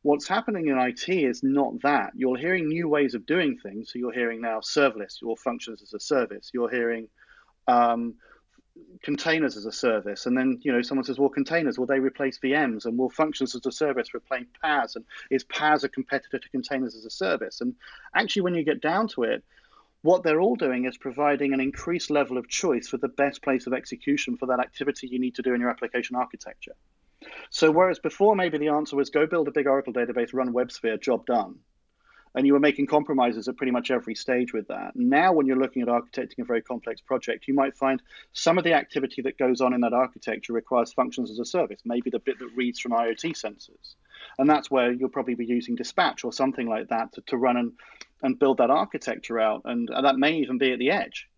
What's 0.00 0.26
happening 0.26 0.66
in 0.66 0.78
IT 0.78 1.08
is 1.08 1.42
not 1.42 1.82
that. 1.82 2.12
You're 2.16 2.36
hearing 2.36 2.66
new 2.66 2.88
ways 2.88 3.14
of 3.14 3.24
doing 3.24 3.58
things. 3.62 3.92
So 3.92 4.00
you're 4.00 4.12
hearing 4.12 4.40
now 4.40 4.58
serverless, 4.58 5.20
your 5.22 5.36
functions 5.36 5.80
as 5.80 5.92
a 5.92 6.00
service. 6.00 6.50
You're 6.52 6.70
hearing 6.70 7.08
um, 7.68 8.14
containers 9.02 9.56
as 9.56 9.66
a 9.66 9.72
service. 9.72 10.26
And 10.26 10.36
then, 10.36 10.58
you 10.62 10.72
know, 10.72 10.82
someone 10.82 11.04
says, 11.04 11.18
well, 11.18 11.28
containers, 11.28 11.78
will 11.78 11.86
they 11.86 11.98
replace 11.98 12.38
VMs? 12.38 12.84
And 12.84 12.96
will 12.96 13.10
functions 13.10 13.54
as 13.54 13.66
a 13.66 13.72
service 13.72 14.14
replace 14.14 14.46
PaaS? 14.62 14.96
And 14.96 15.04
is 15.30 15.44
PaaS 15.44 15.84
a 15.84 15.88
competitor 15.88 16.38
to 16.38 16.48
containers 16.50 16.94
as 16.94 17.04
a 17.04 17.10
service? 17.10 17.60
And 17.60 17.74
actually, 18.14 18.42
when 18.42 18.54
you 18.54 18.64
get 18.64 18.80
down 18.80 19.08
to 19.08 19.24
it, 19.24 19.42
what 20.02 20.24
they're 20.24 20.40
all 20.40 20.56
doing 20.56 20.84
is 20.84 20.96
providing 20.96 21.52
an 21.52 21.60
increased 21.60 22.10
level 22.10 22.36
of 22.36 22.48
choice 22.48 22.88
for 22.88 22.96
the 22.96 23.08
best 23.08 23.42
place 23.42 23.66
of 23.66 23.72
execution 23.72 24.36
for 24.36 24.46
that 24.46 24.58
activity 24.58 25.06
you 25.08 25.20
need 25.20 25.36
to 25.36 25.42
do 25.42 25.54
in 25.54 25.60
your 25.60 25.70
application 25.70 26.16
architecture. 26.16 26.74
So, 27.50 27.70
whereas 27.70 28.00
before 28.00 28.34
maybe 28.34 28.58
the 28.58 28.68
answer 28.68 28.96
was 28.96 29.10
go 29.10 29.26
build 29.26 29.46
a 29.46 29.52
big 29.52 29.68
Oracle 29.68 29.92
database, 29.92 30.34
run 30.34 30.52
WebSphere, 30.52 31.00
job 31.00 31.24
done 31.24 31.60
and 32.34 32.46
you 32.46 32.52
were 32.52 32.60
making 32.60 32.86
compromises 32.86 33.48
at 33.48 33.56
pretty 33.56 33.72
much 33.72 33.90
every 33.90 34.14
stage 34.14 34.52
with 34.52 34.68
that. 34.68 34.92
Now, 34.94 35.32
when 35.32 35.46
you're 35.46 35.58
looking 35.58 35.82
at 35.82 35.88
architecting 35.88 36.40
a 36.40 36.44
very 36.44 36.62
complex 36.62 37.00
project, 37.00 37.46
you 37.46 37.54
might 37.54 37.76
find 37.76 38.02
some 38.32 38.58
of 38.58 38.64
the 38.64 38.72
activity 38.72 39.22
that 39.22 39.38
goes 39.38 39.60
on 39.60 39.74
in 39.74 39.80
that 39.82 39.92
architecture 39.92 40.52
requires 40.52 40.92
functions 40.92 41.30
as 41.30 41.38
a 41.38 41.44
service, 41.44 41.80
maybe 41.84 42.10
the 42.10 42.18
bit 42.18 42.38
that 42.38 42.50
reads 42.56 42.80
from 42.80 42.92
IoT 42.92 43.32
sensors. 43.32 43.94
And 44.38 44.48
that's 44.48 44.70
where 44.70 44.92
you'll 44.92 45.08
probably 45.08 45.34
be 45.34 45.46
using 45.46 45.74
dispatch 45.74 46.24
or 46.24 46.32
something 46.32 46.68
like 46.68 46.88
that 46.88 47.12
to, 47.14 47.20
to 47.22 47.36
run 47.36 47.56
and, 47.56 47.72
and 48.22 48.38
build 48.38 48.58
that 48.58 48.70
architecture 48.70 49.38
out. 49.38 49.62
And, 49.64 49.90
and 49.90 50.06
that 50.06 50.16
may 50.16 50.38
even 50.38 50.58
be 50.58 50.72
at 50.72 50.78
the 50.78 50.90
edge. 50.90 51.28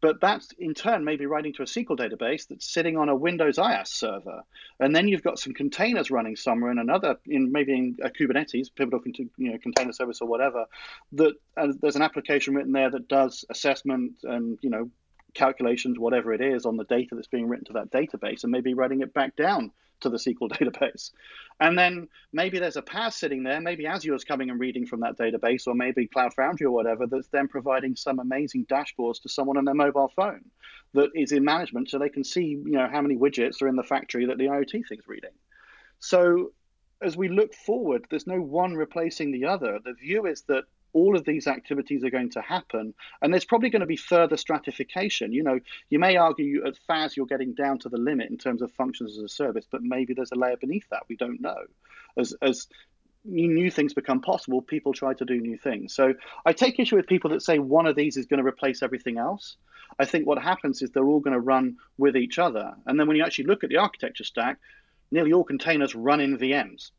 But 0.00 0.20
that's 0.20 0.52
in 0.58 0.74
turn 0.74 1.04
maybe 1.04 1.24
writing 1.26 1.54
to 1.54 1.62
a 1.62 1.66
SQL 1.66 1.98
database 1.98 2.48
that's 2.48 2.70
sitting 2.70 2.96
on 2.96 3.08
a 3.08 3.16
Windows 3.16 3.56
IaaS 3.56 3.88
server, 3.88 4.42
and 4.78 4.94
then 4.94 5.08
you've 5.08 5.22
got 5.22 5.38
some 5.38 5.54
containers 5.54 6.10
running 6.10 6.36
somewhere 6.36 6.70
in 6.70 6.78
another, 6.78 7.16
in 7.26 7.52
maybe 7.52 7.72
in 7.72 7.96
a 8.02 8.10
Kubernetes, 8.10 8.68
Pivotal 8.74 9.00
you 9.06 9.52
know, 9.52 9.58
container 9.58 9.92
service 9.92 10.20
or 10.20 10.28
whatever. 10.28 10.66
That 11.12 11.34
uh, 11.56 11.68
there's 11.80 11.96
an 11.96 12.02
application 12.02 12.54
written 12.54 12.72
there 12.72 12.90
that 12.90 13.08
does 13.08 13.44
assessment 13.48 14.16
and 14.24 14.58
you 14.60 14.70
know 14.70 14.90
calculations, 15.32 15.98
whatever 15.98 16.32
it 16.32 16.40
is, 16.40 16.66
on 16.66 16.76
the 16.76 16.84
data 16.84 17.14
that's 17.14 17.28
being 17.28 17.48
written 17.48 17.66
to 17.66 17.72
that 17.74 17.90
database, 17.90 18.44
and 18.44 18.52
maybe 18.52 18.74
writing 18.74 19.00
it 19.00 19.14
back 19.14 19.36
down 19.36 19.72
to 20.00 20.08
the 20.08 20.16
SQL 20.16 20.50
database. 20.50 21.10
And 21.60 21.78
then 21.78 22.08
maybe 22.32 22.58
there's 22.58 22.76
a 22.76 22.82
PaaS 22.82 23.14
sitting 23.14 23.42
there, 23.42 23.60
maybe 23.60 23.86
Azure 23.86 24.14
is 24.14 24.24
coming 24.24 24.50
and 24.50 24.60
reading 24.60 24.86
from 24.86 25.00
that 25.00 25.16
database, 25.16 25.66
or 25.66 25.74
maybe 25.74 26.06
Cloud 26.06 26.34
Foundry 26.34 26.66
or 26.66 26.72
whatever, 26.72 27.06
that's 27.06 27.28
then 27.28 27.48
providing 27.48 27.96
some 27.96 28.18
amazing 28.18 28.66
dashboards 28.66 29.22
to 29.22 29.28
someone 29.28 29.56
on 29.56 29.64
their 29.64 29.74
mobile 29.74 30.12
phone 30.14 30.44
that 30.94 31.10
is 31.14 31.32
in 31.32 31.44
management 31.44 31.90
so 31.90 31.98
they 31.98 32.08
can 32.08 32.24
see, 32.24 32.44
you 32.44 32.72
know, 32.72 32.88
how 32.90 33.00
many 33.00 33.16
widgets 33.16 33.62
are 33.62 33.68
in 33.68 33.76
the 33.76 33.82
factory 33.82 34.26
that 34.26 34.38
the 34.38 34.46
IoT 34.46 34.86
thing's 34.88 35.06
reading. 35.06 35.30
So 35.98 36.52
as 37.02 37.16
we 37.16 37.28
look 37.28 37.54
forward, 37.54 38.06
there's 38.10 38.26
no 38.26 38.40
one 38.40 38.74
replacing 38.74 39.30
the 39.30 39.46
other. 39.46 39.78
The 39.84 39.94
view 39.94 40.26
is 40.26 40.42
that 40.42 40.64
all 40.94 41.16
of 41.16 41.24
these 41.24 41.46
activities 41.46 42.04
are 42.04 42.10
going 42.10 42.30
to 42.30 42.40
happen. 42.40 42.94
And 43.20 43.32
there's 43.32 43.44
probably 43.44 43.68
going 43.68 43.80
to 43.80 43.86
be 43.86 43.96
further 43.96 44.36
stratification. 44.36 45.32
You 45.32 45.42
know, 45.42 45.60
you 45.90 45.98
may 45.98 46.16
argue 46.16 46.64
at 46.66 46.78
FaaS 46.86 47.16
you're 47.16 47.26
getting 47.26 47.52
down 47.52 47.80
to 47.80 47.88
the 47.88 47.98
limit 47.98 48.30
in 48.30 48.38
terms 48.38 48.62
of 48.62 48.72
functions 48.72 49.18
as 49.18 49.22
a 49.22 49.28
service, 49.28 49.66
but 49.70 49.82
maybe 49.82 50.14
there's 50.14 50.32
a 50.32 50.38
layer 50.38 50.56
beneath 50.56 50.88
that. 50.90 51.02
We 51.08 51.16
don't 51.16 51.40
know. 51.40 51.64
As, 52.16 52.34
as 52.40 52.68
new 53.24 53.70
things 53.70 53.92
become 53.92 54.20
possible, 54.20 54.62
people 54.62 54.92
try 54.92 55.14
to 55.14 55.24
do 55.24 55.40
new 55.40 55.58
things. 55.58 55.94
So 55.94 56.14
I 56.46 56.52
take 56.52 56.78
issue 56.78 56.96
with 56.96 57.06
people 57.06 57.30
that 57.30 57.42
say 57.42 57.58
one 57.58 57.86
of 57.86 57.96
these 57.96 58.16
is 58.16 58.26
going 58.26 58.42
to 58.42 58.46
replace 58.46 58.82
everything 58.82 59.18
else. 59.18 59.56
I 59.98 60.04
think 60.04 60.26
what 60.26 60.42
happens 60.42 60.82
is 60.82 60.90
they're 60.90 61.04
all 61.04 61.20
going 61.20 61.34
to 61.34 61.40
run 61.40 61.76
with 61.98 62.16
each 62.16 62.38
other. 62.38 62.74
And 62.86 62.98
then 62.98 63.06
when 63.08 63.16
you 63.16 63.24
actually 63.24 63.46
look 63.46 63.64
at 63.64 63.70
the 63.70 63.78
architecture 63.78 64.24
stack, 64.24 64.58
nearly 65.10 65.32
all 65.32 65.44
containers 65.44 65.94
run 65.94 66.20
in 66.20 66.38
VMs. 66.38 66.90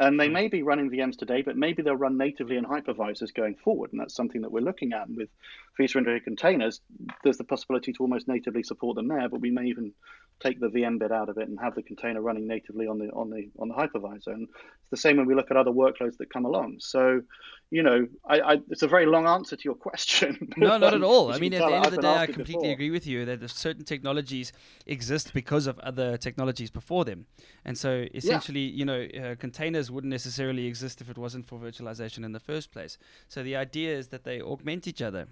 And 0.00 0.18
they 0.18 0.26
hmm. 0.26 0.32
may 0.32 0.48
be 0.48 0.62
running 0.62 0.90
VMs 0.90 1.16
today, 1.16 1.42
but 1.42 1.56
maybe 1.56 1.82
they'll 1.82 1.94
run 1.94 2.16
natively 2.16 2.56
in 2.56 2.64
hypervisors 2.64 3.32
going 3.32 3.54
forward. 3.54 3.92
And 3.92 4.00
that's 4.00 4.14
something 4.14 4.42
that 4.42 4.50
we're 4.50 4.60
looking 4.60 4.92
at. 4.92 5.06
And 5.06 5.16
with 5.16 5.28
feature 5.76 5.98
rendered 5.98 6.24
containers, 6.24 6.80
there's 7.22 7.38
the 7.38 7.44
possibility 7.44 7.92
to 7.92 8.00
almost 8.00 8.28
natively 8.28 8.62
support 8.62 8.96
them 8.96 9.08
there, 9.08 9.28
but 9.28 9.40
we 9.40 9.50
may 9.50 9.66
even 9.66 9.92
take 10.40 10.60
the 10.60 10.68
VM 10.68 10.98
bit 10.98 11.12
out 11.12 11.28
of 11.28 11.38
it 11.38 11.48
and 11.48 11.58
have 11.60 11.74
the 11.74 11.82
container 11.82 12.20
running 12.20 12.46
natively 12.46 12.86
on 12.86 12.98
the 12.98 13.06
on 13.12 13.30
the 13.30 13.50
on 13.58 13.68
the 13.68 13.74
hypervisor. 13.74 14.28
And 14.28 14.48
it's 14.48 14.90
the 14.90 14.96
same 14.96 15.16
when 15.16 15.26
we 15.26 15.34
look 15.34 15.50
at 15.50 15.56
other 15.56 15.70
workloads 15.70 16.16
that 16.18 16.32
come 16.32 16.44
along. 16.44 16.76
So, 16.80 17.22
you 17.70 17.82
know, 17.82 18.06
I, 18.28 18.40
I 18.40 18.52
it's 18.70 18.82
a 18.82 18.88
very 18.88 19.06
long 19.06 19.26
answer 19.26 19.56
to 19.56 19.62
your 19.64 19.74
question. 19.86 20.52
No, 20.56 20.76
not 20.76 20.94
at 20.94 21.02
all. 21.02 21.32
I 21.32 21.38
mean, 21.38 21.54
at 21.54 21.66
the 21.66 21.74
end 21.74 21.86
of 21.86 21.92
the 21.92 22.02
day, 22.02 22.08
I 22.08 22.26
completely 22.26 22.54
before. 22.54 22.72
agree 22.72 22.90
with 22.90 23.06
you 23.06 23.24
that 23.24 23.48
certain 23.50 23.84
technologies 23.84 24.52
exist 24.86 25.32
because 25.34 25.66
of 25.66 25.78
other 25.80 26.16
technologies 26.16 26.70
before 26.70 27.04
them, 27.04 27.26
and 27.64 27.78
so 27.78 28.06
essentially, 28.14 28.60
yeah. 28.60 28.76
you 28.76 28.84
know, 28.84 29.30
uh, 29.30 29.34
containers 29.36 29.83
wouldn't 29.90 30.10
necessarily 30.10 30.66
exist 30.66 31.00
if 31.00 31.08
it 31.08 31.18
wasn't 31.18 31.46
for 31.46 31.58
virtualization 31.58 32.24
in 32.24 32.32
the 32.32 32.40
first 32.40 32.70
place. 32.70 32.98
So 33.28 33.42
the 33.42 33.56
idea 33.56 33.96
is 33.96 34.08
that 34.08 34.24
they 34.24 34.40
augment 34.40 34.86
each 34.86 35.02
other. 35.02 35.28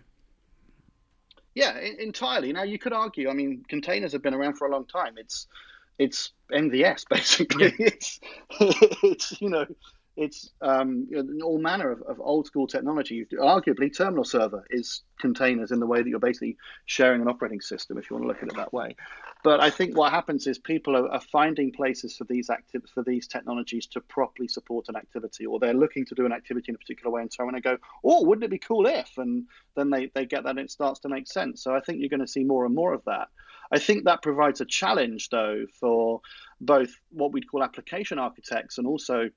Yeah, 1.55 1.79
entirely. 1.79 2.53
Now 2.53 2.63
you 2.63 2.79
could 2.79 2.93
argue. 2.93 3.29
I 3.29 3.35
mean, 3.35 3.65
containers 3.69 4.13
have 4.13 4.23
been 4.23 4.35
around 4.35 4.55
for 4.55 4.67
a 4.67 4.71
long 4.71 4.87
time. 4.87 5.15
It's 5.17 5.47
it's 5.99 6.33
MVS 6.51 7.05
basically. 7.11 7.75
Yeah. 7.79 7.87
It's 7.89 8.21
it's 9.03 9.41
you 9.41 9.51
know 9.51 9.67
it's 10.17 10.51
um, 10.61 11.07
you 11.11 11.23
know, 11.23 11.47
all 11.47 11.59
manner 11.59 11.91
of, 11.91 12.03
of, 12.03 12.21
old 12.21 12.47
school 12.47 12.67
technology. 12.67 13.27
Arguably, 13.33 13.97
terminal 13.97 14.25
server 14.25 14.65
is 14.69 15.03
containers 15.19 15.73
in 15.73 15.81
the 15.81 15.87
way 15.87 16.03
that 16.03 16.09
you're 16.09 16.19
basically 16.19 16.59
sharing 16.85 17.23
an 17.23 17.29
operating 17.29 17.63
system, 17.63 17.97
if 17.97 18.11
you 18.11 18.17
want 18.17 18.25
to 18.25 18.29
look 18.29 18.43
at 18.43 18.49
it 18.49 18.57
that 18.57 18.73
way. 18.73 18.95
But 19.43 19.61
I 19.61 19.71
think 19.71 19.97
what 19.97 20.13
happens 20.13 20.47
is 20.47 20.59
people 20.59 20.97
are, 20.97 21.09
are 21.09 21.21
finding 21.21 21.73
places 21.73 22.17
for 22.17 22.25
these 22.25 22.51
active 22.51 22.83
for 22.93 23.03
these 23.03 23.27
technologies 23.27 23.87
to 23.89 24.01
properly 24.03 24.49
support 24.49 24.87
an 24.89 24.97
activity, 24.97 25.47
or 25.47 25.59
they're 25.59 25.73
looking 25.73 26.05
to 26.07 26.15
do 26.15 26.27
an 26.27 26.33
activity 26.33 26.67
in 26.69 26.75
a 26.75 26.79
particular 26.79 27.11
way, 27.11 27.23
and 27.23 27.33
so 27.33 27.45
when 27.45 27.55
they 27.55 27.61
go, 27.61 27.79
"Oh, 28.05 28.25
wouldn't 28.25 28.45
it 28.45 28.51
be 28.51 28.59
cool 28.59 28.87
if?" 28.87 29.17
and 29.17 29.47
then 29.77 29.89
they 29.89 30.11
they 30.15 30.27
get 30.27 30.45
that, 30.45 30.51
and 30.51 30.59
it 30.59 30.71
starts 30.71 31.01
to 31.01 31.09
make 31.09 31.27
sense. 31.27 31.63
So 31.63 31.75
I 31.75 31.81
think 31.81 32.01
you're 32.01 32.11
going 32.11 32.21
to 32.21 32.29
see 32.29 32.45
more 32.45 32.67
and 32.67 32.75
more 32.75 32.93
of 32.93 33.05
that. 33.07 33.29
I 33.73 33.79
think 33.79 34.05
that 34.05 34.21
provides 34.21 34.61
a 34.61 34.67
challenge, 34.67 35.31
though, 35.31 35.65
for 35.81 36.21
both 36.61 36.91
what 37.11 37.33
we'd 37.33 37.49
call 37.49 37.65
application 37.65 38.19
architects 38.19 38.77
and 38.77 38.87
also 38.87 39.31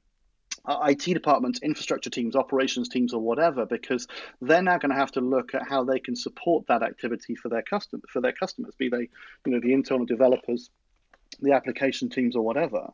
IT 0.67 1.05
departments, 1.05 1.59
infrastructure 1.61 2.09
teams, 2.09 2.35
operations 2.35 2.89
teams, 2.89 3.13
or 3.13 3.21
whatever, 3.21 3.65
because 3.65 4.07
they're 4.41 4.61
now 4.61 4.77
going 4.77 4.91
to 4.91 4.97
have 4.97 5.11
to 5.11 5.21
look 5.21 5.53
at 5.53 5.67
how 5.67 5.83
they 5.83 5.99
can 5.99 6.15
support 6.15 6.67
that 6.67 6.83
activity 6.83 7.35
for 7.35 7.49
their 7.49 7.61
custom 7.61 8.01
for 8.09 8.21
their 8.21 8.31
customers, 8.31 8.73
be 8.77 8.89
they, 8.89 9.09
you 9.45 9.51
know, 9.51 9.59
the 9.59 9.73
internal 9.73 10.05
developers, 10.05 10.69
the 11.41 11.53
application 11.53 12.09
teams 12.09 12.35
or 12.35 12.43
whatever. 12.43 12.91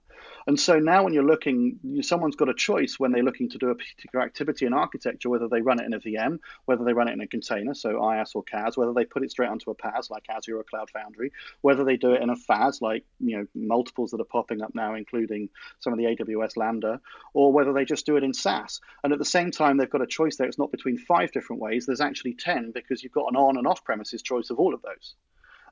And 0.47 0.59
so 0.59 0.79
now 0.79 1.03
when 1.03 1.13
you're 1.13 1.23
looking, 1.23 2.01
someone's 2.01 2.35
got 2.35 2.49
a 2.49 2.53
choice 2.53 2.95
when 2.97 3.11
they're 3.11 3.23
looking 3.23 3.49
to 3.49 3.57
do 3.57 3.69
a 3.69 3.75
particular 3.75 4.25
activity 4.25 4.65
in 4.65 4.73
architecture, 4.73 5.29
whether 5.29 5.47
they 5.47 5.61
run 5.61 5.79
it 5.79 5.85
in 5.85 5.93
a 5.93 5.99
VM, 5.99 6.39
whether 6.65 6.83
they 6.83 6.93
run 6.93 7.07
it 7.07 7.13
in 7.13 7.21
a 7.21 7.27
container, 7.27 7.73
so 7.73 7.93
IaaS 7.93 8.31
or 8.35 8.43
CaaS, 8.43 8.77
whether 8.77 8.93
they 8.93 9.05
put 9.05 9.23
it 9.23 9.31
straight 9.31 9.49
onto 9.49 9.71
a 9.71 9.75
PaaS 9.75 10.09
like 10.09 10.25
Azure 10.29 10.57
or 10.57 10.63
Cloud 10.63 10.89
Foundry, 10.91 11.31
whether 11.61 11.83
they 11.83 11.97
do 11.97 12.13
it 12.13 12.21
in 12.21 12.29
a 12.29 12.35
FaaS 12.35 12.81
like, 12.81 13.05
you 13.19 13.37
know, 13.37 13.47
multiples 13.53 14.11
that 14.11 14.21
are 14.21 14.25
popping 14.25 14.61
up 14.61 14.73
now, 14.73 14.95
including 14.95 15.49
some 15.79 15.93
of 15.93 15.99
the 15.99 16.05
AWS 16.05 16.57
Lambda, 16.57 17.01
or 17.33 17.53
whether 17.53 17.73
they 17.73 17.85
just 17.85 18.05
do 18.05 18.17
it 18.17 18.23
in 18.23 18.33
SaaS. 18.33 18.81
And 19.03 19.13
at 19.13 19.19
the 19.19 19.25
same 19.25 19.51
time, 19.51 19.77
they've 19.77 19.89
got 19.89 20.01
a 20.01 20.07
choice 20.07 20.37
there. 20.37 20.47
It's 20.47 20.57
not 20.57 20.71
between 20.71 20.97
five 20.97 21.31
different 21.31 21.61
ways. 21.61 21.85
There's 21.85 22.01
actually 22.01 22.33
10 22.35 22.71
because 22.71 23.03
you've 23.03 23.11
got 23.11 23.29
an 23.29 23.35
on 23.35 23.57
and 23.57 23.67
off 23.67 23.83
premises 23.83 24.21
choice 24.21 24.49
of 24.49 24.59
all 24.59 24.73
of 24.73 24.81
those. 24.81 25.15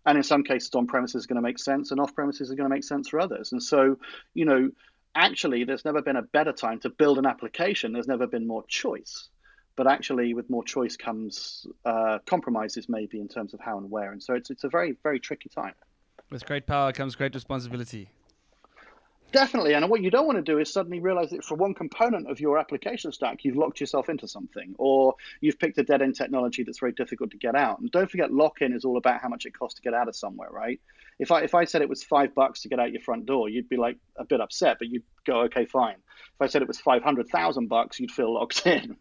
And 0.05 0.17
in 0.17 0.23
some 0.23 0.43
cases, 0.43 0.69
on 0.73 0.87
premises 0.87 1.21
is 1.21 1.27
going 1.27 1.35
to 1.35 1.41
make 1.41 1.59
sense, 1.59 1.91
and 1.91 1.99
off 1.99 2.15
premises 2.15 2.49
is 2.49 2.55
going 2.55 2.69
to 2.69 2.73
make 2.73 2.83
sense 2.83 3.09
for 3.09 3.19
others. 3.19 3.51
And 3.51 3.61
so, 3.61 3.97
you 4.33 4.45
know, 4.45 4.71
actually, 5.15 5.65
there's 5.65 5.85
never 5.85 6.01
been 6.01 6.15
a 6.15 6.21
better 6.21 6.53
time 6.53 6.79
to 6.81 6.89
build 6.89 7.17
an 7.17 7.25
application. 7.25 7.93
There's 7.93 8.07
never 8.07 8.27
been 8.27 8.47
more 8.47 8.63
choice. 8.67 9.29
But 9.75 9.87
actually, 9.87 10.33
with 10.33 10.49
more 10.49 10.63
choice 10.63 10.97
comes 10.97 11.65
uh, 11.85 12.19
compromises, 12.25 12.89
maybe 12.89 13.19
in 13.19 13.27
terms 13.27 13.53
of 13.53 13.59
how 13.59 13.77
and 13.77 13.89
where. 13.89 14.11
And 14.11 14.21
so 14.21 14.33
it's 14.33 14.49
it's 14.49 14.63
a 14.63 14.69
very 14.69 14.97
very 15.03 15.19
tricky 15.19 15.49
time. 15.49 15.73
With 16.29 16.45
great 16.45 16.67
power 16.67 16.91
comes 16.91 17.15
great 17.15 17.33
responsibility. 17.33 18.09
Definitely. 19.31 19.73
And 19.73 19.87
what 19.89 20.01
you 20.01 20.09
don't 20.09 20.25
want 20.25 20.37
to 20.37 20.41
do 20.41 20.57
is 20.57 20.73
suddenly 20.73 20.99
realize 20.99 21.29
that 21.29 21.43
for 21.43 21.55
one 21.55 21.75
component 21.75 22.29
of 22.29 22.39
your 22.39 22.57
application 22.57 23.11
stack, 23.11 23.45
you've 23.45 23.57
locked 23.57 23.79
yourself 23.79 24.09
into 24.09 24.27
something, 24.27 24.73
or 24.79 25.15
you've 25.39 25.59
picked 25.59 25.77
a 25.77 25.83
dead 25.83 26.01
end 26.01 26.15
technology 26.15 26.63
that's 26.63 26.79
very 26.79 26.93
difficult 26.93 27.31
to 27.31 27.37
get 27.37 27.55
out. 27.55 27.79
And 27.79 27.91
don't 27.91 28.09
forget, 28.09 28.33
lock 28.33 28.61
in 28.61 28.73
is 28.73 28.85
all 28.85 28.97
about 28.97 29.21
how 29.21 29.29
much 29.29 29.45
it 29.45 29.51
costs 29.51 29.75
to 29.75 29.83
get 29.83 29.93
out 29.93 30.07
of 30.07 30.15
somewhere, 30.15 30.49
right? 30.51 30.79
If 31.19 31.31
I 31.31 31.41
if 31.41 31.53
I 31.53 31.65
said 31.65 31.81
it 31.81 31.89
was 31.89 32.03
five 32.03 32.33
bucks 32.33 32.61
to 32.61 32.69
get 32.69 32.79
out 32.79 32.91
your 32.91 33.01
front 33.01 33.25
door, 33.25 33.49
you'd 33.49 33.69
be 33.69 33.77
like 33.77 33.97
a 34.15 34.23
bit 34.23 34.41
upset, 34.41 34.77
but 34.79 34.87
you'd 34.87 35.03
go, 35.25 35.41
okay, 35.41 35.65
fine. 35.65 35.95
If 35.95 36.41
I 36.41 36.47
said 36.47 36.61
it 36.61 36.67
was 36.67 36.79
five 36.79 37.03
hundred 37.03 37.27
thousand 37.27 37.67
bucks, 37.67 37.99
you'd 37.99 38.11
feel 38.11 38.33
locked 38.33 38.65
in. 38.65 38.95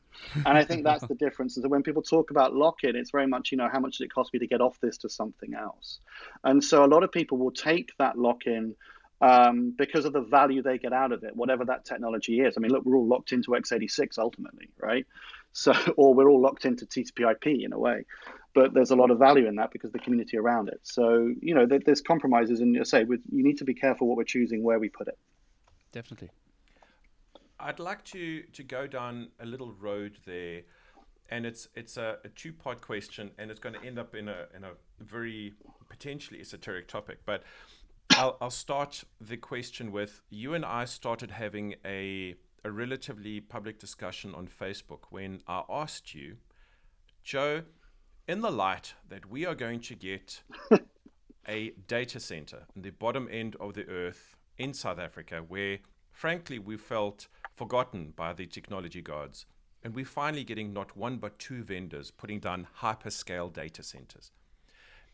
And 0.45 0.59
I 0.59 0.65
think 0.65 0.85
that's 0.85 1.07
the 1.07 1.15
difference. 1.19 1.57
Is 1.57 1.63
that 1.63 1.69
when 1.71 1.85
people 1.85 2.03
talk 2.03 2.31
about 2.31 2.55
lock 2.55 2.83
in, 2.83 2.97
it's 2.97 3.13
very 3.13 3.29
much, 3.29 3.53
you 3.53 3.57
know, 3.57 3.69
how 3.73 3.79
much 3.79 3.99
did 3.99 4.07
it 4.07 4.13
cost 4.13 4.33
me 4.35 4.41
to 4.41 4.47
get 4.47 4.61
off 4.61 4.79
this 4.81 4.99
to 4.99 5.09
something 5.09 5.55
else? 5.55 6.01
And 6.45 6.63
so 6.63 6.85
a 6.85 6.87
lot 6.87 7.05
of 7.05 7.13
people 7.13 7.39
will 7.39 7.53
take 7.53 7.93
that 7.99 8.19
lock 8.19 8.47
in 8.47 8.75
um, 9.21 9.75
because 9.77 10.05
of 10.05 10.13
the 10.13 10.21
value 10.21 10.63
they 10.63 10.79
get 10.79 10.93
out 10.93 11.13
of 11.13 11.25
it, 11.25 11.35
whatever 11.35 11.65
that 11.65 11.85
technology 11.85 12.41
is. 12.41 12.55
I 12.57 12.61
mean, 12.61 12.71
look, 12.71 12.85
we're 12.85 12.97
all 12.97 13.07
locked 13.07 13.33
into 13.33 13.51
x86 13.51 14.19
ultimately, 14.19 14.69
right? 14.79 15.07
So, 15.53 15.73
or 15.97 16.15
we're 16.15 16.29
all 16.29 16.41
locked 16.41 16.65
into 16.65 16.87
TCP/IP 16.87 17.65
in 17.65 17.73
a 17.73 17.79
way, 17.79 18.05
but 18.55 18.75
there's 18.75 18.91
a 18.91 18.97
lot 18.97 19.11
of 19.11 19.19
value 19.19 19.47
in 19.47 19.57
that 19.57 19.71
because 19.73 19.91
the 19.93 19.99
community 19.99 20.39
around 20.39 20.69
it. 20.69 20.81
So, 20.83 21.33
you 21.41 21.55
know, 21.55 21.67
there's 21.67 22.01
compromises, 22.01 22.61
and 22.61 22.75
you 22.75 22.85
say 22.85 23.01
you 23.01 23.45
need 23.45 23.59
to 23.59 23.65
be 23.65 23.75
careful 23.75 24.07
what 24.07 24.17
we're 24.17 24.25
choosing, 24.25 24.63
where 24.63 24.79
we 24.79 24.89
put 24.89 25.09
it. 25.09 25.19
Definitely. 25.93 26.31
I'd 27.61 27.81
like 27.81 28.05
to 28.07 28.43
to 28.43 28.63
go 28.63 28.87
down 28.87 29.29
a 29.41 29.47
little 29.47 29.73
road 29.73 30.19
there, 30.27 30.63
and 31.29 31.45
it's 31.45 31.69
it's 31.75 31.97
a, 31.97 32.19
a 32.25 32.29
two 32.29 32.53
part 32.53 32.81
question, 32.81 33.33
and 33.37 33.51
it's 33.51 33.59
going 33.59 33.75
to 33.75 33.85
end 33.85 33.99
up 33.99 34.15
in 34.15 34.29
a 34.29 34.47
in 34.55 34.63
a 34.63 34.73
very 35.01 35.55
potentially 35.89 36.41
esoteric 36.41 36.87
topic, 36.87 37.19
but 37.25 37.43
I'll, 38.19 38.37
I'll 38.41 38.51
start 38.51 39.05
the 39.21 39.37
question 39.37 39.93
with 39.93 40.23
you 40.29 40.55
and 40.55 40.65
I 40.65 40.87
started 40.87 41.31
having 41.31 41.77
a, 41.85 42.35
a 42.65 42.71
relatively 42.71 43.41
public 43.41 43.79
discussion 43.79 44.35
on 44.35 44.49
Facebook 44.49 45.03
when 45.11 45.41
I 45.47 45.63
asked 45.71 46.17
you, 46.17 46.39
Joe, 47.23 47.63
in 48.27 48.41
the 48.41 48.51
light 48.51 48.95
that 49.09 49.31
we 49.31 49.47
are 49.47 49.55
going 49.55 49.79
to 49.83 49.95
get 49.95 50.43
a 51.49 51.71
data 51.87 52.19
center 52.19 52.67
in 52.75 52.83
the 52.83 52.91
bottom 52.91 53.29
end 53.31 53.55
of 53.61 53.75
the 53.75 53.87
earth 53.87 54.35
in 54.57 54.75
South 54.75 54.99
Africa, 54.99 55.45
where 55.47 55.79
frankly 56.11 56.59
we 56.59 56.77
felt 56.77 57.29
forgotten 57.55 58.13
by 58.17 58.33
the 58.33 58.47
technology 58.47 59.01
gods, 59.01 59.47
and 59.85 59.95
we're 59.95 60.05
finally 60.05 60.43
getting 60.43 60.73
not 60.73 60.97
one 60.97 61.19
but 61.19 61.39
two 61.39 61.63
vendors 61.63 62.11
putting 62.11 62.41
down 62.41 62.67
hyperscale 62.81 63.53
data 63.53 63.85
centers. 63.85 64.33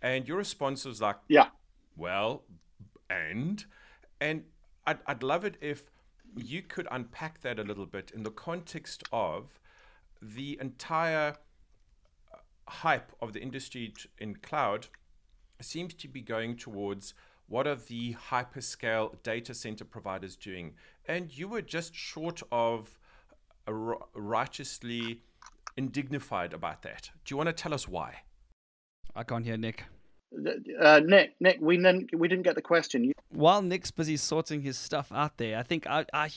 And 0.01 0.27
your 0.27 0.39
response 0.39 0.87
was 0.87 1.03
like, 1.03 1.17
Yeah. 1.29 1.49
Well, 1.97 2.45
and 3.11 3.65
and 4.21 4.45
I'd, 4.87 4.99
I'd 5.07 5.23
love 5.23 5.45
it 5.45 5.57
if 5.61 5.91
you 6.37 6.63
could 6.63 6.89
unpack 6.91 7.41
that 7.43 7.59
a 7.59 7.63
little 7.63 7.87
bit 7.87 8.11
in 8.15 8.23
the 8.23 8.31
context 8.31 9.05
of 9.13 9.61
the 10.21 10.59
entire 10.61 11.37
uh, 12.33 12.39
hype 12.69 13.13
of 13.21 13.33
the 13.33 13.41
industry 13.41 13.95
in 14.19 14.37
cloud 14.37 14.89
seems 15.61 15.95
to 15.95 16.09
be 16.09 16.21
going 16.21 16.57
towards 16.57 17.15
what 17.47 17.67
are 17.67 17.77
the 17.77 18.15
hyperscale 18.31 19.23
data 19.23 19.55
center 19.55 19.85
providers 19.85 20.37
doing. 20.37 20.73
And 21.07 21.37
you 21.37 21.49
were 21.49 21.63
just 21.63 21.95
short 21.95 22.43
of 22.51 22.99
righteously 23.67 25.21
indignified 25.77 26.53
about 26.53 26.83
that. 26.83 27.11
Do 27.25 27.33
you 27.33 27.37
want 27.37 27.49
to 27.49 27.53
tell 27.53 27.75
us 27.75 27.87
why? 27.87 28.23
I 29.15 29.23
can't 29.23 29.45
hear 29.45 29.57
nick 29.57 29.85
uh, 30.81 31.01
Nick, 31.05 31.35
Nick, 31.41 31.59
we 31.61 31.77
didn't 31.77 32.15
we 32.15 32.29
didn't 32.29 32.45
get 32.45 32.55
the 32.55 32.63
question. 32.63 33.13
While 33.31 33.63
Nick's 33.63 33.91
busy 33.91 34.17
sorting 34.17 34.63
his 34.63 34.79
stuff 34.79 35.11
out 35.13 35.37
there, 35.39 35.59
I 35.59 35.63
think 35.63 35.87
I 35.87 36.05
I, 36.13 36.31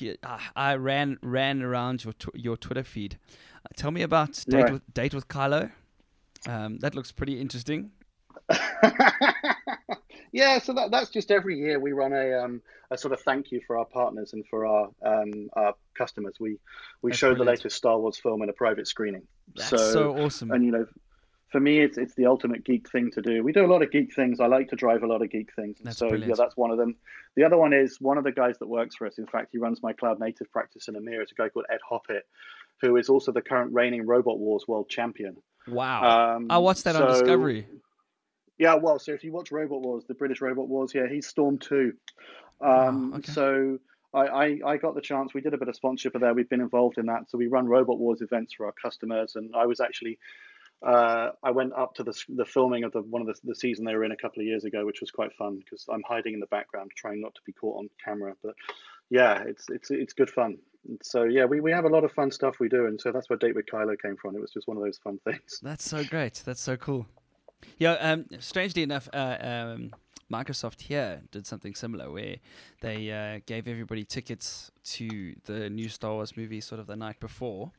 I 0.55 0.75
ran 0.75 1.17
ran 1.21 1.62
around 1.62 2.03
your 2.03 2.13
your 2.33 2.57
Twitter 2.57 2.83
feed. 2.83 3.17
Uh, 3.65 3.69
tell 3.75 3.91
me 3.91 4.01
about 4.01 4.43
date 4.47 4.63
right. 4.63 4.73
with 4.73 4.93
date 4.93 5.13
with 5.13 5.27
Kylo. 5.27 5.71
Um, 6.47 6.77
that 6.79 6.95
looks 6.95 7.12
pretty 7.12 7.39
interesting. 7.39 7.91
yeah, 10.31 10.60
so 10.60 10.73
that, 10.73 10.91
that's 10.91 11.10
just 11.10 11.31
every 11.31 11.57
year 11.57 11.79
we 11.79 11.91
run 11.91 12.13
a 12.13 12.33
um, 12.33 12.62
a 12.91 12.97
sort 12.97 13.13
of 13.13 13.21
thank 13.21 13.51
you 13.51 13.62
for 13.65 13.77
our 13.77 13.86
partners 13.86 14.33
and 14.33 14.45
for 14.47 14.65
our 14.65 14.89
um, 15.03 15.49
our 15.53 15.73
customers. 15.97 16.36
We 16.39 16.57
we 17.01 17.13
show 17.13 17.33
the 17.33 17.43
latest 17.43 17.75
Star 17.75 17.99
Wars 17.99 18.17
film 18.17 18.41
in 18.41 18.49
a 18.49 18.53
private 18.53 18.88
screening. 18.88 19.23
That's 19.55 19.69
so, 19.69 19.77
so 19.77 20.17
awesome. 20.17 20.51
And 20.51 20.63
you 20.63 20.71
know, 20.71 20.86
for 21.49 21.60
me, 21.60 21.79
it's 21.79 21.97
it's 21.97 22.13
the 22.15 22.25
ultimate 22.25 22.65
geek 22.65 22.89
thing 22.89 23.10
to 23.12 23.21
do. 23.21 23.43
We 23.43 23.53
do 23.53 23.65
a 23.65 23.71
lot 23.71 23.81
of 23.81 23.91
geek 23.91 24.13
things. 24.13 24.39
I 24.39 24.47
like 24.47 24.69
to 24.69 24.75
drive 24.75 25.03
a 25.03 25.07
lot 25.07 25.21
of 25.21 25.29
geek 25.29 25.53
things. 25.55 25.77
That's 25.81 25.97
so 25.97 26.10
brilliant. 26.10 26.29
yeah, 26.29 26.36
that's 26.38 26.57
one 26.57 26.71
of 26.71 26.77
them. 26.77 26.95
The 27.36 27.43
other 27.43 27.57
one 27.57 27.73
is 27.73 28.01
one 28.01 28.17
of 28.17 28.23
the 28.23 28.31
guys 28.31 28.57
that 28.60 28.67
works 28.67 28.95
for 28.95 29.07
us. 29.07 29.17
In 29.17 29.27
fact, 29.27 29.49
he 29.51 29.57
runs 29.57 29.81
my 29.81 29.93
cloud 29.93 30.19
native 30.19 30.51
practice 30.51 30.88
in 30.88 30.95
EMEA. 30.95 31.21
It's 31.21 31.31
a 31.31 31.36
guy 31.36 31.49
called 31.49 31.65
Ed 31.69 31.79
Hoppitt, 31.88 32.27
who 32.81 32.97
is 32.97 33.07
also 33.10 33.31
the 33.31 33.41
current 33.41 33.73
reigning 33.73 34.05
Robot 34.05 34.39
Wars 34.39 34.65
world 34.67 34.89
champion. 34.89 35.38
Wow! 35.67 36.36
Um, 36.36 36.47
I 36.49 36.57
watched 36.57 36.83
that 36.83 36.95
so, 36.95 37.05
on 37.05 37.12
Discovery. 37.12 37.67
Yeah, 38.57 38.75
well, 38.75 38.99
so 38.99 39.13
if 39.13 39.23
you 39.23 39.31
watch 39.31 39.51
Robot 39.51 39.81
Wars, 39.81 40.03
the 40.07 40.15
British 40.15 40.41
Robot 40.41 40.67
Wars, 40.67 40.91
yeah, 40.93 41.07
he's 41.07 41.27
Storm 41.27 41.60
two. 41.60 41.93
Um, 42.60 43.13
okay. 43.13 43.31
So 43.31 43.77
I, 44.13 44.19
I, 44.19 44.60
I, 44.65 44.77
got 44.77 44.95
the 44.95 45.01
chance. 45.01 45.33
We 45.33 45.41
did 45.41 45.53
a 45.53 45.57
bit 45.57 45.67
of 45.67 45.75
sponsorship 45.75 46.19
there. 46.19 46.33
We've 46.33 46.49
been 46.49 46.62
involved 46.62 46.97
in 46.97 47.05
that. 47.05 47.29
So 47.29 47.38
we 47.38 47.47
run 47.47 47.67
Robot 47.67 47.99
Wars 47.99 48.21
events 48.21 48.53
for 48.53 48.65
our 48.65 48.71
customers, 48.71 49.36
and 49.36 49.53
I 49.55 49.67
was 49.67 49.79
actually 49.79 50.17
uh, 50.85 51.29
I 51.43 51.51
went 51.51 51.73
up 51.73 51.95
to 51.95 52.03
the, 52.03 52.13
the 52.29 52.45
filming 52.45 52.83
of 52.83 52.91
the 52.91 53.01
one 53.01 53.21
of 53.21 53.27
the, 53.27 53.35
the 53.43 53.55
season 53.55 53.85
they 53.85 53.95
were 53.95 54.03
in 54.03 54.11
a 54.11 54.17
couple 54.17 54.41
of 54.41 54.45
years 54.45 54.63
ago, 54.63 54.85
which 54.85 55.01
was 55.01 55.09
quite 55.09 55.33
fun 55.33 55.57
because 55.57 55.85
I'm 55.91 56.03
hiding 56.07 56.33
in 56.33 56.39
the 56.39 56.47
background, 56.47 56.91
trying 56.95 57.21
not 57.21 57.33
to 57.35 57.41
be 57.45 57.51
caught 57.51 57.79
on 57.79 57.89
camera. 58.03 58.35
But 58.43 58.53
yeah, 59.09 59.43
it's 59.47 59.65
it's 59.69 59.89
it's 59.89 60.13
good 60.13 60.29
fun. 60.29 60.57
So 61.01 61.23
yeah, 61.23 61.45
we, 61.45 61.59
we 61.59 61.71
have 61.71 61.85
a 61.85 61.89
lot 61.89 62.03
of 62.03 62.11
fun 62.11 62.31
stuff 62.31 62.59
we 62.59 62.69
do, 62.69 62.85
and 62.85 63.01
so 63.01 63.11
that's 63.11 63.29
where 63.29 63.37
Date 63.37 63.55
with 63.55 63.65
Kylo 63.65 63.99
came 63.99 64.15
from. 64.15 64.35
It 64.35 64.41
was 64.41 64.51
just 64.51 64.67
one 64.67 64.77
of 64.77 64.83
those 64.83 64.99
fun 64.99 65.19
things. 65.25 65.59
That's 65.61 65.83
so 65.83 66.03
great. 66.05 66.41
That's 66.45 66.61
so 66.61 66.77
cool. 66.77 67.07
Yeah. 67.77 67.93
Um. 67.93 68.25
Strangely 68.39 68.83
enough, 68.83 69.09
uh, 69.11 69.37
um, 69.41 69.91
Microsoft 70.31 70.81
here 70.81 71.21
did 71.31 71.47
something 71.47 71.73
similar 71.73 72.11
where 72.11 72.35
they 72.81 73.11
uh, 73.11 73.39
gave 73.45 73.67
everybody 73.67 74.03
tickets 74.03 74.71
to 74.83 75.35
the 75.45 75.69
new 75.69 75.89
Star 75.89 76.13
Wars 76.13 76.37
movie 76.37 76.61
sort 76.61 76.79
of 76.79 76.87
the 76.87 76.95
night 76.95 77.19
before 77.19 77.71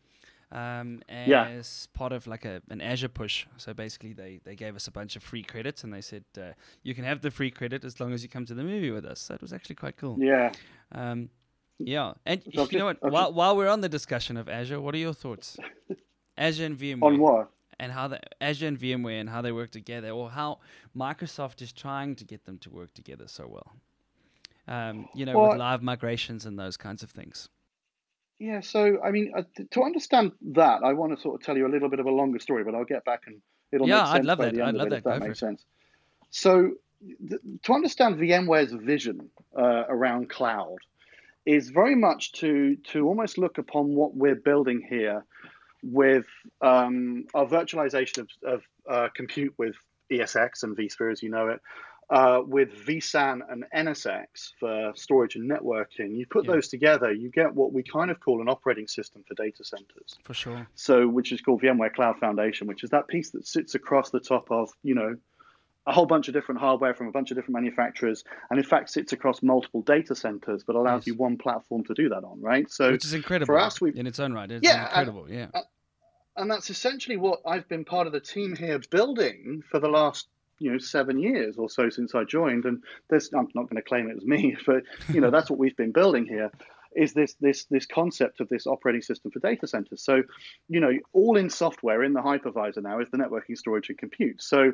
um, 0.50 1.02
as 1.08 1.28
yeah. 1.28 1.62
part 1.92 2.12
of 2.12 2.26
like 2.26 2.44
a, 2.44 2.62
an 2.70 2.80
Azure 2.80 3.08
push. 3.08 3.46
So 3.56 3.74
basically, 3.74 4.12
they, 4.12 4.40
they 4.44 4.56
gave 4.56 4.76
us 4.76 4.86
a 4.86 4.90
bunch 4.90 5.16
of 5.16 5.22
free 5.22 5.42
credits 5.42 5.84
and 5.84 5.92
they 5.92 6.00
said, 6.00 6.24
uh, 6.38 6.52
you 6.82 6.94
can 6.94 7.04
have 7.04 7.20
the 7.20 7.30
free 7.30 7.50
credit 7.50 7.84
as 7.84 8.00
long 8.00 8.12
as 8.12 8.22
you 8.22 8.28
come 8.28 8.46
to 8.46 8.54
the 8.54 8.64
movie 8.64 8.90
with 8.90 9.04
us. 9.04 9.26
That 9.28 9.40
was 9.40 9.52
actually 9.52 9.76
quite 9.76 9.96
cool. 9.96 10.16
Yeah. 10.18 10.52
Um, 10.92 11.30
yeah. 11.78 12.14
And 12.24 12.42
so 12.54 12.66
you 12.70 12.78
know 12.78 12.86
what? 12.86 13.02
While, 13.02 13.32
while 13.32 13.56
we're 13.56 13.68
on 13.68 13.80
the 13.80 13.88
discussion 13.88 14.36
of 14.36 14.48
Azure, 14.48 14.80
what 14.80 14.94
are 14.94 14.98
your 14.98 15.14
thoughts? 15.14 15.56
Azure 16.38 16.66
and 16.66 16.78
VMware. 16.78 17.02
On 17.02 17.18
what? 17.18 17.50
And 17.80 17.92
how 17.92 18.08
the 18.08 18.20
Azure 18.40 18.66
and 18.66 18.78
VMware 18.78 19.20
and 19.20 19.30
how 19.30 19.40
they 19.40 19.52
work 19.52 19.70
together, 19.70 20.10
or 20.10 20.30
how 20.30 20.58
Microsoft 20.96 21.62
is 21.62 21.72
trying 21.72 22.16
to 22.16 22.24
get 22.24 22.44
them 22.44 22.58
to 22.58 22.70
work 22.70 22.92
together 22.92 23.28
so 23.28 23.46
well. 23.46 23.76
Um, 24.66 25.08
you 25.14 25.24
know, 25.24 25.38
well, 25.38 25.50
with 25.50 25.58
live 25.58 25.80
migrations 25.80 26.44
and 26.44 26.58
those 26.58 26.76
kinds 26.76 27.04
of 27.04 27.10
things. 27.10 27.48
Yeah, 28.38 28.60
so 28.60 29.02
I 29.02 29.10
mean, 29.10 29.32
uh, 29.36 29.42
to 29.72 29.82
understand 29.82 30.32
that, 30.52 30.82
I 30.84 30.92
want 30.92 31.14
to 31.14 31.20
sort 31.20 31.40
of 31.40 31.44
tell 31.44 31.56
you 31.56 31.66
a 31.66 31.72
little 31.72 31.88
bit 31.88 31.98
of 31.98 32.06
a 32.06 32.10
longer 32.10 32.38
story, 32.38 32.62
but 32.62 32.74
I'll 32.74 32.84
get 32.84 33.04
back 33.04 33.22
and 33.26 33.40
it'll 33.72 33.88
yeah, 33.88 33.96
make 33.96 34.06
sense 34.06 34.14
I'd 34.18 34.24
love 34.24 34.38
by 34.38 34.44
that. 34.46 34.54
the 34.54 34.60
end 34.64 34.68
I'd 34.68 34.74
love 34.76 34.86
it, 34.86 34.90
that. 34.90 34.96
if 34.98 35.04
that 35.04 35.20
Go 35.20 35.26
makes 35.26 35.40
sense. 35.40 35.64
So, 36.30 36.72
th- 37.28 37.40
to 37.64 37.72
understand 37.72 38.16
VMware's 38.16 38.72
vision 38.72 39.30
uh, 39.56 39.84
around 39.88 40.30
cloud 40.30 40.76
is 41.46 41.70
very 41.70 41.96
much 41.96 42.32
to 42.32 42.76
to 42.92 43.06
almost 43.06 43.38
look 43.38 43.58
upon 43.58 43.94
what 43.94 44.14
we're 44.14 44.36
building 44.36 44.86
here 44.88 45.24
with 45.82 46.26
um, 46.60 47.24
our 47.34 47.46
virtualization 47.46 48.18
of, 48.18 48.28
of 48.44 48.62
uh, 48.88 49.08
compute 49.14 49.54
with 49.58 49.74
ESX 50.12 50.62
and 50.62 50.76
vSphere, 50.76 51.10
as 51.12 51.22
you 51.22 51.30
know 51.30 51.48
it, 51.48 51.60
uh, 52.10 52.40
with 52.44 52.70
vSAN 52.86 53.40
and 53.50 53.64
NSX 53.74 54.52
for 54.58 54.92
storage 54.94 55.36
and 55.36 55.50
networking, 55.50 56.16
you 56.16 56.26
put 56.26 56.46
yeah. 56.46 56.52
those 56.52 56.68
together, 56.68 57.12
you 57.12 57.30
get 57.30 57.54
what 57.54 57.72
we 57.72 57.82
kind 57.82 58.10
of 58.10 58.18
call 58.20 58.40
an 58.40 58.48
operating 58.48 58.88
system 58.88 59.24
for 59.28 59.34
data 59.34 59.62
centers. 59.62 60.16
For 60.24 60.34
sure. 60.34 60.66
So, 60.74 61.06
which 61.06 61.32
is 61.32 61.40
called 61.40 61.60
VMware 61.60 61.94
Cloud 61.94 62.18
Foundation, 62.18 62.66
which 62.66 62.82
is 62.82 62.90
that 62.90 63.08
piece 63.08 63.30
that 63.30 63.46
sits 63.46 63.74
across 63.74 64.10
the 64.10 64.20
top 64.20 64.50
of, 64.50 64.70
you 64.82 64.94
know, 64.94 65.16
a 65.86 65.92
whole 65.92 66.06
bunch 66.06 66.28
of 66.28 66.34
different 66.34 66.60
hardware 66.60 66.94
from 66.94 67.08
a 67.08 67.10
bunch 67.10 67.30
of 67.30 67.36
different 67.36 67.54
manufacturers, 67.54 68.24
and 68.50 68.58
in 68.58 68.64
fact 68.64 68.90
sits 68.90 69.12
across 69.12 69.42
multiple 69.42 69.82
data 69.82 70.14
centers, 70.14 70.62
but 70.62 70.76
allows 70.76 71.06
you 71.06 71.14
one 71.14 71.38
platform 71.38 71.82
to 71.84 71.94
do 71.94 72.10
that 72.10 72.24
on, 72.24 72.40
right? 72.40 72.70
So, 72.70 72.92
which 72.92 73.04
is 73.04 73.14
incredible 73.14 73.46
for 73.46 73.58
us, 73.58 73.80
we 73.80 73.92
in 73.94 74.06
its 74.06 74.20
own 74.20 74.32
right. 74.32 74.50
It's 74.50 74.66
yeah, 74.66 74.84
incredible, 74.84 75.24
and, 75.24 75.34
yeah. 75.34 75.60
And 76.36 76.50
that's 76.50 76.70
essentially 76.70 77.16
what 77.16 77.40
I've 77.44 77.68
been 77.68 77.84
part 77.84 78.06
of 78.06 78.12
the 78.12 78.20
team 78.20 78.54
here 78.54 78.80
building 78.90 79.62
for 79.68 79.80
the 79.80 79.88
last 79.88 80.28
you 80.58 80.72
know 80.72 80.78
seven 80.78 81.18
years 81.18 81.56
or 81.56 81.68
so 81.68 81.90
since 81.90 82.14
I 82.14 82.24
joined, 82.24 82.64
and 82.64 82.82
this 83.10 83.30
I'm 83.32 83.48
not 83.54 83.68
going 83.68 83.76
to 83.76 83.82
claim 83.82 84.08
it 84.08 84.14
was 84.14 84.24
me, 84.24 84.56
but 84.66 84.82
you 85.12 85.20
know 85.20 85.30
that's 85.30 85.50
what 85.50 85.58
we've 85.58 85.76
been 85.76 85.92
building 85.92 86.26
here. 86.26 86.50
Is 86.96 87.12
this 87.12 87.34
this 87.40 87.66
this 87.66 87.86
concept 87.86 88.40
of 88.40 88.48
this 88.48 88.66
operating 88.66 89.02
system 89.02 89.30
for 89.30 89.40
data 89.40 89.66
centers? 89.66 90.02
So, 90.02 90.22
you 90.68 90.80
know, 90.80 90.92
all 91.12 91.36
in 91.36 91.50
software 91.50 92.02
in 92.02 92.12
the 92.12 92.20
hypervisor 92.20 92.82
now 92.82 93.00
is 93.00 93.10
the 93.10 93.18
networking, 93.18 93.56
storage, 93.56 93.88
and 93.90 93.98
compute. 93.98 94.42
So, 94.42 94.72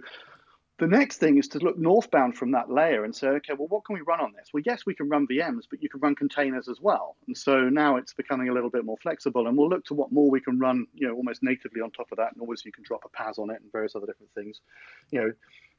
the 0.78 0.86
next 0.88 1.18
thing 1.18 1.38
is 1.38 1.46
to 1.48 1.58
look 1.60 1.78
northbound 1.78 2.36
from 2.36 2.50
that 2.50 2.68
layer 2.68 3.04
and 3.04 3.14
say, 3.14 3.28
okay, 3.28 3.52
well, 3.56 3.68
what 3.68 3.84
can 3.84 3.94
we 3.94 4.00
run 4.00 4.20
on 4.20 4.32
this? 4.36 4.48
Well, 4.52 4.62
yes, 4.66 4.84
we 4.84 4.94
can 4.94 5.08
run 5.08 5.26
VMs, 5.28 5.64
but 5.70 5.80
you 5.80 5.88
can 5.88 6.00
run 6.00 6.16
containers 6.16 6.68
as 6.68 6.80
well. 6.80 7.16
And 7.28 7.36
so 7.36 7.68
now 7.68 7.96
it's 7.96 8.12
becoming 8.12 8.48
a 8.48 8.52
little 8.52 8.70
bit 8.70 8.84
more 8.84 8.96
flexible, 9.00 9.46
and 9.46 9.56
we'll 9.56 9.68
look 9.68 9.84
to 9.86 9.94
what 9.94 10.10
more 10.10 10.28
we 10.28 10.40
can 10.40 10.58
run, 10.58 10.86
you 10.92 11.06
know, 11.06 11.14
almost 11.14 11.44
natively 11.44 11.80
on 11.80 11.92
top 11.92 12.10
of 12.10 12.18
that. 12.18 12.32
And 12.32 12.40
always 12.40 12.64
you 12.64 12.72
can 12.72 12.82
drop 12.82 13.04
a 13.04 13.08
PaaS 13.08 13.38
on 13.38 13.50
it 13.50 13.60
and 13.62 13.70
various 13.70 13.94
other 13.94 14.06
different 14.06 14.32
things. 14.34 14.60
You 15.12 15.20
know, 15.20 15.32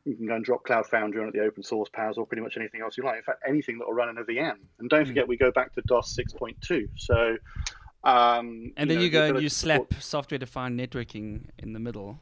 you 0.05 0.15
can 0.15 0.27
go 0.27 0.35
and 0.35 0.45
drop 0.45 0.63
Cloud 0.63 0.85
Foundry 0.87 1.21
on 1.21 1.27
it, 1.27 1.33
the 1.33 1.41
open 1.41 1.63
source 1.63 1.89
PaaS, 1.89 2.17
or 2.17 2.25
pretty 2.25 2.43
much 2.43 2.55
anything 2.55 2.79
else 2.79 2.97
you 2.97 3.03
like. 3.03 3.17
In 3.17 3.23
fact, 3.23 3.43
anything 3.45 3.79
that 3.79 3.87
will 3.87 3.95
run 3.95 4.07
in 4.07 4.17
a 4.17 4.23
VM. 4.23 4.59
And 4.79 4.89
don't 4.89 5.03
mm. 5.03 5.07
forget, 5.07 5.27
we 5.27 5.35
go 5.35 5.51
back 5.51 5.73
to 5.73 5.81
DOS 5.81 6.17
6.2. 6.17 6.87
So, 6.95 7.35
um, 8.05 8.71
and 8.77 8.89
then 8.89 8.91
you, 8.91 8.95
know, 8.95 9.01
you 9.01 9.09
go 9.09 9.25
and 9.25 9.41
you 9.41 9.49
slap 9.49 9.93
software 9.99 10.37
defined 10.37 10.79
networking 10.79 11.49
in 11.59 11.73
the 11.73 11.79
middle 11.79 12.19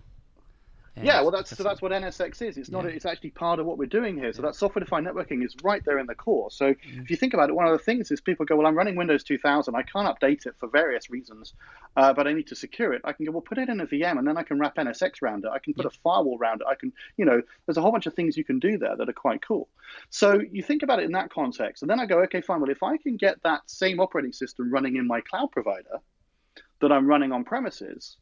yeah, 1.01 1.21
well, 1.21 1.31
that's 1.31 1.55
so 1.55 1.63
that's 1.63 1.81
what 1.81 1.91
NSX 1.91 2.41
is. 2.43 2.57
It's 2.57 2.69
not. 2.69 2.83
Yeah. 2.83 2.91
It's 2.91 3.05
actually 3.05 3.31
part 3.31 3.59
of 3.59 3.65
what 3.65 3.79
we're 3.79 3.87
doing 3.87 4.15
here. 4.15 4.31
So 4.31 4.43
that 4.43 4.55
software-defined 4.55 5.07
networking 5.07 5.43
is 5.43 5.55
right 5.63 5.83
there 5.85 5.97
in 5.97 6.05
the 6.05 6.13
core. 6.13 6.51
So 6.51 6.75
if 6.83 7.09
you 7.09 7.15
think 7.15 7.33
about 7.33 7.49
it, 7.49 7.55
one 7.55 7.65
of 7.65 7.71
the 7.75 7.83
things 7.83 8.11
is 8.11 8.21
people 8.21 8.45
go, 8.45 8.55
"Well, 8.55 8.67
I'm 8.67 8.75
running 8.75 8.95
Windows 8.95 9.23
2000. 9.23 9.73
I 9.75 9.81
can't 9.81 10.07
update 10.07 10.45
it 10.45 10.55
for 10.59 10.67
various 10.67 11.09
reasons, 11.09 11.55
uh, 11.97 12.13
but 12.13 12.27
I 12.27 12.33
need 12.33 12.47
to 12.47 12.55
secure 12.55 12.93
it." 12.93 13.01
I 13.05 13.13
can 13.13 13.25
go, 13.25 13.31
"Well, 13.31 13.41
put 13.41 13.57
it 13.57 13.69
in 13.69 13.79
a 13.79 13.87
VM, 13.87 14.19
and 14.19 14.27
then 14.27 14.37
I 14.37 14.43
can 14.43 14.59
wrap 14.59 14.75
NSX 14.75 15.23
around 15.23 15.45
it. 15.45 15.51
I 15.51 15.57
can 15.57 15.73
put 15.73 15.85
yeah. 15.85 15.91
a 15.93 15.99
firewall 16.03 16.37
around 16.39 16.61
it. 16.61 16.67
I 16.69 16.75
can, 16.75 16.93
you 17.17 17.25
know, 17.25 17.41
there's 17.65 17.77
a 17.77 17.81
whole 17.81 17.91
bunch 17.91 18.05
of 18.05 18.13
things 18.13 18.37
you 18.37 18.43
can 18.43 18.59
do 18.59 18.77
there 18.77 18.95
that 18.95 19.09
are 19.09 19.13
quite 19.13 19.41
cool." 19.41 19.69
So 20.11 20.41
you 20.51 20.61
think 20.61 20.83
about 20.83 20.99
it 20.99 21.05
in 21.05 21.13
that 21.13 21.31
context, 21.31 21.81
and 21.81 21.89
then 21.89 21.99
I 21.99 22.05
go, 22.05 22.19
"Okay, 22.23 22.41
fine. 22.41 22.61
Well, 22.61 22.69
if 22.69 22.83
I 22.83 22.97
can 22.97 23.17
get 23.17 23.41
that 23.41 23.69
same 23.69 23.99
operating 23.99 24.33
system 24.33 24.71
running 24.71 24.97
in 24.97 25.07
my 25.07 25.21
cloud 25.21 25.51
provider 25.51 26.01
that 26.81 26.91
I'm 26.91 27.07
running 27.07 27.31
on 27.31 27.45
premises." 27.45 28.17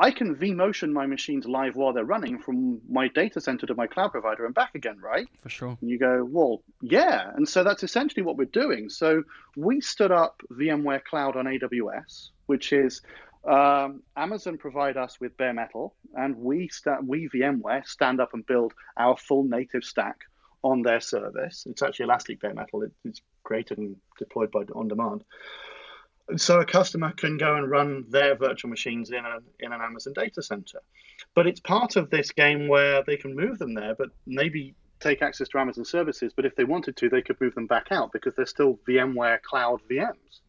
I 0.00 0.12
can 0.12 0.34
vMotion 0.34 0.92
my 0.92 1.06
machines 1.06 1.44
live 1.44 1.76
while 1.76 1.92
they're 1.92 2.06
running 2.06 2.38
from 2.38 2.80
my 2.88 3.08
data 3.08 3.38
center 3.38 3.66
to 3.66 3.74
my 3.74 3.86
cloud 3.86 4.12
provider 4.12 4.46
and 4.46 4.54
back 4.54 4.74
again, 4.74 4.98
right? 4.98 5.28
For 5.42 5.50
sure. 5.50 5.76
And 5.78 5.90
you 5.90 5.98
go, 5.98 6.24
well, 6.24 6.62
yeah. 6.80 7.30
And 7.36 7.46
so 7.46 7.64
that's 7.64 7.82
essentially 7.82 8.22
what 8.22 8.38
we're 8.38 8.46
doing. 8.46 8.88
So 8.88 9.24
we 9.58 9.82
stood 9.82 10.10
up 10.10 10.40
VMware 10.52 11.04
Cloud 11.04 11.36
on 11.36 11.44
AWS, 11.44 12.30
which 12.46 12.72
is 12.72 13.02
um, 13.46 14.02
Amazon 14.16 14.56
provide 14.56 14.96
us 14.96 15.20
with 15.20 15.36
bare 15.36 15.52
metal, 15.52 15.94
and 16.14 16.34
we 16.36 16.68
sta- 16.68 17.00
we 17.06 17.28
VMware 17.28 17.86
stand 17.86 18.22
up 18.22 18.32
and 18.32 18.44
build 18.46 18.72
our 18.96 19.18
full 19.18 19.44
native 19.44 19.84
stack 19.84 20.20
on 20.62 20.80
their 20.80 21.00
service. 21.00 21.64
It's 21.68 21.82
actually 21.82 22.04
Elastic 22.04 22.40
bare 22.40 22.54
metal. 22.54 22.82
It, 22.84 22.92
it's 23.04 23.20
created 23.44 23.76
and 23.76 23.96
deployed 24.18 24.50
by 24.50 24.60
on 24.74 24.88
demand 24.88 25.24
so 26.36 26.60
a 26.60 26.64
customer 26.64 27.12
can 27.12 27.36
go 27.36 27.56
and 27.56 27.70
run 27.70 28.04
their 28.08 28.34
virtual 28.36 28.70
machines 28.70 29.10
in, 29.10 29.24
a, 29.24 29.38
in 29.58 29.72
an 29.72 29.80
Amazon 29.80 30.12
data 30.14 30.42
center. 30.42 30.80
But 31.34 31.46
it's 31.46 31.60
part 31.60 31.96
of 31.96 32.10
this 32.10 32.32
game 32.32 32.68
where 32.68 33.02
they 33.02 33.16
can 33.16 33.34
move 33.34 33.58
them 33.58 33.74
there, 33.74 33.94
but 33.94 34.10
maybe 34.26 34.74
take 35.00 35.22
access 35.22 35.48
to 35.48 35.58
Amazon 35.58 35.84
services. 35.84 36.32
But 36.34 36.46
if 36.46 36.54
they 36.56 36.64
wanted 36.64 36.96
to, 36.98 37.08
they 37.08 37.22
could 37.22 37.40
move 37.40 37.54
them 37.54 37.66
back 37.66 37.88
out 37.90 38.12
because 38.12 38.34
they're 38.34 38.46
still 38.46 38.78
VMware 38.88 39.42
Cloud 39.42 39.80
VMs. 39.90 40.40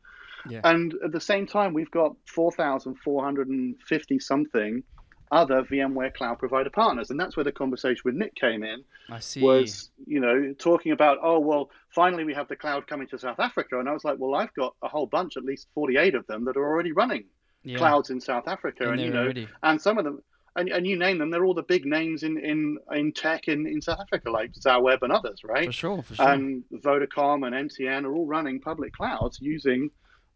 Yeah. 0.50 0.62
And 0.64 0.94
at 1.04 1.12
the 1.12 1.22
same 1.22 1.46
time, 1.46 1.74
we've 1.74 1.92
got 1.92 2.16
4,450 2.28 4.20
something 4.20 4.84
other 5.32 5.64
VMware 5.64 6.14
cloud 6.14 6.40
provider 6.40 6.70
partners. 6.70 7.10
And 7.10 7.20
that's 7.20 7.38
where 7.38 7.44
the 7.44 7.52
conversation 7.52 8.02
with 8.04 8.16
Nick 8.16 8.36
came 8.36 8.64
in. 8.64 8.84
I 9.10 9.20
see. 9.20 9.42
Was, 9.42 9.90
you 10.06 10.20
know, 10.20 10.54
talking 10.58 10.92
about, 10.92 11.20
oh, 11.22 11.40
well, 11.40 11.70
finally 11.90 12.26
we 12.26 12.34
have 12.34 12.50
the 12.50 12.56
cloud 12.56 12.86
coming 12.86 13.08
to 13.08 13.18
South 13.18 13.40
Africa. 13.40 13.80
And 13.80 13.88
I 13.88 13.94
was 13.94 14.04
like, 14.04 14.18
well, 14.20 14.36
I've 14.36 14.54
got 14.54 14.76
a 14.82 14.90
whole 14.90 15.06
bunch, 15.06 15.38
at 15.38 15.46
least 15.46 15.68
48 15.74 16.16
of 16.16 16.28
them, 16.28 16.46
that 16.46 16.58
are 16.58 16.66
already 16.66 16.92
running 16.92 17.26
yeah. 17.64 17.78
clouds 17.78 18.10
in 18.10 18.20
South 18.20 18.48
Africa. 18.48 18.84
And, 18.84 18.94
and 18.94 19.02
you 19.02 19.10
know, 19.10 19.24
already... 19.24 19.48
and 19.64 19.82
some 19.82 19.98
of 19.98 20.04
them, 20.04 20.22
and, 20.58 20.68
and 20.68 20.86
you 20.86 20.98
name 20.98 21.18
them, 21.18 21.30
they're 21.30 21.46
all 21.46 21.54
the 21.54 21.64
big 21.64 21.86
names 21.86 22.24
in, 22.24 22.38
in, 22.38 22.78
in 22.92 23.14
tech 23.14 23.48
in, 23.48 23.66
in 23.66 23.82
South 23.82 24.00
Africa, 24.02 24.30
like 24.30 24.52
Zaweb 24.52 24.98
and 25.02 25.14
others, 25.14 25.46
right? 25.46 25.68
For 25.68 25.72
sure, 25.72 26.02
for 26.02 26.16
sure. 26.16 26.28
And 26.28 26.64
Vodacom 26.74 27.48
and 27.48 27.70
MTN 27.70 28.04
are 28.04 28.14
all 28.14 28.28
running 28.28 28.60
public 28.60 28.92
clouds 28.94 29.40
using 29.42 29.92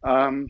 um, 0.06 0.50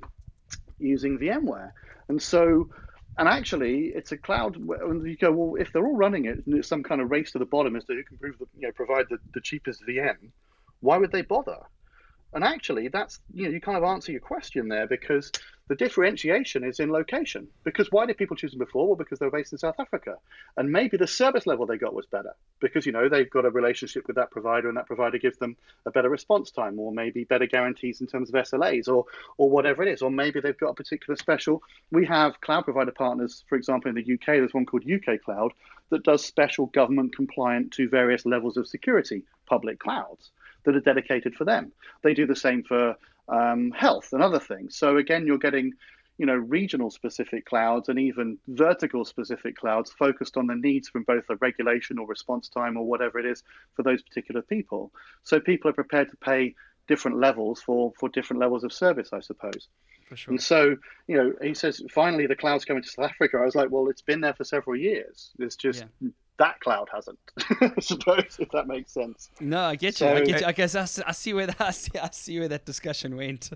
using 0.77 1.17
VMware. 1.17 1.71
And 2.09 2.21
so 2.21 2.69
and 3.17 3.27
actually, 3.27 3.87
it's 3.95 4.11
a 4.11 4.17
cloud. 4.17 4.57
And 4.57 5.07
you 5.07 5.17
go, 5.17 5.31
well, 5.31 5.61
if 5.61 5.71
they're 5.71 5.85
all 5.85 5.95
running 5.95 6.25
it, 6.25 6.45
and 6.45 6.55
it's 6.55 6.67
some 6.67 6.83
kind 6.83 7.01
of 7.01 7.11
race 7.11 7.31
to 7.31 7.39
the 7.39 7.45
bottom 7.45 7.75
as 7.75 7.85
to 7.85 7.93
who 7.93 8.03
can 8.03 8.17
prove 8.17 8.37
the, 8.39 8.45
you 8.57 8.67
know, 8.67 8.73
provide 8.73 9.05
the, 9.09 9.17
the 9.33 9.41
cheapest 9.41 9.83
VM, 9.87 10.31
why 10.81 10.97
would 10.97 11.11
they 11.11 11.21
bother? 11.21 11.57
And 12.35 12.43
actually, 12.43 12.89
that's 12.89 13.21
you 13.33 13.45
know, 13.45 13.49
you 13.49 13.61
kind 13.61 13.77
of 13.77 13.85
answer 13.85 14.11
your 14.11 14.19
question 14.19 14.67
there 14.67 14.87
because 14.87 15.31
the 15.69 15.75
differentiation 15.75 16.65
is 16.65 16.81
in 16.81 16.91
location. 16.91 17.47
Because 17.63 17.89
why 17.93 18.05
did 18.05 18.17
people 18.17 18.35
choose 18.35 18.51
them 18.51 18.59
before? 18.59 18.87
Well, 18.87 18.97
because 18.97 19.19
they 19.19 19.25
were 19.25 19.31
based 19.31 19.53
in 19.53 19.57
South 19.57 19.79
Africa. 19.79 20.17
And 20.57 20.69
maybe 20.69 20.97
the 20.97 21.07
service 21.07 21.47
level 21.47 21.65
they 21.65 21.77
got 21.77 21.93
was 21.93 22.05
better 22.07 22.35
because, 22.59 22.85
you 22.85 22.91
know, 22.91 23.07
they've 23.07 23.29
got 23.29 23.45
a 23.45 23.49
relationship 23.49 24.05
with 24.05 24.17
that 24.17 24.31
provider 24.31 24.67
and 24.67 24.75
that 24.75 24.85
provider 24.85 25.17
gives 25.17 25.37
them 25.37 25.55
a 25.85 25.91
better 25.91 26.09
response 26.09 26.51
time 26.51 26.77
or 26.77 26.91
maybe 26.91 27.23
better 27.23 27.47
guarantees 27.47 28.01
in 28.01 28.07
terms 28.07 28.27
of 28.27 28.35
SLAs 28.35 28.89
or, 28.89 29.05
or 29.37 29.49
whatever 29.49 29.81
it 29.81 29.87
is. 29.87 30.01
Or 30.01 30.11
maybe 30.11 30.41
they've 30.41 30.57
got 30.57 30.71
a 30.71 30.75
particular 30.75 31.15
special. 31.15 31.63
We 31.89 32.05
have 32.05 32.41
cloud 32.41 32.65
provider 32.65 32.91
partners, 32.91 33.45
for 33.47 33.55
example, 33.55 33.89
in 33.89 33.95
the 33.95 34.13
UK, 34.13 34.25
there's 34.25 34.53
one 34.53 34.65
called 34.65 34.83
UK 34.83 35.21
Cloud 35.23 35.53
that 35.89 36.03
does 36.03 36.25
special 36.25 36.65
government 36.65 37.15
compliant 37.15 37.71
to 37.71 37.87
various 37.87 38.25
levels 38.25 38.57
of 38.57 38.67
security 38.67 39.23
public 39.47 39.79
clouds 39.79 40.31
that 40.65 40.75
are 40.75 40.81
dedicated 40.81 41.35
for 41.35 41.45
them. 41.45 41.71
They 42.03 42.13
do 42.13 42.25
the 42.25 42.35
same 42.35 42.63
for 42.63 42.95
um, 43.29 43.71
health 43.71 44.09
and 44.11 44.21
other 44.21 44.39
things. 44.39 44.75
So 44.77 44.97
again, 44.97 45.25
you're 45.25 45.37
getting 45.37 45.73
you 46.17 46.25
know 46.25 46.35
regional 46.35 46.89
specific 46.89 47.45
clouds 47.45 47.89
and 47.89 47.99
even 47.99 48.37
vertical 48.47 49.03
specific 49.03 49.57
clouds 49.57 49.91
focused 49.91 50.37
on 50.37 50.47
the 50.47 50.55
needs 50.55 50.87
from 50.87 51.03
both 51.03 51.25
a 51.29 51.35
regulation 51.37 51.99
or 51.99 52.07
response 52.07 52.47
time 52.49 52.77
or 52.77 52.85
whatever 52.85 53.19
it 53.19 53.25
is 53.25 53.43
for 53.75 53.83
those 53.83 54.01
particular 54.01 54.41
people. 54.41 54.91
So 55.23 55.39
people 55.39 55.69
are 55.69 55.73
prepared 55.73 56.11
to 56.11 56.17
pay 56.17 56.55
different 56.87 57.19
levels 57.19 57.61
for 57.61 57.93
for 57.99 58.09
different 58.09 58.39
levels 58.39 58.63
of 58.63 58.71
service, 58.71 59.09
I 59.13 59.19
suppose. 59.19 59.67
For 60.07 60.15
sure. 60.15 60.33
And 60.33 60.41
so, 60.41 60.75
you 61.07 61.17
know, 61.17 61.33
he 61.41 61.55
says 61.55 61.81
finally 61.91 62.27
the 62.27 62.35
cloud's 62.35 62.63
coming 62.63 62.83
to 62.83 62.89
South 62.89 63.09
Africa. 63.09 63.37
I 63.41 63.45
was 63.45 63.55
like, 63.55 63.71
well, 63.71 63.89
it's 63.89 64.03
been 64.03 64.21
there 64.21 64.35
for 64.35 64.43
several 64.43 64.75
years. 64.75 65.31
It's 65.39 65.55
just 65.55 65.85
yeah 66.01 66.09
that 66.37 66.59
cloud 66.59 66.89
hasn't. 66.91 67.19
I 67.61 67.79
suppose 67.79 68.37
if 68.39 68.49
that 68.51 68.67
makes 68.67 68.91
sense. 68.91 69.29
No, 69.39 69.61
I 69.61 69.75
get 69.75 69.99
you. 69.99 70.07
So, 70.07 70.15
I 70.15 70.21
get 70.21 70.41
you. 70.41 70.47
I 70.47 70.51
guess 70.51 70.75
I, 70.75 70.81
I 71.07 71.11
see 71.11 71.33
where 71.33 71.47
that 71.47 71.61
I 71.61 71.71
see, 71.71 71.97
I 71.97 72.09
see 72.11 72.39
where 72.39 72.47
that 72.49 72.65
discussion 72.65 73.15
went. 73.15 73.51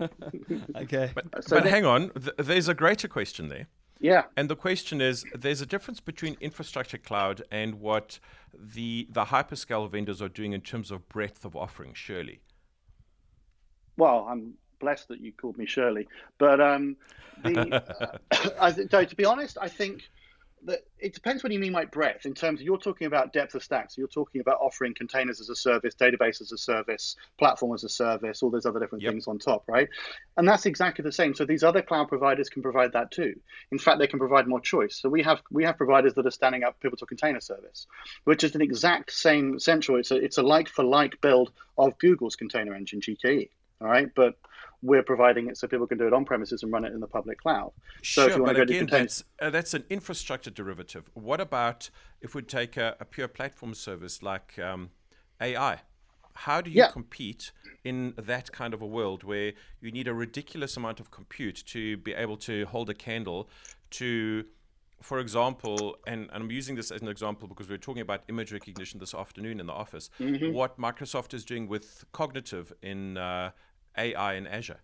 okay, 0.76 1.10
but, 1.14 1.44
so 1.44 1.56
but 1.56 1.66
hang 1.66 1.84
on. 1.84 2.10
Th- 2.10 2.36
there's 2.36 2.68
a 2.68 2.74
greater 2.74 3.08
question 3.08 3.48
there. 3.48 3.66
Yeah. 4.00 4.24
And 4.36 4.48
the 4.48 4.56
question 4.56 5.00
is, 5.00 5.24
there's 5.34 5.60
a 5.60 5.66
difference 5.66 6.00
between 6.00 6.36
infrastructure 6.40 6.98
cloud 6.98 7.42
and 7.50 7.80
what 7.80 8.18
the 8.54 9.06
the 9.10 9.26
hyperscale 9.26 9.90
vendors 9.90 10.20
are 10.20 10.28
doing 10.28 10.52
in 10.52 10.60
terms 10.60 10.90
of 10.90 11.08
breadth 11.08 11.44
of 11.44 11.54
offering. 11.56 11.94
Surely. 11.94 12.40
Well, 13.96 14.26
I'm 14.28 14.54
blessed 14.78 15.08
that 15.08 15.20
you 15.20 15.32
called 15.32 15.58
me 15.58 15.66
Shirley, 15.66 16.08
but 16.38 16.60
um, 16.60 16.96
the, 17.44 17.82
uh, 18.00 18.50
I, 18.60 19.04
to 19.04 19.16
be 19.16 19.26
honest, 19.26 19.58
I 19.60 19.68
think 19.68 20.08
that 20.64 20.80
it 20.98 21.14
depends 21.14 21.42
what 21.42 21.52
you 21.52 21.58
mean 21.58 21.72
by 21.72 21.84
breadth 21.84 22.26
in 22.26 22.34
terms 22.34 22.60
of 22.60 22.66
you're 22.66 22.78
talking 22.78 23.06
about 23.06 23.32
depth 23.32 23.54
of 23.54 23.62
stack. 23.62 23.90
So 23.90 23.96
you're 23.98 24.08
talking 24.08 24.40
about 24.40 24.58
offering 24.60 24.94
containers 24.94 25.40
as 25.40 25.48
a 25.48 25.56
service, 25.56 25.94
database 25.94 26.40
as 26.40 26.52
a 26.52 26.58
service, 26.58 27.16
platform 27.38 27.72
as 27.74 27.84
a 27.84 27.88
service, 27.88 28.42
all 28.42 28.50
those 28.50 28.66
other 28.66 28.80
different 28.80 29.02
yep. 29.02 29.12
things 29.12 29.26
on 29.26 29.38
top, 29.38 29.64
right? 29.68 29.88
And 30.36 30.46
that's 30.46 30.66
exactly 30.66 31.02
the 31.02 31.12
same. 31.12 31.34
So 31.34 31.44
these 31.44 31.64
other 31.64 31.82
cloud 31.82 32.08
providers 32.08 32.48
can 32.48 32.62
provide 32.62 32.92
that 32.92 33.10
too. 33.10 33.40
In 33.72 33.78
fact, 33.78 33.98
they 33.98 34.06
can 34.06 34.18
provide 34.18 34.46
more 34.46 34.60
choice. 34.60 34.96
So 35.00 35.08
we 35.08 35.22
have 35.22 35.40
we 35.50 35.64
have 35.64 35.76
providers 35.76 36.14
that 36.14 36.26
are 36.26 36.30
standing 36.30 36.64
up 36.64 36.80
Pivotal 36.80 37.06
Container 37.06 37.40
Service, 37.40 37.86
which 38.24 38.44
is 38.44 38.54
an 38.54 38.62
exact 38.62 39.12
same 39.12 39.58
central. 39.58 39.98
It's 39.98 40.10
a 40.10 40.16
it's 40.16 40.38
a 40.38 40.42
like 40.42 40.68
for 40.68 40.84
like 40.84 41.20
build 41.20 41.50
of 41.78 41.98
Google's 41.98 42.36
container 42.36 42.74
engine 42.74 43.00
GKE. 43.00 43.48
All 43.80 43.88
right, 43.88 44.08
but 44.14 44.36
we're 44.82 45.02
providing 45.02 45.48
it 45.48 45.56
so 45.56 45.66
people 45.66 45.86
can 45.86 45.98
do 45.98 46.06
it 46.06 46.12
on 46.12 46.24
premises 46.24 46.62
and 46.62 46.72
run 46.72 46.84
it 46.84 46.92
in 46.92 47.00
the 47.00 47.06
public 47.06 47.40
cloud. 47.40 47.72
So 48.02 48.22
sure, 48.22 48.30
if 48.30 48.36
you 48.36 48.42
want 48.42 48.56
but 48.56 48.60
to 48.60 48.66
go 48.66 48.72
again, 48.72 48.86
to 48.86 48.90
that's, 48.90 49.24
uh, 49.40 49.50
that's 49.50 49.74
an 49.74 49.84
infrastructure 49.90 50.50
derivative. 50.50 51.10
What 51.14 51.40
about 51.40 51.90
if 52.20 52.34
we 52.34 52.42
take 52.42 52.76
a, 52.76 52.96
a 53.00 53.04
pure 53.04 53.28
platform 53.28 53.74
service 53.74 54.22
like 54.22 54.58
um, 54.58 54.90
AI? 55.40 55.80
How 56.34 56.60
do 56.60 56.70
you 56.70 56.78
yeah. 56.78 56.90
compete 56.90 57.52
in 57.84 58.14
that 58.16 58.52
kind 58.52 58.72
of 58.72 58.80
a 58.80 58.86
world 58.86 59.24
where 59.24 59.52
you 59.80 59.90
need 59.90 60.08
a 60.08 60.14
ridiculous 60.14 60.76
amount 60.76 61.00
of 61.00 61.10
compute 61.10 61.62
to 61.66 61.96
be 61.98 62.14
able 62.14 62.36
to 62.38 62.64
hold 62.66 62.88
a 62.88 62.94
candle 62.94 63.48
to 63.90 64.44
for 65.02 65.18
example, 65.18 65.96
and, 66.06 66.28
and, 66.32 66.42
I'm 66.42 66.50
using 66.50 66.74
this 66.74 66.90
as 66.90 67.00
an 67.00 67.08
example 67.08 67.48
because 67.48 67.68
we 67.68 67.74
are 67.74 67.78
talking 67.78 68.02
about 68.02 68.22
image 68.28 68.52
recognition 68.52 69.00
this 69.00 69.14
afternoon 69.14 69.58
in 69.58 69.66
the 69.66 69.72
office, 69.72 70.10
mm-hmm. 70.20 70.52
what 70.52 70.78
Microsoft 70.78 71.32
is 71.32 71.42
doing 71.44 71.68
with 71.68 72.04
cognitive 72.12 72.70
in 72.82 73.16
uh, 73.16 73.50
AI 74.00 74.34
in 74.34 74.46
Azure? 74.46 74.80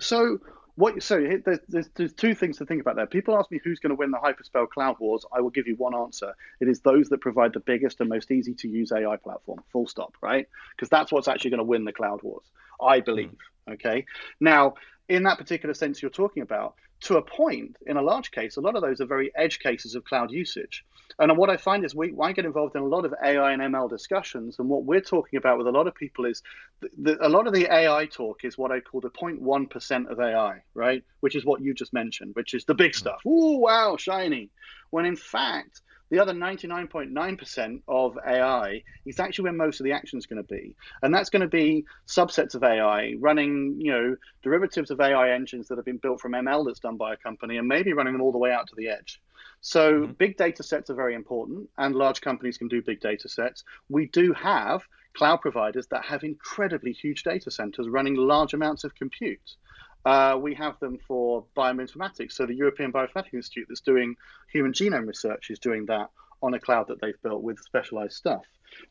So 0.00 0.40
what 0.76 1.00
so 1.02 1.20
there's, 1.44 1.60
there's, 1.68 1.88
there's, 1.94 2.12
two 2.12 2.34
things 2.34 2.58
to 2.58 2.66
think 2.66 2.80
about 2.80 2.96
there. 2.96 3.06
People 3.06 3.38
ask 3.38 3.50
me 3.50 3.60
who's 3.62 3.78
going 3.78 3.90
to 3.90 3.96
win 3.96 4.10
the 4.10 4.18
hyperscale 4.18 4.68
cloud 4.68 4.96
wars. 4.98 5.24
I 5.32 5.40
will 5.40 5.50
give 5.50 5.68
you 5.68 5.76
one 5.76 5.94
answer. 5.94 6.34
It 6.60 6.68
is 6.68 6.80
those 6.80 7.08
that 7.10 7.20
provide 7.20 7.52
the 7.52 7.60
biggest 7.60 8.00
and 8.00 8.08
most 8.08 8.30
easy 8.32 8.54
to 8.54 8.68
use 8.68 8.90
AI 8.90 9.16
platform. 9.16 9.62
Full 9.72 9.86
stop. 9.86 10.14
Right? 10.20 10.48
Because 10.76 10.88
that's 10.88 11.12
what's 11.12 11.28
actually 11.28 11.50
going 11.50 11.58
to 11.58 11.64
win 11.64 11.84
the 11.84 11.92
cloud 11.92 12.22
wars. 12.22 12.44
I 12.80 13.00
believe. 13.00 13.30
Mm. 13.68 13.74
Okay. 13.74 14.04
Now, 14.40 14.74
in 15.08 15.24
that 15.24 15.38
particular 15.38 15.74
sense 15.74 16.00
you're 16.02 16.10
talking 16.10 16.42
about, 16.42 16.74
to 17.04 17.16
a 17.18 17.22
point, 17.22 17.76
in 17.86 17.96
a 17.98 18.02
large 18.02 18.30
case, 18.30 18.56
a 18.56 18.60
lot 18.60 18.76
of 18.76 18.82
those 18.82 19.00
are 19.00 19.06
very 19.06 19.30
edge 19.36 19.58
cases 19.58 19.94
of 19.94 20.04
cloud 20.04 20.30
usage. 20.30 20.84
And 21.18 21.36
what 21.36 21.50
I 21.50 21.58
find 21.58 21.84
is 21.84 21.94
we 21.94 22.14
I 22.20 22.32
get 22.32 22.46
involved 22.46 22.76
in 22.76 22.82
a 22.82 22.86
lot 22.86 23.04
of 23.04 23.14
AI 23.22 23.52
and 23.52 23.60
ML 23.60 23.90
discussions, 23.90 24.58
and 24.58 24.68
what 24.68 24.84
we're 24.84 25.02
talking 25.02 25.36
about 25.36 25.58
with 25.58 25.66
a 25.66 25.70
lot 25.70 25.86
of 25.86 25.94
people 25.94 26.24
is 26.24 26.42
the, 26.80 26.88
the, 26.96 27.26
a 27.26 27.28
lot 27.28 27.46
of 27.46 27.52
the 27.52 27.70
AI 27.70 28.06
talk 28.06 28.44
is 28.44 28.56
what 28.56 28.72
I 28.72 28.80
call 28.80 29.02
the 29.02 29.10
0.1 29.10 29.70
percent 29.70 30.08
of 30.08 30.18
AI, 30.18 30.62
right? 30.72 31.04
Which 31.20 31.36
is 31.36 31.44
what 31.44 31.60
you 31.60 31.74
just 31.74 31.92
mentioned, 31.92 32.34
which 32.34 32.54
is 32.54 32.64
the 32.64 32.74
big 32.74 32.94
stuff. 32.94 33.20
Mm. 33.26 33.30
Ooh, 33.30 33.58
wow, 33.58 33.96
shiny. 33.98 34.50
When 34.90 35.04
in 35.04 35.16
fact, 35.16 35.82
the 36.10 36.18
other 36.18 36.32
99.9% 36.32 37.82
of 37.88 38.18
AI 38.26 38.82
is 39.06 39.18
actually 39.18 39.44
where 39.44 39.52
most 39.52 39.80
of 39.80 39.84
the 39.84 39.92
action 39.92 40.18
is 40.18 40.26
going 40.26 40.42
to 40.42 40.54
be. 40.54 40.76
And 41.02 41.14
that's 41.14 41.30
going 41.30 41.42
to 41.42 41.48
be 41.48 41.84
subsets 42.06 42.54
of 42.54 42.62
AI 42.62 43.14
running, 43.18 43.76
you 43.78 43.90
know, 43.90 44.16
derivatives 44.42 44.90
of 44.90 45.00
AI 45.00 45.30
engines 45.30 45.68
that 45.68 45.76
have 45.76 45.84
been 45.84 45.98
built 45.98 46.20
from 46.20 46.32
ML 46.32 46.66
that's 46.66 46.80
done 46.80 46.96
by 46.96 47.14
a 47.14 47.16
company 47.16 47.56
and 47.56 47.66
maybe 47.66 47.92
running 47.92 48.12
them 48.12 48.22
all 48.22 48.32
the 48.32 48.38
way 48.38 48.52
out 48.52 48.68
to 48.68 48.74
the 48.76 48.88
edge. 48.88 49.20
So 49.60 50.02
mm-hmm. 50.02 50.12
big 50.12 50.36
data 50.36 50.62
sets 50.62 50.90
are 50.90 50.94
very 50.94 51.14
important 51.14 51.70
and 51.78 51.94
large 51.94 52.20
companies 52.20 52.58
can 52.58 52.68
do 52.68 52.82
big 52.82 53.00
data 53.00 53.28
sets. 53.28 53.64
We 53.88 54.06
do 54.06 54.34
have 54.34 54.82
cloud 55.14 55.40
providers 55.40 55.86
that 55.86 56.04
have 56.04 56.24
incredibly 56.24 56.92
huge 56.92 57.22
data 57.22 57.50
centers 57.50 57.88
running 57.88 58.14
large 58.14 58.52
amounts 58.52 58.84
of 58.84 58.94
compute. 58.94 59.56
Uh, 60.04 60.38
we 60.40 60.54
have 60.54 60.78
them 60.80 60.98
for 61.08 61.44
bioinformatics. 61.56 62.32
So 62.32 62.46
the 62.46 62.54
European 62.54 62.92
Bioinformatics 62.92 63.34
Institute 63.34 63.66
that's 63.68 63.80
doing 63.80 64.14
human 64.52 64.72
genome 64.72 65.06
research 65.06 65.50
is 65.50 65.58
doing 65.58 65.86
that 65.86 66.10
on 66.42 66.52
a 66.54 66.60
cloud 66.60 66.88
that 66.88 67.00
they've 67.00 67.20
built 67.22 67.42
with 67.42 67.58
specialized 67.60 68.14
stuff. 68.14 68.42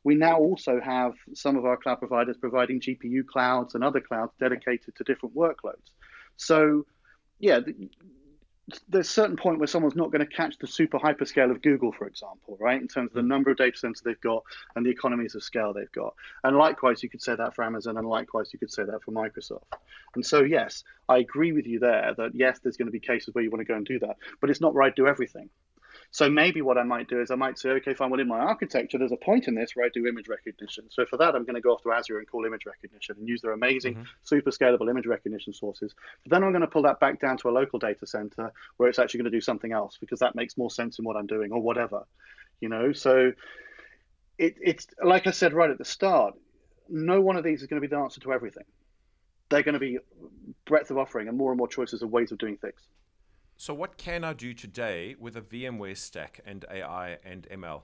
We 0.04 0.15
now 0.15 0.38
also 0.38 0.80
have 0.82 1.13
some 1.34 1.56
of 1.56 1.65
our 1.65 1.78
cloud 1.78 1.99
providers 1.99 2.38
providing 2.38 2.80
GPU 2.80 3.28
clouds 3.28 3.76
and 3.76 3.84
other 3.84 4.02
clouds 4.02 4.32
dedicated 4.39 4.95
to 4.95 5.04
different 5.04 5.36
workloads. 5.36 5.91
So, 6.38 6.86
yeah, 7.39 7.60
there's 8.88 9.08
a 9.08 9.12
certain 9.12 9.36
point 9.36 9.60
where 9.60 9.67
someone's 9.67 9.95
not 9.95 10.12
going 10.12 10.26
to 10.26 10.36
catch 10.36 10.58
the 10.58 10.67
super 10.67 10.97
hyperscale 10.97 11.52
of 11.52 11.62
Google, 11.62 11.91
for 11.91 12.08
example, 12.08 12.58
right? 12.62 12.82
In 12.82 12.88
terms 12.88 13.12
of 13.12 13.15
the 13.15 13.21
mm. 13.21 13.28
number 13.28 13.52
of 13.52 13.58
data 13.58 13.78
centers 13.78 14.02
they've 14.02 14.19
got 14.21 14.43
and 14.76 14.86
the 14.86 14.89
economies 14.89 15.36
of 15.36 15.43
scale 15.43 15.73
they've 15.73 15.91
got. 15.91 16.13
And 16.43 16.56
likewise, 16.56 17.04
you 17.04 17.10
could 17.10 17.21
say 17.21 17.36
that 17.36 17.56
for 17.56 17.65
Amazon, 17.65 17.97
and 17.97 18.08
likewise, 18.08 18.52
you 18.54 18.60
could 18.60 18.71
say 18.71 18.84
that 18.84 19.04
for 19.04 19.12
Microsoft. 19.12 19.63
And 20.15 20.26
so, 20.26 20.43
yes, 20.43 20.84
I 21.10 21.17
agree 21.17 21.52
with 21.52 21.67
you 21.67 21.80
there 21.80 22.13
that 22.17 22.32
yes, 22.36 22.60
there's 22.60 22.78
going 22.78 22.88
to 22.88 22.91
be 22.91 22.99
cases 22.99 23.34
where 23.34 23.43
you 23.43 23.49
want 23.49 23.60
to 23.60 23.65
go 23.65 23.76
and 23.76 23.86
do 23.86 23.99
that, 23.99 24.17
but 24.39 24.49
it's 24.49 24.62
not 24.62 24.73
right 24.73 24.95
to 24.95 25.02
do 25.02 25.08
everything. 25.08 25.49
So 26.13 26.30
maybe 26.30 26.62
what 26.62 26.78
I 26.78 26.84
might 26.84 27.10
do 27.10 27.21
is 27.21 27.32
I 27.32 27.36
might 27.36 27.58
say, 27.58 27.71
okay, 27.71 27.95
fine, 27.95 28.12
well, 28.12 28.19
in 28.19 28.28
my 28.28 28.38
architecture, 28.38 28.99
there's 28.99 29.12
a 29.12 29.17
point 29.17 29.47
in 29.47 29.56
this 29.56 29.76
where 29.76 29.88
I 29.88 29.89
do 29.91 30.06
image 30.06 30.28
recognition. 30.28 30.86
So 30.91 31.08
for 31.08 31.17
that, 31.17 31.34
I'm 31.34 31.43
going 31.43 31.56
to 31.56 31.62
go 31.62 31.73
off 31.73 31.82
to 31.82 31.91
Azure 31.91 32.19
and 32.19 32.30
call 32.30 32.45
image 32.45 32.67
recognition 32.67 33.15
and 33.17 33.28
use 33.28 33.41
their 33.41 33.52
amazing, 33.52 33.95
mm-hmm. 33.95 34.04
super 34.21 34.52
scalable 34.52 34.88
image 34.91 35.08
recognition 35.08 35.54
sources. 35.54 35.95
But 36.23 36.30
then 36.30 36.43
I'm 36.43 36.52
going 36.52 36.62
to 36.62 36.67
pull 36.67 36.84
that 36.84 36.99
back 36.99 37.19
down 37.19 37.38
to 37.38 37.49
a 37.49 37.52
local 37.52 37.80
data 37.80 38.06
center 38.06 38.52
where 38.78 38.89
it's 38.89 38.99
actually 38.99 39.21
going 39.21 39.32
to 39.32 39.36
do 39.36 39.41
something 39.41 39.71
else 39.71 39.97
because 39.99 40.19
that 40.19 40.36
makes 40.36 40.56
more 40.56 40.69
sense 40.69 40.99
in 40.99 41.06
what 41.06 41.17
I'm 41.17 41.26
doing 41.26 41.52
or 41.52 41.60
whatever, 41.60 42.06
you 42.62 42.69
know? 42.69 42.93
So 42.93 43.32
it, 44.38 44.56
it's 44.62 44.86
like 45.04 45.26
I 45.26 45.32
said 45.32 45.54
right 45.54 45.71
at 45.71 45.80
the 45.80 45.86
start, 45.86 46.36
no 46.89 47.21
one 47.21 47.38
of 47.38 47.43
these 47.43 47.63
is 47.63 47.67
going 47.67 47.82
to 47.82 47.88
be 47.88 47.89
the 47.89 47.99
answer 47.99 48.21
to 48.21 48.34
everything. 48.34 48.65
They're 49.49 49.63
going 49.63 49.73
to 49.73 49.80
be 49.80 49.97
breadth 50.65 50.91
of 50.91 50.99
offering 50.99 51.28
and 51.28 51.36
more 51.36 51.49
and 51.49 51.58
more 51.58 51.67
choices 51.67 52.04
of 52.04 52.12
ways 52.12 52.32
of 52.32 52.38
doing 52.38 52.58
things. 52.58 52.80
So, 53.57 53.73
what 53.73 53.97
can 53.97 54.23
I 54.23 54.33
do 54.33 54.53
today 54.53 55.15
with 55.19 55.37
a 55.37 55.41
VMware 55.41 55.97
stack 55.97 56.41
and 56.45 56.65
AI 56.69 57.17
and 57.23 57.47
ML? 57.51 57.83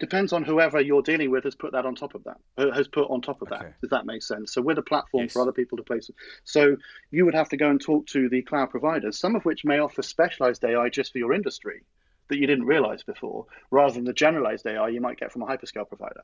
Depends 0.00 0.32
on 0.32 0.42
whoever 0.42 0.80
you're 0.80 1.02
dealing 1.02 1.30
with 1.30 1.44
has 1.44 1.54
put 1.54 1.72
that 1.72 1.86
on 1.86 1.94
top 1.94 2.14
of 2.14 2.24
that, 2.24 2.38
uh, 2.56 2.72
has 2.72 2.88
put 2.88 3.08
on 3.10 3.20
top 3.20 3.42
of 3.42 3.48
that. 3.50 3.60
Okay. 3.60 3.72
Does 3.80 3.90
that 3.90 4.06
make 4.06 4.22
sense? 4.22 4.52
So, 4.52 4.62
we're 4.62 4.74
the 4.74 4.82
platform 4.82 5.24
yes. 5.24 5.32
for 5.32 5.42
other 5.42 5.52
people 5.52 5.76
to 5.78 5.84
place. 5.84 6.10
So, 6.44 6.76
you 7.10 7.24
would 7.24 7.34
have 7.34 7.48
to 7.50 7.56
go 7.56 7.70
and 7.70 7.80
talk 7.80 8.06
to 8.08 8.28
the 8.28 8.42
cloud 8.42 8.70
providers, 8.70 9.18
some 9.18 9.36
of 9.36 9.44
which 9.44 9.64
may 9.64 9.78
offer 9.78 10.02
specialized 10.02 10.64
AI 10.64 10.88
just 10.88 11.12
for 11.12 11.18
your 11.18 11.32
industry 11.32 11.82
that 12.28 12.38
you 12.38 12.46
didn't 12.46 12.66
realize 12.66 13.02
before, 13.02 13.46
rather 13.70 13.94
than 13.94 14.04
the 14.04 14.12
generalized 14.12 14.66
AI 14.66 14.88
you 14.88 15.00
might 15.00 15.18
get 15.18 15.32
from 15.32 15.42
a 15.42 15.46
hyperscale 15.46 15.88
provider. 15.88 16.22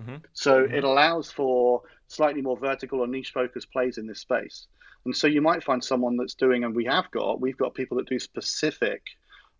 Mm-hmm. 0.00 0.16
So 0.32 0.62
mm-hmm. 0.62 0.74
it 0.74 0.84
allows 0.84 1.30
for 1.30 1.82
slightly 2.08 2.42
more 2.42 2.56
vertical 2.56 3.00
or 3.00 3.06
niche 3.06 3.32
focused 3.32 3.72
plays 3.72 3.98
in 3.98 4.06
this 4.06 4.20
space. 4.20 4.66
And 5.04 5.16
so 5.16 5.26
you 5.26 5.40
might 5.40 5.62
find 5.62 5.82
someone 5.82 6.16
that's 6.16 6.34
doing, 6.34 6.64
and 6.64 6.74
we 6.74 6.84
have 6.86 7.10
got, 7.10 7.40
we've 7.40 7.56
got 7.56 7.74
people 7.74 7.96
that 7.98 8.08
do 8.08 8.18
specific 8.18 9.02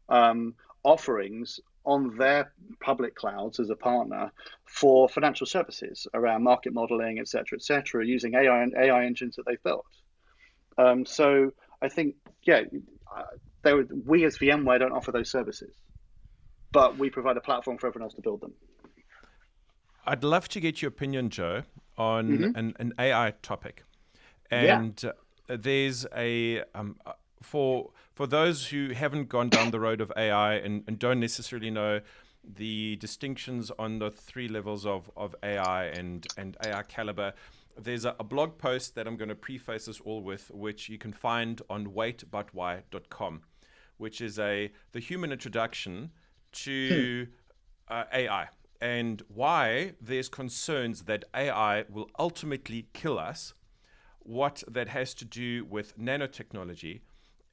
um, 0.08 0.54
offerings 0.82 1.60
on 1.84 2.16
their 2.16 2.52
public 2.80 3.14
clouds 3.14 3.60
as 3.60 3.70
a 3.70 3.76
partner 3.76 4.32
for 4.64 5.08
financial 5.08 5.46
services 5.46 6.08
around 6.14 6.42
market 6.42 6.74
modeling, 6.74 7.20
et 7.20 7.28
cetera, 7.28 7.56
et 7.56 7.62
cetera, 7.62 8.04
using 8.04 8.34
AI 8.34 8.62
and 8.62 8.74
AI 8.74 9.04
engines 9.04 9.36
that 9.36 9.44
they've 9.46 9.62
built. 9.62 9.86
Um, 10.76 11.06
so 11.06 11.52
I 11.80 11.88
think, 11.88 12.16
yeah, 12.42 12.62
we 14.04 14.24
as 14.24 14.38
VMware 14.38 14.80
don't 14.80 14.92
offer 14.92 15.12
those 15.12 15.30
services, 15.30 15.74
but 16.72 16.98
we 16.98 17.08
provide 17.08 17.36
a 17.36 17.40
platform 17.40 17.78
for 17.78 17.86
everyone 17.86 18.06
else 18.06 18.14
to 18.14 18.22
build 18.22 18.40
them. 18.40 18.52
I'd 20.06 20.24
love 20.24 20.48
to 20.50 20.60
get 20.60 20.82
your 20.82 20.90
opinion, 20.90 21.30
Joe, 21.30 21.62
on 21.98 22.28
mm-hmm. 22.28 22.56
an, 22.56 22.74
an, 22.78 22.92
AI 22.98 23.32
topic. 23.42 23.84
And 24.50 25.02
yeah. 25.02 25.10
uh, 25.50 25.56
there's 25.58 26.06
a 26.14 26.62
um, 26.74 26.96
uh, 27.04 27.12
for 27.42 27.90
for 28.14 28.26
those 28.26 28.68
who 28.68 28.90
haven't 28.90 29.28
gone 29.28 29.48
down 29.48 29.70
the 29.70 29.80
road 29.80 30.00
of 30.00 30.12
AI 30.16 30.54
and, 30.54 30.84
and 30.86 30.98
don't 30.98 31.20
necessarily 31.20 31.70
know 31.70 32.00
the 32.54 32.96
distinctions 32.96 33.70
on 33.78 33.98
the 33.98 34.10
three 34.10 34.48
levels 34.48 34.86
of, 34.86 35.10
of 35.16 35.34
AI 35.42 35.86
and, 35.86 36.26
and 36.36 36.56
AI 36.64 36.82
caliber, 36.82 37.34
there's 37.76 38.04
a, 38.04 38.14
a, 38.20 38.24
blog 38.24 38.56
post 38.56 38.94
that 38.94 39.06
I'm 39.06 39.16
going 39.16 39.28
to 39.28 39.34
preface 39.34 39.86
this 39.86 40.00
all 40.00 40.22
with, 40.22 40.50
which 40.54 40.88
you 40.88 40.96
can 40.96 41.12
find 41.12 41.60
on 41.68 41.88
waitbutwhy.com, 41.88 43.42
which 43.98 44.20
is 44.20 44.38
a 44.38 44.72
the 44.92 45.00
human 45.00 45.32
introduction 45.32 46.10
to 46.52 47.26
hmm. 47.26 47.94
uh, 47.94 48.04
AI 48.12 48.48
and 48.80 49.22
why 49.28 49.92
there's 50.00 50.28
concerns 50.28 51.02
that 51.02 51.24
AI 51.34 51.84
will 51.88 52.10
ultimately 52.18 52.88
kill 52.92 53.18
us, 53.18 53.54
what 54.20 54.62
that 54.68 54.88
has 54.88 55.14
to 55.14 55.24
do 55.24 55.64
with 55.64 55.98
nanotechnology, 55.98 57.00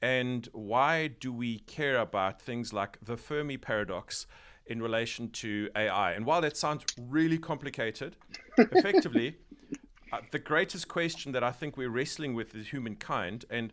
and 0.02 0.48
why 0.52 1.08
do 1.08 1.32
we 1.32 1.60
care 1.60 1.98
about 1.98 2.42
things 2.42 2.72
like 2.72 2.98
the 3.02 3.16
Fermi 3.16 3.56
paradox 3.56 4.26
in 4.66 4.82
relation 4.82 5.30
to 5.30 5.68
AI. 5.76 6.12
And 6.12 6.24
while 6.24 6.40
that 6.40 6.56
sounds 6.56 6.84
really 6.98 7.38
complicated, 7.38 8.16
effectively, 8.58 9.36
uh, 10.12 10.20
the 10.30 10.38
greatest 10.38 10.88
question 10.88 11.32
that 11.32 11.44
I 11.44 11.50
think 11.50 11.76
we're 11.76 11.90
wrestling 11.90 12.34
with 12.34 12.54
is 12.54 12.68
humankind. 12.68 13.44
And 13.50 13.72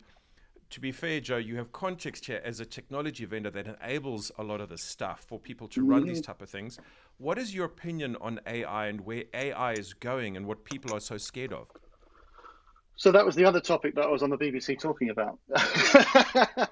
to 0.72 0.80
be 0.80 0.90
fair, 0.90 1.20
Joe, 1.20 1.36
you 1.36 1.56
have 1.56 1.70
context 1.70 2.26
here 2.26 2.40
as 2.42 2.58
a 2.58 2.64
technology 2.64 3.26
vendor 3.26 3.50
that 3.50 3.66
enables 3.66 4.32
a 4.38 4.42
lot 4.42 4.60
of 4.62 4.70
this 4.70 4.82
stuff 4.82 5.22
for 5.28 5.38
people 5.38 5.68
to 5.68 5.84
run 5.84 6.06
these 6.06 6.18
mm-hmm. 6.18 6.32
type 6.32 6.40
of 6.40 6.48
things. 6.48 6.78
What 7.18 7.38
is 7.38 7.54
your 7.54 7.66
opinion 7.66 8.16
on 8.22 8.40
AI 8.46 8.86
and 8.86 9.02
where 9.02 9.24
AI 9.34 9.72
is 9.72 9.92
going 9.92 10.34
and 10.36 10.46
what 10.46 10.64
people 10.64 10.96
are 10.96 11.00
so 11.00 11.18
scared 11.18 11.52
of? 11.52 11.68
So 12.96 13.12
that 13.12 13.26
was 13.26 13.34
the 13.34 13.44
other 13.44 13.60
topic 13.60 13.94
that 13.96 14.04
I 14.04 14.08
was 14.08 14.22
on 14.22 14.30
the 14.30 14.38
BBC 14.38 14.80
talking 14.80 15.10
about. 15.10 15.38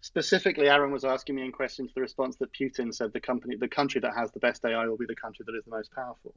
Specifically, 0.00 0.68
Aaron 0.68 0.90
was 0.90 1.04
asking 1.04 1.34
me 1.34 1.44
in 1.44 1.52
question 1.52 1.84
questions 1.84 1.94
the 1.94 2.00
response 2.00 2.36
that 2.36 2.50
Putin 2.54 2.94
said 2.94 3.12
the 3.12 3.20
company, 3.20 3.56
the 3.56 3.68
country 3.68 4.00
that 4.00 4.14
has 4.16 4.30
the 4.32 4.40
best 4.40 4.64
AI 4.64 4.86
will 4.86 4.96
be 4.96 5.06
the 5.06 5.14
country 5.14 5.44
that 5.46 5.54
is 5.54 5.64
the 5.64 5.70
most 5.70 5.92
powerful. 5.94 6.34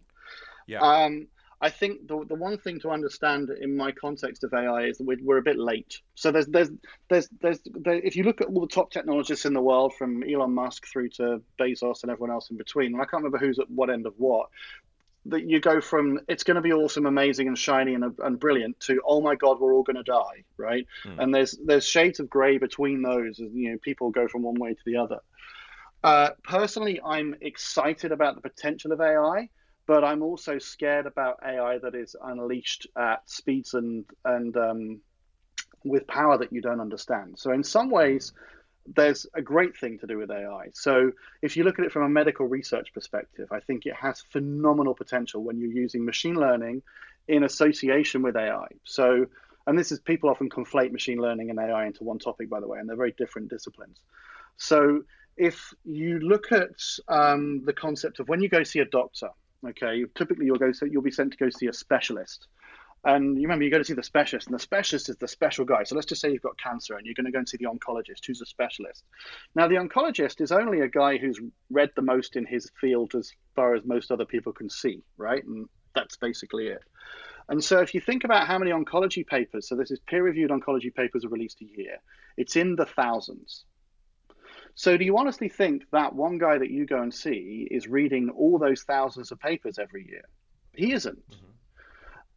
Yeah. 0.68 0.82
Um, 0.82 1.28
I 1.64 1.70
think 1.70 2.10
the, 2.10 2.26
the 2.28 2.36
one 2.36 2.58
thing 2.58 2.82
to 2.82 2.90
understand 2.90 3.50
in 3.50 3.78
my 3.78 3.94
context 3.94 4.44
of 4.44 4.54
AI 4.54 4.84
is 4.84 4.98
that 4.98 5.06
we're, 5.06 5.24
we're 5.24 5.38
a 5.38 5.42
bit 5.42 5.58
late. 5.58 6.02
So 6.14 6.30
there's 6.30 6.46
there's 6.48 6.70
there's 7.10 7.30
there's 7.40 7.62
there, 7.64 7.94
if 7.94 8.18
you 8.18 8.26
look 8.26 8.42
at 8.42 8.48
all 8.48 8.60
the 8.60 8.68
top 8.68 8.92
technologists 8.92 9.46
in 9.46 9.54
the 9.54 9.62
world, 9.62 9.94
from 9.98 10.24
Elon 10.24 10.54
Musk 10.54 10.86
through 10.92 11.08
to 11.12 11.42
Bezos 11.58 12.04
and 12.04 12.12
everyone 12.12 12.32
else 12.32 12.50
in 12.50 12.58
between, 12.58 12.88
and 12.88 13.02
I 13.02 13.06
can't 13.06 13.24
remember 13.24 13.38
who's 13.38 13.60
at 13.60 13.72
what 13.72 13.90
end 13.90 14.06
of 14.06 14.14
what. 14.18 14.50
That 15.28 15.50
you 15.50 15.62
go 15.62 15.80
from 15.80 16.20
it's 16.28 16.44
going 16.44 16.56
to 16.56 16.62
be 16.62 16.74
awesome, 16.74 17.06
amazing, 17.06 17.48
and 17.48 17.58
shiny 17.58 17.94
and, 17.94 18.14
and 18.20 18.38
brilliant 18.38 18.82
to 18.82 19.02
oh 19.08 19.22
my 19.22 19.36
god, 19.36 19.62
we're 19.62 19.74
all 19.74 19.84
going 19.84 19.96
to 19.96 20.04
die, 20.04 20.44
right? 20.58 20.86
Mm. 21.06 21.24
And 21.24 21.34
there's 21.34 21.58
there's 21.64 21.88
shades 21.88 22.20
of 22.20 22.30
grey 22.30 22.58
between 22.58 23.02
those. 23.02 23.40
As 23.40 23.54
you 23.54 23.72
know, 23.72 23.78
people 23.78 24.10
go 24.10 24.28
from 24.28 24.42
one 24.42 24.56
way 24.56 24.74
to 24.74 24.82
the 24.86 24.98
other. 24.98 25.20
Uh, 26.04 26.32
personally, 26.44 27.00
I'm 27.02 27.38
excited 27.40 28.12
about 28.12 28.36
the 28.36 28.42
potential 28.42 28.92
of 28.92 29.00
AI 29.00 29.48
but 29.86 30.04
I'm 30.04 30.24
also 30.24 30.60
scared 30.60 31.06
about 31.06 31.40
AI 31.46 31.78
that 31.80 31.96
is 31.96 32.16
unleashed 32.22 32.88
at 32.98 33.30
speeds 33.30 33.74
and 33.74 34.06
and 34.24 34.56
um, 34.58 35.02
with 35.84 36.08
power 36.08 36.38
that 36.38 36.54
you 36.54 36.62
don't 36.62 36.80
understand. 36.80 37.38
So 37.38 37.52
in 37.52 37.64
some 37.64 37.90
ways, 37.90 38.32
there's 38.86 39.26
a 39.34 39.42
great 39.42 39.78
thing 39.78 40.00
to 40.00 40.08
do 40.08 40.18
with 40.18 40.32
AI. 40.32 40.68
So 40.74 41.12
if 41.42 41.58
you 41.58 41.64
look 41.64 41.80
at 41.80 41.86
it 41.86 41.92
from 41.92 42.04
a 42.04 42.10
medical 42.10 42.48
research 42.48 42.94
perspective, 42.94 43.50
I 43.52 43.60
think 43.60 43.86
it 43.86 43.96
has 43.96 44.22
phenomenal 44.22 44.94
potential 44.94 45.44
when 45.44 45.58
you're 45.60 45.72
using 45.72 46.06
machine 46.06 46.36
learning 46.36 46.84
in 47.28 47.44
association 47.44 48.22
with 48.22 48.36
AI. 48.36 48.68
So 48.84 49.28
and 49.66 49.78
this 49.80 49.92
is 49.92 50.00
people 50.00 50.30
often 50.30 50.50
conflate 50.50 50.92
machine 50.92 51.20
learning 51.20 51.50
and 51.50 51.60
AI 51.60 51.86
into 51.86 52.04
one 52.04 52.20
topic, 52.20 52.50
by 52.50 52.60
the 52.60 52.68
way, 52.68 52.80
and 52.80 52.88
they're 52.88 52.98
very 52.98 53.14
different 53.18 53.50
disciplines. 53.50 54.00
So 54.58 55.04
if 55.38 55.74
you 55.84 56.20
look 56.20 56.52
at 56.52 56.80
um, 57.08 57.64
the 57.66 57.74
concept 57.74 58.20
of 58.20 58.28
when 58.28 58.42
you 58.42 58.50
go 58.50 58.64
see 58.64 58.80
a 58.80 58.86
doctor, 58.86 59.30
Okay, 59.68 60.04
typically 60.16 60.46
you'll 60.46 60.58
go 60.58 60.72
so 60.72 60.86
you'll 60.86 61.02
be 61.02 61.12
sent 61.12 61.32
to 61.32 61.38
go 61.38 61.50
see 61.50 61.68
a 61.68 61.74
specialist. 61.74 62.48
And 63.06 63.36
you 63.36 63.44
remember 63.44 63.66
you 63.66 63.72
go 63.72 63.78
to 63.78 63.84
see 63.84 63.94
the 63.94 64.04
specialist, 64.04 64.48
and 64.48 64.56
the 64.56 64.60
specialist 64.60 65.10
is 65.10 65.18
the 65.18 65.28
special 65.28 65.66
guy. 65.66 65.84
So 65.84 65.96
let's 65.96 66.08
just 66.08 66.22
say 66.22 66.32
you've 66.32 66.42
got 66.42 66.58
cancer, 66.58 66.96
and 66.96 67.06
you're 67.06 67.16
going 67.16 67.26
to 67.26 67.34
go 67.34 67.40
and 67.40 67.50
see 67.50 67.58
the 67.58 67.66
oncologist, 67.66 68.26
who's 68.26 68.42
a 68.42 68.46
specialist. 68.46 69.04
Now, 69.56 69.68
the 69.68 69.76
oncologist 69.76 70.40
is 70.40 70.54
only 70.54 70.80
a 70.80 70.88
guy 70.88 71.18
who's 71.18 71.40
read 71.70 71.92
the 71.98 72.02
most 72.02 72.38
in 72.38 72.46
his 72.46 72.72
field 72.80 73.14
as 73.14 73.34
far 73.56 73.76
as 73.76 73.84
most 73.84 74.10
other 74.10 74.26
people 74.26 74.54
can 74.54 74.70
see, 74.70 75.04
right? 75.18 75.44
And 75.44 75.68
that's 75.94 76.16
basically 76.16 76.68
it. 76.68 76.82
And 77.50 77.62
so, 77.62 77.82
if 77.82 77.94
you 77.94 78.00
think 78.00 78.24
about 78.24 78.48
how 78.48 78.58
many 78.58 78.72
oncology 78.72 79.28
papers, 79.28 79.68
so 79.68 79.76
this 79.76 79.92
is 79.92 80.00
peer 80.08 80.24
reviewed 80.24 80.52
oncology 80.52 80.94
papers 80.96 81.26
are 81.26 81.30
released 81.30 81.62
a 81.62 81.66
year, 81.66 81.98
it's 82.38 82.56
in 82.56 82.78
the 82.78 82.86
thousands. 82.86 83.66
So, 84.76 84.98
do 84.98 85.06
you 85.06 85.18
honestly 85.18 85.50
think 85.50 85.84
that 85.92 86.16
one 86.16 86.38
guy 86.40 86.58
that 86.58 86.72
you 86.72 86.86
go 86.86 87.02
and 87.02 87.14
see 87.14 87.68
is 87.70 87.88
reading 87.88 88.30
all 88.32 88.58
those 88.58 88.84
thousands 88.84 89.32
of 89.32 89.40
papers 89.40 89.78
every 89.78 90.08
year? 90.08 90.24
He 90.74 90.94
isn't. 90.94 91.30
Mm-hmm. 91.30 91.46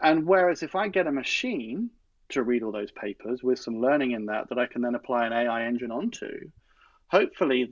And 0.02 0.26
whereas 0.26 0.62
if 0.62 0.74
I 0.74 0.88
get 0.88 1.06
a 1.06 1.12
machine 1.12 1.90
to 2.28 2.42
read 2.42 2.62
all 2.62 2.72
those 2.72 2.90
papers 2.90 3.42
with 3.42 3.58
some 3.58 3.80
learning 3.80 4.10
in 4.10 4.26
that 4.26 4.50
that 4.50 4.58
I 4.58 4.66
can 4.66 4.82
then 4.82 4.94
apply 4.94 5.26
an 5.26 5.32
AI 5.32 5.64
engine 5.64 5.90
onto, 5.90 6.50
hopefully, 7.08 7.70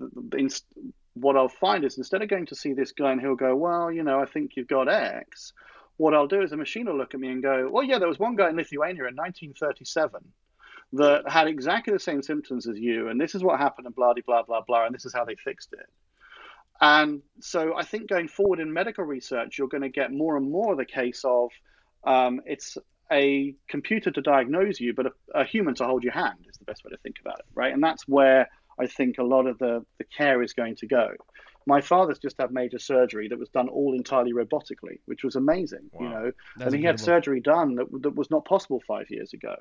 what 1.13 1.37
I'll 1.37 1.49
find 1.49 1.85
is 1.85 1.99
instead 1.99 2.23
of 2.23 2.29
going 2.29 2.47
to 2.47 2.55
see 2.55 2.73
this 2.73 2.93
guy 2.93 3.13
and 3.13 3.21
he'll 3.21 3.35
go, 3.35 3.55
well, 3.55 3.93
you 3.93 4.03
know, 4.03 4.21
I 4.21 4.27
think 4.27 4.53
you've 4.57 4.69
got 4.69 4.89
X. 4.89 5.53
What 5.99 6.15
I'll 6.15 6.27
do 6.27 6.43
is 6.43 6.53
a 6.53 6.57
machine 6.57 6.87
will 6.87 6.97
look 6.97 7.15
at 7.15 7.21
me 7.21 7.29
and 7.29 7.43
go, 7.43 7.69
well, 7.71 7.85
yeah, 7.85 7.99
there 7.99 8.09
was 8.09 8.19
one 8.19 8.35
guy 8.35 8.49
in 8.49 8.57
Lithuania 8.57 9.07
in 9.07 9.15
1937 9.15 10.25
that 10.93 11.29
had 11.29 11.49
exactly 11.49 11.93
the 11.93 11.99
same 11.99 12.23
symptoms 12.23 12.69
as 12.69 12.79
you, 12.79 13.09
and 13.09 13.21
this 13.21 13.35
is 13.35 13.43
what 13.43 13.59
happened, 13.59 13.87
and 13.87 13.95
blah, 13.95 14.15
blah, 14.27 14.43
blah, 14.43 14.61
blah, 14.67 14.87
and 14.87 14.95
this 14.95 15.05
is 15.05 15.13
how 15.13 15.25
they 15.25 15.35
fixed 15.35 15.73
it. 15.73 15.87
And 16.81 17.23
so 17.41 17.75
I 17.77 17.85
think 17.85 18.09
going 18.09 18.29
forward 18.29 18.61
in 18.61 18.73
medical 18.73 19.05
research, 19.05 19.59
you're 19.59 19.69
going 19.69 19.83
to 19.83 19.89
get 19.89 20.13
more 20.13 20.37
and 20.37 20.51
more 20.51 20.77
the 20.77 20.85
case 20.85 21.23
of 21.25 21.51
um, 22.05 22.41
it's 22.47 22.77
a 23.13 23.55
computer 23.69 24.11
to 24.11 24.21
diagnose 24.21 24.81
you, 24.81 24.93
but 24.95 25.07
a, 25.07 25.11
a, 25.35 25.45
human 25.45 25.75
to 25.77 25.85
hold 25.85 26.03
your 26.03 26.13
hand 26.13 26.47
is 26.49 26.57
the 26.59 26.65
best 26.65 26.85
way 26.85 26.91
to 26.91 26.97
think 26.99 27.17
about 27.21 27.39
it, 27.39 27.45
right? 27.55 27.73
And 27.73 27.83
that's 27.83 28.07
where 28.09 28.49
I 28.79 28.87
think 28.87 29.19
a 29.19 29.23
lot 29.23 29.47
of 29.47 29.59
the, 29.59 29.85
the 29.99 30.05
care 30.05 30.43
is 30.43 30.53
going 30.53 30.77
to 30.77 30.87
go. 30.87 31.11
My 31.67 31.81
father's 31.81 32.19
just 32.19 32.37
had 32.39 32.53
major 32.53 32.79
surgery 32.79 33.29
that 33.29 33.39
was 33.39 33.49
done 33.49 33.69
all 33.69 33.95
entirely 33.95 34.33
robotically, 34.33 35.01
which 35.07 35.25
was 35.25 35.37
amazing, 35.37 35.91
wow. 35.93 36.03
you 36.03 36.09
know. 36.09 36.33
That's 36.57 36.67
and 36.67 36.75
he 36.75 36.81
incredible. 36.81 36.87
had 36.87 37.01
surgery 37.01 37.41
done 37.41 37.75
that, 37.77 37.87
that 38.03 38.15
was 38.15 38.31
not 38.31 38.45
possible 38.45 38.83
five 38.87 39.11
years 39.11 39.33
ago. 39.33 39.55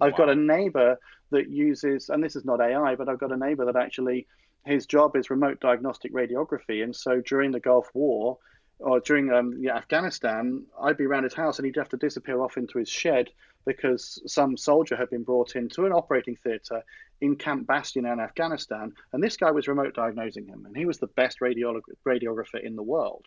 I've 0.00 0.12
wow. 0.12 0.18
got 0.18 0.28
a 0.30 0.34
neighbor 0.34 0.98
that 1.30 1.48
uses, 1.48 2.08
and 2.10 2.22
this 2.22 2.36
is 2.36 2.44
not 2.44 2.60
AI, 2.60 2.94
but 2.94 3.08
I've 3.08 3.18
got 3.18 3.32
a 3.32 3.36
neighbor 3.36 3.64
that 3.64 3.76
actually 3.76 4.26
his 4.64 4.86
job 4.86 5.16
is 5.16 5.30
remote 5.30 5.60
diagnostic 5.60 6.12
radiography. 6.12 6.82
And 6.82 6.94
so 6.94 7.20
during 7.20 7.52
the 7.52 7.60
Gulf 7.60 7.88
War, 7.94 8.38
or 8.78 9.00
during 9.00 9.32
um, 9.32 9.56
yeah, 9.58 9.76
Afghanistan, 9.76 10.64
I'd 10.80 10.96
be 10.96 11.04
around 11.04 11.24
his 11.24 11.34
house 11.34 11.58
and 11.58 11.66
he'd 11.66 11.76
have 11.76 11.88
to 11.90 11.96
disappear 11.96 12.40
off 12.40 12.56
into 12.56 12.78
his 12.78 12.88
shed 12.88 13.30
because 13.64 14.22
some 14.26 14.56
soldier 14.56 14.96
had 14.96 15.10
been 15.10 15.24
brought 15.24 15.56
into 15.56 15.86
an 15.86 15.92
operating 15.92 16.36
theatre 16.36 16.82
in 17.20 17.36
Camp 17.36 17.66
Bastion 17.66 18.06
in 18.06 18.20
Afghanistan, 18.20 18.92
and 19.12 19.22
this 19.22 19.36
guy 19.36 19.50
was 19.50 19.66
remote 19.66 19.94
diagnosing 19.94 20.46
him, 20.46 20.66
and 20.66 20.76
he 20.76 20.84
was 20.84 20.98
the 20.98 21.08
best 21.08 21.40
radiolog- 21.40 21.80
radiographer 22.06 22.62
in 22.62 22.76
the 22.76 22.82
world. 22.82 23.26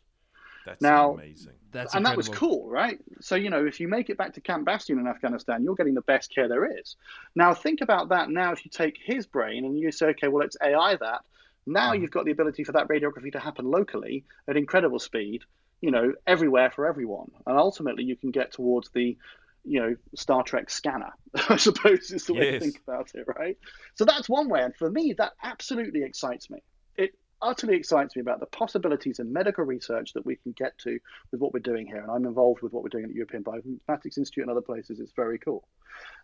That's 0.66 0.82
now, 0.82 1.14
amazing. 1.14 1.54
That's 1.72 1.93
and 1.93 2.02
incredible. 2.02 2.24
that 2.24 2.30
was 2.32 2.38
cool, 2.38 2.70
right? 2.70 3.00
So 3.20 3.36
you 3.36 3.50
know, 3.50 3.66
if 3.66 3.80
you 3.80 3.88
make 3.88 4.10
it 4.10 4.18
back 4.18 4.34
to 4.36 4.41
Camp 4.41 4.66
Bastion 4.66 5.00
in 5.00 5.08
Afghanistan, 5.08 5.64
you're 5.64 5.76
getting 5.76 5.93
the 5.93 6.02
best 6.02 6.34
care 6.34 6.47
there 6.47 6.80
is. 6.80 6.95
Now 7.36 7.54
think 7.54 7.82
about 7.82 8.10
that. 8.10 8.30
Now, 8.30 8.52
if 8.52 8.64
you 8.64 8.72
take 8.72 8.97
his 9.04 9.26
brain 9.26 9.66
and 9.66 9.78
you 9.78 9.91
say, 9.91 10.08
okay, 10.08 10.28
well, 10.28 10.41
let's 10.41 10.58
AI 10.64 10.95
that 10.97 11.22
now 11.66 11.93
mm. 11.93 12.01
you've 12.01 12.12
got 12.12 12.26
the 12.26 12.32
ability 12.32 12.64
for 12.64 12.72
that 12.74 12.88
radiography 12.88 13.32
to 13.34 13.39
happen 13.39 13.66
locally 13.66 14.26
at 14.47 14.57
incredible 14.57 14.99
speed, 14.99 15.43
you 15.82 15.91
know, 15.91 16.14
everywhere 16.28 16.72
for 16.72 16.88
everyone. 16.88 17.32
And 17.45 17.57
ultimately 17.57 18.03
you 18.03 18.16
can 18.16 18.32
get 18.32 18.53
towards 18.53 18.89
the, 18.89 19.18
you 19.64 19.80
know, 19.80 19.95
Star 20.16 20.43
Trek 20.43 20.70
scanner, 20.70 21.14
I 21.49 21.57
suppose 21.57 22.12
is 22.12 22.26
the 22.26 22.34
way 22.34 22.51
yes. 22.51 22.53
to 22.53 22.60
think 22.60 22.82
about 22.88 23.12
it, 23.14 23.26
right? 23.38 23.57
So 23.95 24.05
that's 24.05 24.30
one 24.30 24.49
way. 24.49 24.62
And 24.62 24.76
for 24.76 24.89
me, 24.89 25.14
that 25.18 25.34
absolutely 25.43 26.03
excites 26.03 26.49
me. 26.49 26.60
It 26.95 27.12
utterly 27.41 27.76
excites 27.76 28.16
me 28.16 28.22
about 28.22 28.39
the 28.39 28.45
possibilities 28.47 29.20
in 29.20 29.32
medical 29.32 29.64
research 29.64 30.14
that 30.14 30.26
we 30.26 30.36
can 30.36 30.53
get 30.53 30.78
to 30.80 30.99
with 31.32 31.39
what 31.39 31.53
we're 31.53 31.60
doing 31.60 31.88
here. 31.88 32.01
And 32.01 32.12
I'm 32.12 32.26
involved 32.26 32.62
with 32.62 32.74
what 32.74 32.84
we're 32.84 32.89
doing 32.89 33.05
at 33.05 33.10
the 33.10 33.16
European 33.16 33.43
Bioinformatics 33.43 34.18
Institute 34.18 34.43
and 34.43 34.51
other 34.51 34.62
places. 34.62 34.99
It's 34.99 35.14
very 35.16 35.39
cool. 35.39 35.68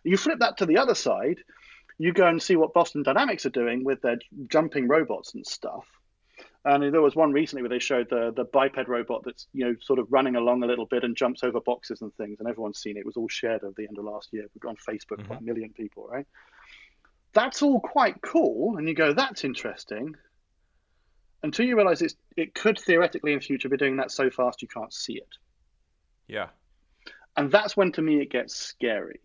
You 0.04 0.16
flip 0.16 0.40
that 0.40 0.58
to 0.58 0.66
the 0.66 0.78
other 0.78 0.94
side, 0.94 1.38
you 1.98 2.12
go 2.12 2.26
and 2.26 2.42
see 2.42 2.56
what 2.56 2.74
Boston 2.74 3.02
Dynamics 3.02 3.46
are 3.46 3.50
doing 3.50 3.84
with 3.84 4.02
their 4.02 4.18
jumping 4.48 4.88
robots 4.88 5.34
and 5.34 5.46
stuff. 5.46 5.86
And 6.64 6.92
there 6.92 7.00
was 7.00 7.14
one 7.14 7.32
recently 7.32 7.62
where 7.62 7.68
they 7.68 7.78
showed 7.78 8.10
the 8.10 8.32
the 8.34 8.44
biped 8.44 8.88
robot 8.88 9.22
that's 9.24 9.46
you 9.52 9.64
know 9.64 9.76
sort 9.80 10.00
of 10.00 10.08
running 10.10 10.34
along 10.34 10.64
a 10.64 10.66
little 10.66 10.86
bit 10.86 11.04
and 11.04 11.16
jumps 11.16 11.44
over 11.44 11.60
boxes 11.60 12.02
and 12.02 12.12
things, 12.14 12.40
and 12.40 12.48
everyone's 12.48 12.80
seen 12.80 12.96
it. 12.96 13.00
It 13.00 13.06
was 13.06 13.16
all 13.16 13.28
shared 13.28 13.62
at 13.62 13.76
the 13.76 13.86
end 13.86 13.98
of 13.98 14.04
last 14.04 14.30
year 14.32 14.46
on 14.66 14.76
Facebook 14.76 15.18
mm-hmm. 15.18 15.28
by 15.28 15.36
a 15.36 15.40
million 15.40 15.72
people, 15.72 16.08
right? 16.10 16.26
That's 17.34 17.62
all 17.62 17.80
quite 17.80 18.20
cool, 18.20 18.76
and 18.76 18.88
you 18.88 18.94
go, 18.94 19.12
that's 19.12 19.44
interesting. 19.44 20.16
Until 21.44 21.66
you 21.66 21.76
realise 21.76 22.02
it's 22.02 22.16
it 22.36 22.52
could 22.52 22.80
theoretically 22.80 23.32
in 23.32 23.40
future 23.40 23.68
be 23.68 23.76
doing 23.76 23.98
that 23.98 24.10
so 24.10 24.28
fast 24.28 24.60
you 24.60 24.68
can't 24.68 24.92
see 24.92 25.14
it. 25.14 25.36
Yeah. 26.26 26.48
And 27.36 27.52
that's 27.52 27.76
when 27.76 27.92
to 27.92 28.02
me 28.02 28.20
it 28.20 28.30
gets 28.30 28.56
scary 28.56 29.20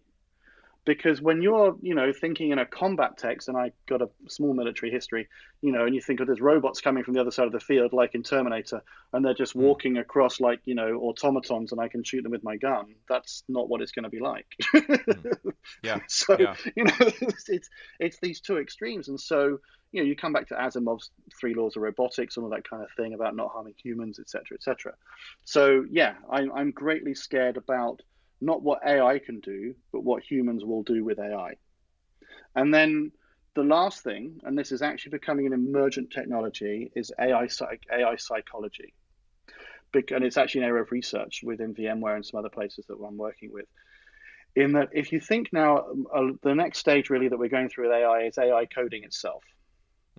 because 0.85 1.21
when 1.21 1.41
you're 1.41 1.75
you 1.81 1.93
know 1.93 2.11
thinking 2.11 2.51
in 2.51 2.59
a 2.59 2.65
combat 2.65 3.17
text 3.17 3.47
and 3.47 3.57
i 3.57 3.71
got 3.87 4.01
a 4.01 4.09
small 4.27 4.53
military 4.53 4.91
history 4.91 5.27
you 5.61 5.71
know 5.71 5.85
and 5.85 5.93
you 5.93 6.01
think 6.01 6.19
of 6.19 6.27
there's 6.27 6.41
robots 6.41 6.81
coming 6.81 7.03
from 7.03 7.13
the 7.13 7.21
other 7.21 7.31
side 7.31 7.45
of 7.45 7.51
the 7.51 7.59
field 7.59 7.93
like 7.93 8.15
in 8.15 8.23
terminator 8.23 8.81
and 9.13 9.23
they're 9.23 9.33
just 9.33 9.55
mm. 9.55 9.61
walking 9.61 9.97
across 9.97 10.39
like 10.39 10.59
you 10.65 10.75
know 10.75 10.99
automatons 11.01 11.71
and 11.71 11.79
i 11.79 11.87
can 11.87 12.03
shoot 12.03 12.23
them 12.23 12.31
with 12.31 12.43
my 12.43 12.57
gun 12.57 12.95
that's 13.07 13.43
not 13.47 13.69
what 13.69 13.81
it's 13.81 13.91
going 13.91 14.03
to 14.03 14.09
be 14.09 14.19
like 14.19 14.47
mm. 14.73 15.53
yeah 15.83 15.99
so 16.07 16.35
yeah. 16.39 16.55
you 16.75 16.83
know 16.83 16.93
it's, 16.99 17.49
it's 17.49 17.69
it's 17.99 18.19
these 18.19 18.41
two 18.41 18.57
extremes 18.57 19.07
and 19.07 19.19
so 19.19 19.59
you 19.91 20.01
know 20.01 20.07
you 20.07 20.15
come 20.15 20.33
back 20.33 20.47
to 20.47 20.55
asimov's 20.55 21.11
three 21.39 21.53
laws 21.53 21.75
of 21.75 21.83
robotics 21.83 22.37
and 22.37 22.43
all 22.43 22.51
of 22.51 22.57
that 22.57 22.67
kind 22.67 22.81
of 22.81 22.89
thing 22.97 23.13
about 23.13 23.35
not 23.35 23.51
harming 23.51 23.73
humans 23.81 24.19
etc 24.19 24.55
etc 24.55 24.93
so 25.43 25.85
yeah 25.91 26.13
I'm, 26.31 26.51
I'm 26.53 26.71
greatly 26.71 27.13
scared 27.13 27.57
about 27.57 28.01
not 28.41 28.61
what 28.61 28.85
AI 28.85 29.19
can 29.19 29.39
do, 29.39 29.75
but 29.91 30.03
what 30.03 30.23
humans 30.23 30.65
will 30.65 30.83
do 30.83 31.03
with 31.03 31.19
AI. 31.19 31.55
And 32.55 32.73
then 32.73 33.11
the 33.53 33.63
last 33.63 34.03
thing, 34.03 34.39
and 34.43 34.57
this 34.57 34.71
is 34.71 34.81
actually 34.81 35.11
becoming 35.11 35.45
an 35.45 35.53
emergent 35.53 36.11
technology, 36.11 36.91
is 36.95 37.11
AI, 37.19 37.47
AI 37.91 38.15
psychology. 38.15 38.93
And 39.93 40.23
it's 40.23 40.37
actually 40.37 40.61
an 40.61 40.67
area 40.67 40.83
of 40.83 40.91
research 40.91 41.41
within 41.43 41.75
VMware 41.75 42.15
and 42.15 42.25
some 42.25 42.39
other 42.39 42.49
places 42.49 42.85
that 42.87 42.95
I'm 42.95 43.17
working 43.17 43.51
with. 43.51 43.65
In 44.55 44.73
that, 44.73 44.89
if 44.93 45.11
you 45.11 45.19
think 45.19 45.51
now, 45.53 45.85
uh, 46.13 46.27
the 46.41 46.55
next 46.55 46.79
stage 46.79 47.09
really 47.09 47.27
that 47.27 47.37
we're 47.37 47.49
going 47.49 47.69
through 47.69 47.89
with 47.89 47.97
AI 47.97 48.23
is 48.23 48.37
AI 48.37 48.65
coding 48.65 49.03
itself. 49.03 49.43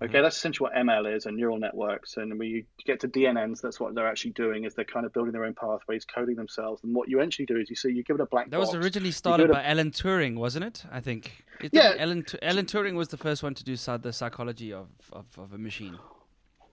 Okay, 0.01 0.11
mm-hmm. 0.11 0.23
that's 0.23 0.37
essentially 0.37 0.69
what 0.69 0.73
ML 0.73 1.15
is 1.15 1.27
and 1.27 1.37
neural 1.37 1.59
networks. 1.59 2.17
And 2.17 2.39
when 2.39 2.47
you 2.47 2.65
get 2.83 3.01
to 3.01 3.07
DNNs, 3.07 3.61
that's 3.61 3.79
what 3.79 3.93
they're 3.93 4.07
actually 4.07 4.31
doing 4.31 4.63
is 4.63 4.73
they're 4.73 4.85
kind 4.85 5.05
of 5.05 5.13
building 5.13 5.31
their 5.31 5.45
own 5.45 5.53
pathways, 5.53 6.03
coding 6.03 6.35
themselves. 6.35 6.83
And 6.83 6.95
what 6.95 7.09
you 7.09 7.19
eventually 7.19 7.45
do 7.45 7.57
is 7.57 7.69
you 7.69 7.75
see 7.75 7.91
you 7.91 8.03
give 8.03 8.15
it 8.15 8.21
a 8.21 8.25
black 8.25 8.49
that 8.49 8.57
box. 8.57 8.71
That 8.71 8.77
was 8.77 8.83
originally 8.83 9.11
started 9.11 9.51
by 9.51 9.61
a... 9.61 9.69
Alan 9.69 9.91
Turing, 9.91 10.35
wasn't 10.35 10.65
it? 10.65 10.83
I 10.91 10.99
think. 10.99 11.43
It 11.61 11.69
yeah. 11.73 11.93
Alan, 11.99 12.25
Alan 12.41 12.65
Turing 12.65 12.95
was 12.95 13.09
the 13.09 13.17
first 13.17 13.43
one 13.43 13.53
to 13.53 13.63
do 13.63 13.75
the 13.75 14.11
psychology 14.11 14.73
of, 14.73 14.87
of, 15.11 15.25
of 15.37 15.53
a 15.53 15.59
machine. 15.59 15.99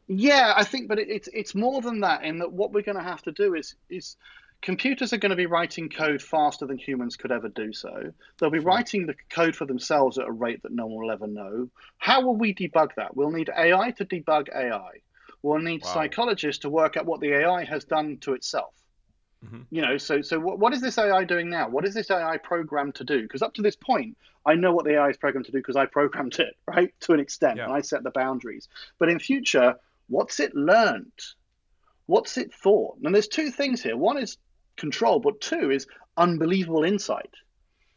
Yeah, 0.09 0.55
I 0.57 0.65
think, 0.65 0.89
but 0.89 0.99
it, 0.99 1.09
it's 1.09 1.29
it's 1.33 1.55
more 1.55 1.81
than 1.83 2.01
that. 2.01 2.25
In 2.25 2.39
that, 2.39 2.53
what 2.53 2.73
we're 2.73 2.83
going 2.83 2.97
to 2.97 3.05
have 3.05 3.23
to 3.23 3.33
do 3.33 3.55
is 3.55 3.77
is 3.91 4.17
computers 4.63 5.13
are 5.13 5.19
going 5.19 5.31
to 5.31 5.37
be 5.37 5.47
writing 5.47 5.89
code 5.89 6.23
faster 6.23 6.67
than 6.67 6.79
humans 6.79 7.17
could 7.17 7.33
ever 7.33 7.49
do 7.49 7.73
so. 7.73 8.13
They'll 8.39 8.51
be 8.51 8.59
writing 8.59 9.07
the 9.07 9.15
code 9.31 9.57
for 9.57 9.65
themselves 9.65 10.19
at 10.19 10.27
a 10.27 10.33
rate 10.33 10.63
that 10.63 10.73
no 10.73 10.87
one 10.87 11.05
will 11.05 11.13
ever 11.13 11.27
know. 11.27 11.71
How 11.99 12.23
will 12.23 12.37
we 12.37 12.55
debug 12.55 12.95
that? 12.97 13.17
We'll 13.17 13.31
need 13.31 13.51
AI 13.57 13.93
to 13.93 14.05
debug 14.05 14.49
AI. 14.55 15.01
We'll 15.43 15.61
need 15.61 15.83
wow. 15.83 15.95
psychologists 15.95 16.63
to 16.63 16.69
work 16.69 16.97
out 16.97 17.07
what 17.07 17.21
the 17.21 17.33
AI 17.33 17.65
has 17.65 17.85
done 17.85 18.19
to 18.19 18.35
itself. 18.35 18.75
Mm-hmm. 19.45 19.63
You 19.71 19.83
know, 19.83 19.97
so 19.97 20.21
so 20.21 20.39
what, 20.39 20.59
what 20.59 20.75
is 20.75 20.83
this 20.83 20.99
AI 20.99 21.25
doing 21.25 21.49
now? 21.49 21.69
What 21.71 21.87
is 21.87 21.95
this 21.95 22.11
AI 22.11 22.37
programmed 22.37 22.97
to 22.97 23.05
do? 23.05 23.23
Because 23.23 23.41
up 23.41 23.55
to 23.55 23.63
this 23.63 23.77
point, 23.77 24.19
I 24.45 24.55
know 24.55 24.73
what 24.73 24.85
the 24.85 24.97
AI 24.97 25.09
is 25.09 25.17
programmed 25.17 25.47
to 25.47 25.53
do 25.53 25.59
because 25.59 25.77
I 25.77 25.87
programmed 25.87 26.39
it, 26.39 26.57
right, 26.67 26.93
to 27.01 27.13
an 27.13 27.21
extent, 27.21 27.57
yeah. 27.57 27.65
and 27.65 27.73
I 27.73 27.81
set 27.81 28.03
the 28.03 28.11
boundaries. 28.11 28.69
But 28.99 29.09
in 29.09 29.19
future, 29.19 29.77
what's 30.09 30.41
it 30.41 30.55
learned? 30.55 31.13
What's 32.05 32.37
it 32.37 32.53
thought? 32.53 32.99
And 33.03 33.15
there's 33.15 33.29
two 33.29 33.51
things 33.51 33.83
here. 33.83 33.97
One 33.97 34.19
is 34.19 34.37
control, 34.81 35.21
but 35.21 35.41
two 35.41 35.71
is 35.71 35.87
unbelievable 36.17 36.83
insight. 36.85 37.31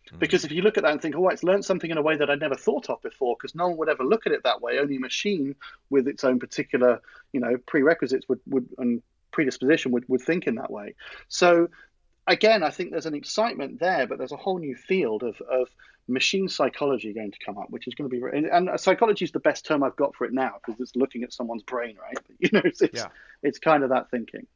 Hmm. 0.09 0.19
Because 0.19 0.45
if 0.45 0.51
you 0.51 0.61
look 0.61 0.77
at 0.77 0.83
that 0.83 0.91
and 0.91 1.01
think, 1.01 1.15
oh, 1.15 1.29
it's 1.29 1.43
learned 1.43 1.65
something 1.65 1.89
in 1.89 1.97
a 1.97 2.01
way 2.01 2.17
that 2.17 2.29
I'd 2.29 2.39
never 2.39 2.55
thought 2.55 2.89
of 2.89 3.01
before, 3.01 3.35
because 3.39 3.55
no 3.55 3.69
one 3.69 3.77
would 3.77 3.89
ever 3.89 4.03
look 4.03 4.27
at 4.27 4.33
it 4.33 4.43
that 4.43 4.61
way. 4.61 4.77
Only 4.77 4.97
a 4.97 4.99
machine 4.99 5.55
with 5.89 6.07
its 6.07 6.23
own 6.23 6.39
particular, 6.39 7.01
you 7.31 7.39
know, 7.39 7.57
prerequisites 7.65 8.27
would, 8.29 8.41
would 8.47 8.67
and 8.77 9.01
predisposition 9.31 9.91
would, 9.91 10.05
would 10.07 10.21
think 10.21 10.45
in 10.45 10.55
that 10.55 10.69
way. 10.69 10.95
So 11.27 11.69
again, 12.27 12.63
I 12.63 12.69
think 12.69 12.91
there's 12.91 13.05
an 13.05 13.15
excitement 13.15 13.79
there, 13.79 14.07
but 14.07 14.17
there's 14.17 14.31
a 14.31 14.37
whole 14.37 14.59
new 14.59 14.75
field 14.75 15.23
of, 15.23 15.41
of 15.41 15.69
machine 16.07 16.47
psychology 16.47 17.13
going 17.13 17.31
to 17.31 17.39
come 17.45 17.57
up, 17.57 17.69
which 17.69 17.87
is 17.87 17.95
going 17.95 18.09
to 18.09 18.15
be, 18.15 18.37
and, 18.37 18.45
and 18.45 18.79
psychology 18.79 19.25
is 19.25 19.31
the 19.31 19.39
best 19.39 19.65
term 19.65 19.83
I've 19.83 19.95
got 19.95 20.15
for 20.15 20.25
it 20.25 20.33
now 20.33 20.53
because 20.63 20.79
it's 20.79 20.95
looking 20.95 21.23
at 21.23 21.33
someone's 21.33 21.63
brain, 21.63 21.95
right? 22.01 22.17
You 22.39 22.49
know, 22.51 22.61
it's, 22.63 22.81
it's, 22.81 22.99
yeah. 22.99 23.07
it's 23.41 23.59
kind 23.59 23.83
of 23.83 23.89
that 23.89 24.11
thinking 24.11 24.47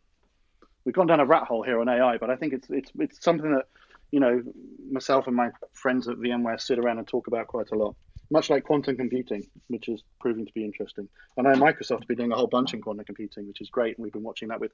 we've 0.88 0.95
gone 0.95 1.05
down 1.05 1.19
a 1.19 1.25
rat 1.25 1.43
hole 1.43 1.63
here 1.63 1.81
on 1.81 1.89
AI, 1.89 2.17
but 2.17 2.29
I 2.29 2.38
think 2.38 2.53
it's 2.53 2.69
it's 2.69 2.91
it's 2.97 3.21
something 3.21 3.53
that 3.53 3.65
you 4.11 4.21
know, 4.21 4.41
myself 4.89 5.27
and 5.27 5.35
my 5.35 5.49
friends 5.73 6.07
at 6.07 6.15
VMware 6.15 6.61
sit 6.61 6.79
around 6.79 6.97
and 6.97 7.05
talk 7.05 7.27
about 7.27 7.47
quite 7.47 7.71
a 7.73 7.75
lot. 7.75 7.93
Much 8.31 8.49
like 8.49 8.63
quantum 8.63 8.95
computing, 8.95 9.45
which 9.67 9.89
is 9.89 10.01
proving 10.21 10.45
to 10.45 10.51
be 10.53 10.63
interesting. 10.63 11.09
I 11.38 11.41
know 11.41 11.51
Microsoft 11.51 11.99
have 11.99 12.07
been 12.07 12.17
doing 12.17 12.31
a 12.31 12.35
whole 12.35 12.47
bunch 12.47 12.73
in 12.73 12.81
quantum 12.81 13.03
computing, 13.03 13.47
which 13.47 13.59
is 13.59 13.69
great, 13.69 13.97
and 13.97 14.03
we've 14.03 14.13
been 14.13 14.23
watching 14.23 14.47
that 14.47 14.61
with 14.61 14.71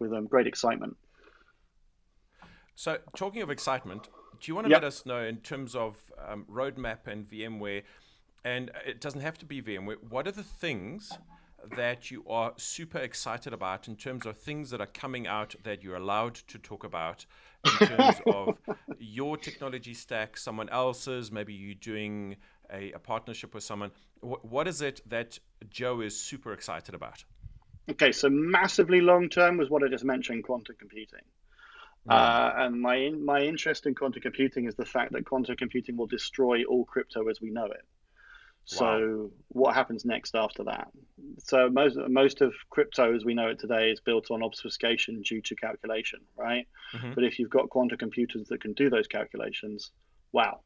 with 0.00 0.12
um, 0.12 0.26
great 0.26 0.48
excitement. 0.48 0.96
So, 2.74 2.98
talking 3.16 3.42
of 3.42 3.50
excitement, 3.50 4.08
do 4.40 4.50
you 4.50 4.56
want 4.56 4.66
to 4.66 4.70
yep. 4.70 4.82
let 4.82 4.88
us 4.88 5.06
know 5.06 5.22
in 5.22 5.36
terms 5.36 5.76
of 5.76 5.96
um, 6.26 6.46
roadmap 6.50 7.06
and 7.06 7.28
VMware, 7.30 7.84
and 8.44 8.72
it 8.84 9.00
doesn't 9.00 9.20
have 9.20 9.38
to 9.38 9.46
be 9.46 9.62
VMware, 9.62 9.98
what 10.08 10.26
are 10.26 10.32
the 10.32 10.42
things 10.42 11.16
that 11.76 12.10
you 12.10 12.24
are 12.28 12.52
super 12.56 12.98
excited 12.98 13.52
about 13.52 13.88
in 13.88 13.96
terms 13.96 14.26
of 14.26 14.36
things 14.36 14.70
that 14.70 14.80
are 14.80 14.86
coming 14.86 15.26
out 15.26 15.54
that 15.64 15.82
you're 15.82 15.96
allowed 15.96 16.34
to 16.34 16.58
talk 16.58 16.84
about 16.84 17.26
in 17.64 17.88
terms 17.88 18.20
of 18.26 18.56
your 18.98 19.36
technology 19.36 19.94
stack, 19.94 20.36
someone 20.36 20.68
else's, 20.68 21.32
maybe 21.32 21.52
you're 21.52 21.74
doing 21.74 22.36
a, 22.72 22.92
a 22.92 22.98
partnership 22.98 23.54
with 23.54 23.64
someone. 23.64 23.90
W- 24.22 24.40
what 24.42 24.68
is 24.68 24.82
it 24.82 25.00
that 25.08 25.38
Joe 25.68 26.00
is 26.00 26.18
super 26.18 26.52
excited 26.52 26.94
about? 26.94 27.24
Okay, 27.90 28.12
so 28.12 28.28
massively 28.28 29.00
long 29.00 29.28
term 29.28 29.56
was 29.56 29.70
what 29.70 29.82
I 29.82 29.88
just 29.88 30.04
mentioned 30.04 30.44
quantum 30.44 30.76
computing. 30.78 31.22
Uh, 32.08 32.52
and 32.56 32.80
my 32.80 33.10
my 33.10 33.40
interest 33.40 33.84
in 33.84 33.94
quantum 33.94 34.22
computing 34.22 34.66
is 34.66 34.74
the 34.74 34.84
fact 34.84 35.12
that 35.12 35.26
quantum 35.26 35.56
computing 35.56 35.96
will 35.96 36.06
destroy 36.06 36.64
all 36.64 36.84
crypto 36.84 37.28
as 37.28 37.40
we 37.40 37.50
know 37.50 37.66
it. 37.66 37.84
So 38.70 38.84
wow. 38.84 39.30
what 39.48 39.74
happens 39.74 40.04
next 40.04 40.34
after 40.34 40.62
that? 40.64 40.88
So 41.38 41.70
most 41.70 41.96
most 42.06 42.42
of 42.42 42.52
crypto 42.68 43.16
as 43.16 43.24
we 43.24 43.32
know 43.32 43.48
it 43.48 43.58
today 43.58 43.90
is 43.90 43.98
built 43.98 44.30
on 44.30 44.42
obfuscation 44.42 45.22
due 45.22 45.40
to 45.40 45.56
calculation, 45.56 46.20
right? 46.36 46.68
Mm-hmm. 46.94 47.12
But 47.14 47.24
if 47.24 47.38
you've 47.38 47.48
got 47.48 47.70
quantum 47.70 47.96
computers 47.96 48.46
that 48.48 48.60
can 48.60 48.74
do 48.74 48.90
those 48.90 49.06
calculations, 49.06 49.90
wow. 50.32 50.60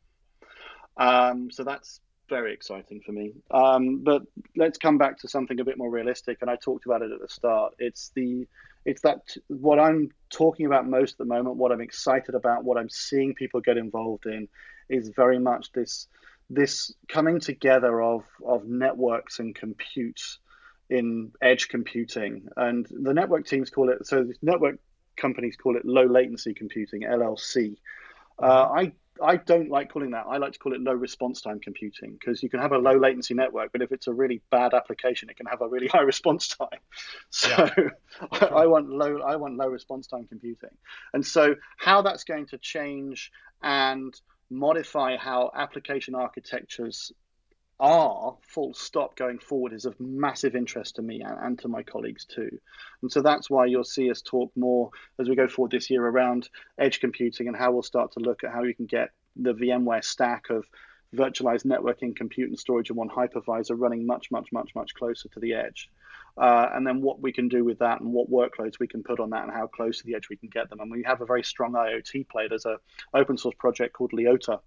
Um, 0.96 1.48
so 1.53 1.62
that's 1.62 2.00
very 2.28 2.53
exciting 2.53 3.03
for 3.07 3.12
me. 3.12 3.34
Um, 3.53 4.03
but 4.03 4.22
let's 4.57 4.78
come 4.78 4.98
back 4.98 5.20
to 5.20 5.28
something 5.28 5.61
a 5.61 5.64
bit 5.64 5.78
more 5.78 5.90
realistic, 5.90 6.38
and 6.40 6.50
I 6.50 6.57
talked 6.57 6.86
about 6.86 7.03
it 7.03 7.12
at 7.12 7.20
the 7.20 7.28
start. 7.28 7.74
It's 7.78 8.11
the 8.16 8.48
it's 8.84 9.03
that 9.03 9.36
what 9.46 9.78
I'm 9.78 10.11
talking 10.28 10.66
about 10.66 10.88
most 10.88 11.12
at 11.12 11.18
the 11.18 11.24
moment, 11.24 11.55
what 11.55 11.70
I'm 11.70 11.80
excited 11.80 12.34
about, 12.34 12.64
what 12.64 12.78
I'm 12.78 12.90
seeing 12.90 13.32
people 13.36 13.61
get 13.61 13.76
involved 13.76 14.26
in, 14.26 14.48
is 14.88 15.12
very 15.14 15.38
much 15.38 15.70
this 15.70 16.09
this 16.53 16.94
coming 17.09 17.40
together 17.40 18.00
of 18.00 18.24
of 18.46 18.64
networks 18.66 19.38
and 19.38 19.55
compute 19.55 20.20
in 20.90 21.32
edge 21.40 21.68
computing, 21.68 22.48
and 22.57 22.86
the 22.90 23.14
network 23.14 23.46
teams 23.46 23.70
call 23.70 23.90
it 23.90 24.07
so. 24.07 24.24
The 24.24 24.34
network 24.42 24.76
companies 25.16 25.57
call 25.57 25.76
it 25.76 25.84
low 25.84 26.05
latency 26.05 26.55
computing 26.55 27.03
(LLC). 27.03 27.76
Uh, 28.38 28.68
I 28.76 28.92
I 29.20 29.36
don't 29.36 29.70
like 29.70 29.92
calling 29.92 30.11
that. 30.12 30.26
I 30.28 30.38
like 30.38 30.53
to 30.53 30.59
call 30.59 30.74
it 30.74 30.80
low 30.80 30.94
response 30.94 31.42
time 31.42 31.61
computing 31.61 32.12
because 32.12 32.42
you 32.42 32.48
can 32.48 32.61
have 32.61 32.72
a 32.72 32.78
low 32.78 32.96
latency 32.96 33.34
network, 33.34 33.70
but 33.72 33.82
if 33.82 33.92
it's 33.92 34.07
a 34.07 34.12
really 34.12 34.42
bad 34.50 34.74
application, 34.74 35.30
it 35.30 35.36
can 35.36 35.46
have 35.46 35.61
a 35.61 35.68
really 35.68 35.86
high 35.94 36.00
response 36.00 36.48
time. 36.48 36.80
So 37.30 37.48
yeah. 37.48 37.88
I, 38.32 38.46
I 38.46 38.66
want 38.66 38.88
low 38.88 39.20
I 39.20 39.36
want 39.36 39.57
low 39.57 39.68
response 39.68 40.07
time 40.07 40.26
computing. 40.26 40.76
And 41.12 41.24
so 41.26 41.57
how 41.78 42.03
that's 42.03 42.24
going 42.24 42.46
to 42.46 42.59
change 42.59 43.30
and 43.62 44.14
modify 44.53 45.16
how 45.16 45.50
application 45.55 46.14
architectures 46.14 47.12
are 47.80 48.36
full 48.42 48.74
stop 48.74 49.16
going 49.16 49.38
forward 49.38 49.72
is 49.72 49.86
of 49.86 49.98
massive 49.98 50.55
interest 50.55 50.96
to 50.96 51.03
me 51.03 51.20
and, 51.20 51.36
and, 51.40 51.59
to 51.59 51.68
my 51.68 51.82
colleagues 51.82 52.24
too. 52.24 52.61
And 53.00 53.11
so 53.11 53.22
that's 53.22 53.50
why 53.50 53.66
you'll 53.66 53.82
see 53.82 54.09
us 54.11 54.22
talk 54.22 54.53
more 54.55 54.90
as 55.18 55.28
we 55.28 55.34
go 55.34 55.48
forward 55.48 55.72
this 55.72 55.90
year 55.90 56.07
around 56.07 56.48
edge 56.78 57.00
computing 57.00 57.48
and 57.48 57.57
how 57.57 57.72
we'll 57.72 57.82
start 57.82 58.12
to 58.12 58.20
look 58.20 58.44
at 58.44 58.53
how 58.53 58.62
we 58.62 58.74
can 58.74 58.86
get 58.86 59.11
the 59.34 59.53
VMware 59.53 60.05
stack 60.05 60.50
of 60.50 60.64
virtualized 61.14 61.66
networking, 61.66 62.14
compute, 62.14 62.50
and 62.50 62.59
storage 62.59 62.90
in 62.90 62.96
one 62.96 63.09
hypervisor 63.09 63.74
running 63.76 64.07
much, 64.07 64.30
much, 64.30 64.53
much, 64.53 64.74
much 64.74 64.94
closer 64.94 65.28
to 65.30 65.40
the 65.40 65.55
edge. 65.55 65.90
Uh, 66.37 66.68
and 66.72 66.87
then 66.87 67.03
what 67.03 67.20
we 67.20 67.33
can 67.33 67.49
do 67.49 67.64
with 67.64 67.78
that 67.78 68.01
and 68.01 68.12
what 68.12 68.30
workloads 68.30 68.78
we 68.78 68.89
can 68.89 69.03
put 69.03 69.20
on 69.20 69.30
that 69.30 69.45
and 69.45 69.53
how 69.53 69.66
close 69.66 69.99
to 69.99 70.07
the 70.07 70.14
edge 70.14 70.28
we 70.30 70.37
can 70.37 70.49
get 70.49 70.70
them. 70.70 70.80
And 70.80 70.91
we 70.91 71.03
have 71.05 71.20
a 71.20 71.26
very 71.26 71.43
strong 71.43 71.72
IoT 71.72 72.28
play. 72.28 72.49
There's 72.49 72.64
an 72.64 72.78
open 73.12 73.37
source 73.37 73.55
project 73.59 73.93
called 73.93 74.12
Liota, 74.12 74.61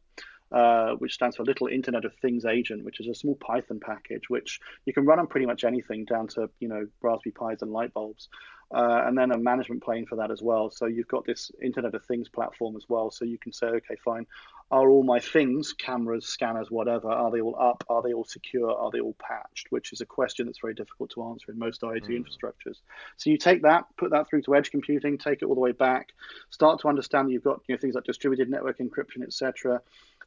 uh, 0.52 0.92
which 1.00 1.14
stands 1.14 1.36
for 1.36 1.44
Little 1.44 1.68
Internet 1.68 2.06
of 2.06 2.14
Things 2.22 2.46
Agent, 2.46 2.86
which 2.86 3.00
is 3.00 3.08
a 3.08 3.16
small 3.16 3.36
Python 3.36 3.80
package 3.80 4.30
which 4.30 4.60
you 4.86 4.94
can 4.94 5.06
run 5.06 5.20
on 5.20 5.28
pretty 5.28 5.48
much 5.48 5.64
anything 5.64 6.06
down 6.06 6.28
to 6.28 6.50
you 6.60 6.68
know 6.68 6.88
Raspberry 7.02 7.34
Pis 7.34 7.62
and 7.64 7.72
light 7.72 7.94
bulbs, 7.94 8.30
uh, 8.74 9.04
and 9.06 9.18
then 9.18 9.32
a 9.32 9.38
management 9.38 9.84
plane 9.84 10.06
for 10.06 10.16
that 10.16 10.32
as 10.32 10.42
well. 10.42 10.70
So 10.70 10.86
you've 10.86 11.08
got 11.08 11.26
this 11.26 11.52
Internet 11.62 11.96
of 11.96 12.04
Things 12.06 12.30
platform 12.30 12.76
as 12.76 12.86
well. 12.90 13.12
So 13.12 13.26
you 13.26 13.38
can 13.38 13.54
say, 13.54 13.68
okay, 13.68 13.96
fine, 14.04 14.26
are 14.72 14.90
all 14.90 15.04
my 15.04 15.20
things, 15.20 15.74
cameras, 15.74 16.26
scanners, 16.26 16.72
whatever, 16.72 17.10
are 17.10 17.30
they 17.30 17.42
all 17.42 17.56
up? 17.60 17.84
Are 17.88 18.02
they 18.02 18.14
all 18.14 18.26
secure? 18.26 18.72
Are 18.72 18.90
they 18.90 19.00
all 19.00 19.16
patched? 19.20 19.68
Which 19.72 19.94
is 19.94 20.02
a 20.02 20.06
question 20.06 20.48
that's 20.48 20.60
very 20.60 20.74
difficult 20.74 21.12
to 21.12 21.24
answer 21.26 21.52
in 21.52 21.60
most 21.60 21.82
IoT 21.82 22.08
mm. 22.08 22.26
infrastructures. 22.26 22.78
So 23.18 23.30
you 23.30 23.38
take 23.38 23.62
that, 23.62 23.86
put 23.98 24.12
that 24.12 24.28
through 24.28 24.42
to 24.44 24.56
edge 24.56 24.72
computing, 24.72 25.18
take 25.20 25.44
it 25.44 25.46
all 25.46 25.56
the 25.56 25.62
way 25.62 25.72
back, 25.72 26.14
start 26.50 26.80
to 26.82 26.88
understand 26.88 27.28
that 27.28 27.34
you've 27.34 27.44
got 27.44 27.62
you 27.68 27.76
know, 27.76 27.80
things 27.80 27.94
like 27.94 28.06
distributed 28.06 28.50
network 28.50 28.80
encryption, 28.80 29.22
etc. 29.22 29.82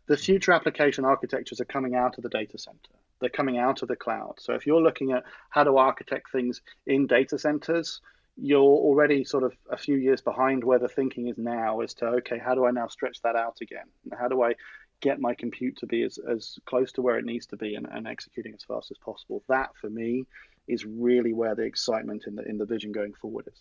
The 0.07 0.17
future 0.17 0.53
application 0.53 1.05
architectures 1.05 1.61
are 1.61 1.67
coming 1.67 1.97
out 1.97 2.17
of 2.17 2.23
the 2.23 2.31
data 2.31 2.59
center. 2.59 2.79
They're 3.21 3.29
coming 3.29 3.59
out 3.59 3.83
of 3.83 3.89
the 3.89 3.97
cloud. 3.97 4.35
So 4.39 4.55
if 4.55 4.67
you're 4.67 4.81
looking 4.81 5.13
at 5.13 5.25
how 5.51 5.65
to 5.65 5.77
architect 5.77 6.31
things 6.31 6.63
in 6.87 7.09
data 7.09 7.39
centers, 7.39 8.01
you're 8.41 8.61
already 8.61 9.25
sort 9.25 9.43
of 9.43 9.53
a 9.71 9.77
few 9.77 9.97
years 9.97 10.21
behind 10.21 10.63
where 10.63 10.79
the 10.79 10.89
thinking 10.89 11.27
is 11.27 11.37
now 11.39 11.81
as 11.81 11.93
to 11.95 12.07
okay 12.07 12.39
how 12.39 12.55
do 12.55 12.65
i 12.65 12.71
now 12.71 12.87
stretch 12.87 13.21
that 13.23 13.37
out 13.37 13.59
again? 13.61 13.87
How 14.19 14.29
do 14.29 14.43
i 14.43 14.55
get 15.01 15.21
my 15.21 15.35
compute 15.35 15.77
to 15.79 15.87
be 15.87 16.03
as, 16.03 16.19
as 16.19 16.59
close 16.67 16.91
to 16.93 17.03
where 17.03 17.19
it 17.19 17.25
needs 17.25 17.47
to 17.47 17.57
be 17.57 17.75
and, 17.75 17.87
and 17.91 18.07
executing 18.07 18.55
as 18.55 18.63
fast 18.63 18.91
as 18.91 18.99
possible? 18.99 19.43
That 19.49 19.71
for 19.81 19.91
me 19.91 20.25
is 20.69 20.85
really 20.85 21.33
where 21.33 21.55
the 21.55 21.63
excitement 21.63 22.25
in 22.27 22.37
the 22.37 22.45
in 22.45 22.59
the 22.59 22.67
vision 22.67 22.93
going 22.93 23.15
forward 23.15 23.49
is. 23.49 23.61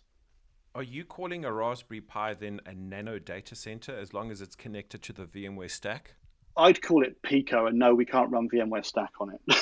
Are 0.75 0.83
you 0.83 1.05
calling 1.05 1.43
a 1.43 1.51
raspberry 1.51 2.01
pi 2.01 2.35
then 2.35 2.61
a 2.67 2.73
nano 2.73 3.17
data 3.17 3.55
center 3.55 3.97
as 3.97 4.13
long 4.13 4.29
as 4.29 4.41
it's 4.41 4.55
connected 4.55 5.01
to 5.03 5.13
the 5.13 5.25
vmware 5.25 5.71
stack 5.71 6.15
I'd 6.57 6.81
call 6.81 7.03
it 7.03 7.21
Pico, 7.21 7.67
and 7.67 7.77
no, 7.77 7.93
we 7.93 8.05
can't 8.05 8.31
run 8.31 8.49
VMware 8.49 8.83
Stack 8.83 9.11
on 9.19 9.33
it. 9.33 9.41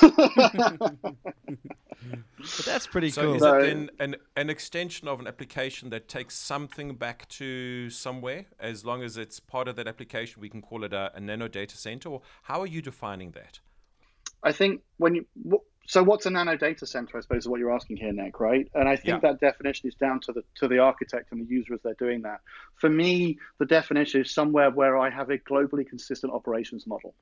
but 2.40 2.64
that's 2.64 2.86
pretty 2.86 3.10
so 3.10 3.22
cool. 3.22 3.34
Is 3.34 3.42
so, 3.42 3.58
it 3.58 3.62
then 3.62 3.90
an, 4.00 4.16
an 4.34 4.48
extension 4.48 5.06
of 5.06 5.20
an 5.20 5.26
application 5.26 5.90
that 5.90 6.08
takes 6.08 6.34
something 6.34 6.94
back 6.94 7.28
to 7.30 7.90
somewhere? 7.90 8.46
As 8.58 8.86
long 8.86 9.02
as 9.02 9.18
it's 9.18 9.40
part 9.40 9.68
of 9.68 9.76
that 9.76 9.86
application, 9.86 10.40
we 10.40 10.48
can 10.48 10.62
call 10.62 10.84
it 10.84 10.94
a, 10.94 11.12
a 11.14 11.20
nano 11.20 11.48
data 11.48 11.76
center. 11.76 12.08
Or 12.08 12.22
how 12.44 12.60
are 12.60 12.66
you 12.66 12.80
defining 12.80 13.32
that? 13.32 13.60
I 14.42 14.52
think 14.52 14.80
when 14.96 15.14
you 15.14 15.26
so 15.86 16.02
what's 16.02 16.26
a 16.26 16.30
nano 16.30 16.56
data 16.56 16.86
center? 16.86 17.16
I 17.16 17.20
suppose 17.20 17.44
is 17.44 17.48
what 17.48 17.60
you're 17.60 17.74
asking 17.74 17.98
here, 17.98 18.12
Nic, 18.12 18.40
right? 18.40 18.68
And 18.74 18.88
I 18.88 18.96
think 18.96 19.22
yeah. 19.22 19.30
that 19.30 19.40
definition 19.40 19.88
is 19.88 19.94
down 19.94 20.20
to 20.20 20.32
the 20.32 20.42
to 20.56 20.68
the 20.68 20.78
architect 20.78 21.32
and 21.32 21.40
the 21.40 21.48
user 21.48 21.74
as 21.74 21.80
they're 21.82 21.94
doing 21.94 22.22
that. 22.22 22.40
For 22.74 22.90
me, 22.90 23.38
the 23.58 23.66
definition 23.66 24.20
is 24.20 24.34
somewhere 24.34 24.70
where 24.70 24.98
I 24.98 25.10
have 25.10 25.30
a 25.30 25.38
globally 25.38 25.88
consistent 25.88 26.32
operations 26.32 26.86
model. 26.86 27.14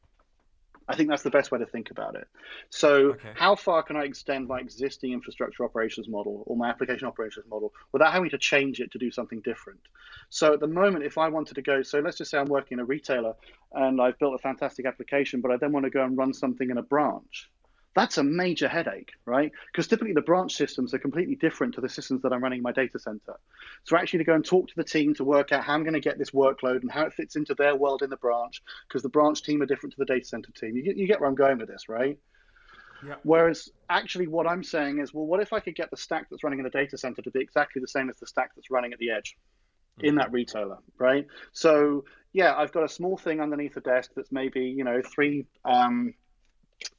I 0.86 0.96
think 0.96 1.08
that's 1.08 1.22
the 1.22 1.30
best 1.30 1.50
way 1.50 1.58
to 1.58 1.66
think 1.66 1.90
about 1.90 2.14
it. 2.14 2.28
So, 2.68 3.12
okay. 3.12 3.30
how 3.34 3.54
far 3.54 3.82
can 3.82 3.96
I 3.96 4.04
extend 4.04 4.48
my 4.48 4.58
existing 4.58 5.12
infrastructure 5.12 5.64
operations 5.64 6.08
model 6.08 6.44
or 6.46 6.56
my 6.56 6.68
application 6.68 7.08
operations 7.08 7.46
model 7.48 7.72
without 7.92 8.12
having 8.12 8.28
to 8.30 8.38
change 8.38 8.80
it 8.80 8.92
to 8.92 8.98
do 8.98 9.10
something 9.10 9.40
different? 9.40 9.80
So, 10.28 10.52
at 10.52 10.60
the 10.60 10.66
moment, 10.66 11.04
if 11.04 11.16
I 11.16 11.28
wanted 11.28 11.54
to 11.54 11.62
go, 11.62 11.82
so 11.82 12.00
let's 12.00 12.18
just 12.18 12.30
say 12.30 12.38
I'm 12.38 12.48
working 12.48 12.76
in 12.76 12.80
a 12.80 12.84
retailer 12.84 13.34
and 13.72 14.00
I've 14.00 14.18
built 14.18 14.34
a 14.34 14.38
fantastic 14.38 14.84
application, 14.84 15.40
but 15.40 15.50
I 15.50 15.56
then 15.56 15.72
want 15.72 15.84
to 15.84 15.90
go 15.90 16.04
and 16.04 16.18
run 16.18 16.34
something 16.34 16.68
in 16.68 16.76
a 16.76 16.82
branch 16.82 17.50
that's 17.94 18.18
a 18.18 18.24
major 18.24 18.68
headache, 18.68 19.12
right? 19.24 19.52
Because 19.70 19.86
typically 19.86 20.12
the 20.12 20.20
branch 20.20 20.54
systems 20.54 20.92
are 20.94 20.98
completely 20.98 21.36
different 21.36 21.74
to 21.74 21.80
the 21.80 21.88
systems 21.88 22.22
that 22.22 22.32
I'm 22.32 22.42
running 22.42 22.58
in 22.58 22.62
my 22.62 22.72
data 22.72 22.98
center. 22.98 23.38
So 23.84 23.96
actually 23.96 24.18
to 24.18 24.24
go 24.24 24.34
and 24.34 24.44
talk 24.44 24.68
to 24.68 24.74
the 24.76 24.84
team 24.84 25.14
to 25.14 25.24
work 25.24 25.52
out 25.52 25.62
how 25.62 25.74
I'm 25.74 25.84
going 25.84 25.94
to 25.94 26.00
get 26.00 26.18
this 26.18 26.30
workload 26.30 26.82
and 26.82 26.90
how 26.90 27.04
it 27.04 27.14
fits 27.14 27.36
into 27.36 27.54
their 27.54 27.76
world 27.76 28.02
in 28.02 28.10
the 28.10 28.16
branch, 28.16 28.62
because 28.88 29.02
the 29.02 29.08
branch 29.08 29.42
team 29.42 29.62
are 29.62 29.66
different 29.66 29.92
to 29.92 29.98
the 29.98 30.06
data 30.06 30.24
center 30.24 30.50
team. 30.52 30.76
You 30.76 30.82
get, 30.82 30.96
you 30.96 31.06
get 31.06 31.20
where 31.20 31.28
I'm 31.28 31.36
going 31.36 31.58
with 31.58 31.68
this, 31.68 31.88
right? 31.88 32.18
Yeah. 33.06 33.14
Whereas 33.22 33.70
actually 33.88 34.26
what 34.26 34.46
I'm 34.46 34.64
saying 34.64 34.98
is, 34.98 35.14
well, 35.14 35.26
what 35.26 35.40
if 35.40 35.52
I 35.52 35.60
could 35.60 35.76
get 35.76 35.90
the 35.90 35.96
stack 35.96 36.28
that's 36.30 36.42
running 36.42 36.58
in 36.58 36.64
the 36.64 36.70
data 36.70 36.98
center 36.98 37.22
to 37.22 37.30
be 37.30 37.40
exactly 37.40 37.80
the 37.80 37.88
same 37.88 38.10
as 38.10 38.16
the 38.16 38.26
stack 38.26 38.50
that's 38.56 38.70
running 38.70 38.92
at 38.92 38.98
the 38.98 39.10
edge? 39.10 39.36
in 40.00 40.10
mm-hmm. 40.10 40.18
that 40.18 40.32
retailer, 40.32 40.78
right? 40.98 41.26
So 41.52 42.04
yeah, 42.32 42.54
I've 42.56 42.72
got 42.72 42.82
a 42.82 42.88
small 42.88 43.16
thing 43.16 43.40
underneath 43.40 43.74
the 43.74 43.80
desk 43.80 44.10
that's 44.16 44.32
maybe 44.32 44.62
you 44.62 44.82
know 44.82 45.00
three 45.02 45.46
um, 45.64 46.14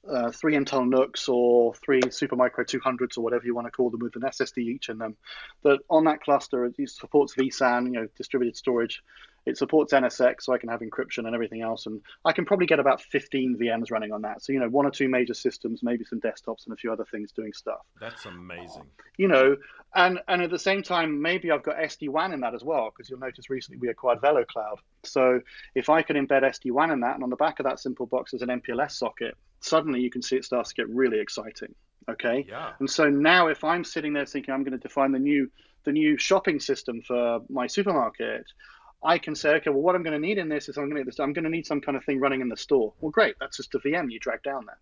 uh, 0.09 0.32
three 0.32 0.53
Intel 0.55 0.88
NUCs 0.88 1.30
or 1.30 1.73
three 1.76 2.01
Supermicro 2.01 2.65
200s 2.65 3.17
or 3.17 3.21
whatever 3.21 3.45
you 3.45 3.55
want 3.55 3.67
to 3.67 3.71
call 3.71 3.89
them 3.89 4.01
with 4.01 4.15
an 4.15 4.21
SSD 4.21 4.59
each 4.59 4.89
in 4.89 4.97
them. 4.97 5.15
That 5.63 5.80
on 5.89 6.05
that 6.05 6.21
cluster 6.21 6.65
it 6.65 6.76
supports 6.89 7.36
vSAN, 7.36 7.86
you 7.86 7.93
know, 7.93 8.07
distributed 8.15 8.55
storage. 8.55 9.01
It 9.45 9.57
supports 9.57 9.93
NSX, 9.93 10.41
so 10.41 10.53
I 10.53 10.57
can 10.57 10.69
have 10.69 10.80
encryption 10.80 11.28
and 11.28 11.36
everything 11.36 11.61
else, 11.61 11.86
and 11.86 12.01
I 12.23 12.32
can 12.32 12.45
probably 12.45 12.65
get 12.65 12.80
about 12.80 12.99
15 12.99 13.57
VMs 13.61 13.91
running 13.91 14.11
on 14.11 14.23
that. 14.23 14.43
So 14.43 14.53
you 14.53 14.59
know, 14.59 14.69
one 14.69 14.88
or 14.88 14.89
two 14.89 15.07
major 15.07 15.36
systems, 15.36 15.84
maybe 15.84 16.03
some 16.03 16.19
desktops 16.19 16.65
and 16.65 16.73
a 16.73 16.76
few 16.76 16.91
other 16.91 17.05
things 17.05 17.32
doing 17.32 17.53
stuff. 17.53 17.82
That's 18.01 18.26
amazing. 18.26 18.86
You 19.17 19.28
know, 19.28 19.55
and 19.93 20.19
and 20.28 20.41
at 20.41 20.49
the 20.49 20.57
same 20.57 20.82
time, 20.82 21.21
maybe 21.21 21.51
I've 21.51 21.61
got 21.61 21.78
SD 21.78 22.09
WAN 22.09 22.34
in 22.34 22.39
that 22.39 22.55
as 22.55 22.63
well, 22.63 22.89
because 22.89 23.07
you'll 23.07 23.19
notice 23.19 23.49
recently 23.49 23.78
we 23.78 23.89
acquired 23.89 24.19
VeloCloud. 24.19 24.78
So 25.03 25.41
if 25.76 25.89
I 25.89 26.01
can 26.01 26.15
embed 26.15 26.41
SD 26.41 26.71
WAN 26.71 26.89
in 26.89 27.01
that, 27.01 27.13
and 27.13 27.23
on 27.23 27.30
the 27.30 27.36
back 27.36 27.59
of 27.59 27.65
that 27.65 27.80
simple 27.80 28.07
box 28.07 28.34
is 28.34 28.41
an 28.41 28.49
MPLS 28.49 28.93
socket, 28.93 29.38
suddenly 29.66 30.01
you 30.01 30.09
can 30.09 30.22
see 30.22 30.36
it 30.36 30.45
starts 30.45 30.70
to 30.70 30.76
get 30.76 30.89
really 30.89 31.20
exciting. 31.20 31.74
Okay. 32.09 32.45
Yeah. 32.47 32.74
And 32.80 32.89
so 32.89 33.09
now 33.09 33.47
if 33.47 33.63
I'm 33.63 33.84
sitting 33.84 34.13
there 34.13 34.26
thinking 34.26 34.53
I'm 34.53 34.63
going 34.63 34.78
to 34.80 34.88
define 34.88 35.11
the 35.11 35.20
new 35.20 35.49
the 35.86 35.91
new 35.91 36.18
shopping 36.18 36.59
system 36.59 37.01
for 37.01 37.39
my 37.49 37.68
supermarket, 37.68 38.45
I 39.03 39.20
can 39.20 39.36
say, 39.36 39.49
okay, 39.55 39.70
well, 39.70 39.82
what 39.82 39.95
I'm 39.95 40.03
going 40.03 40.20
to 40.20 40.28
need 40.28 40.39
in 40.39 40.49
this 40.49 40.68
is 40.68 40.78
I'm 40.78 40.89
going 40.89 41.03
to 41.03 41.05
this, 41.05 41.20
I'm 41.20 41.34
going 41.34 41.43
to 41.43 41.49
need 41.49 41.68
some 41.68 41.80
kind 41.80 41.95
of 41.95 42.03
thing 42.03 42.20
running 42.20 42.41
in 42.41 42.49
the 42.49 42.57
store. 42.57 42.93
Well, 42.99 43.11
great, 43.11 43.36
that's 43.39 43.57
just 43.57 43.76
a 43.76 43.80
VM 43.80 44.11
you 44.11 44.20
drag 44.20 44.41
down 44.41 44.66
there, 44.66 44.80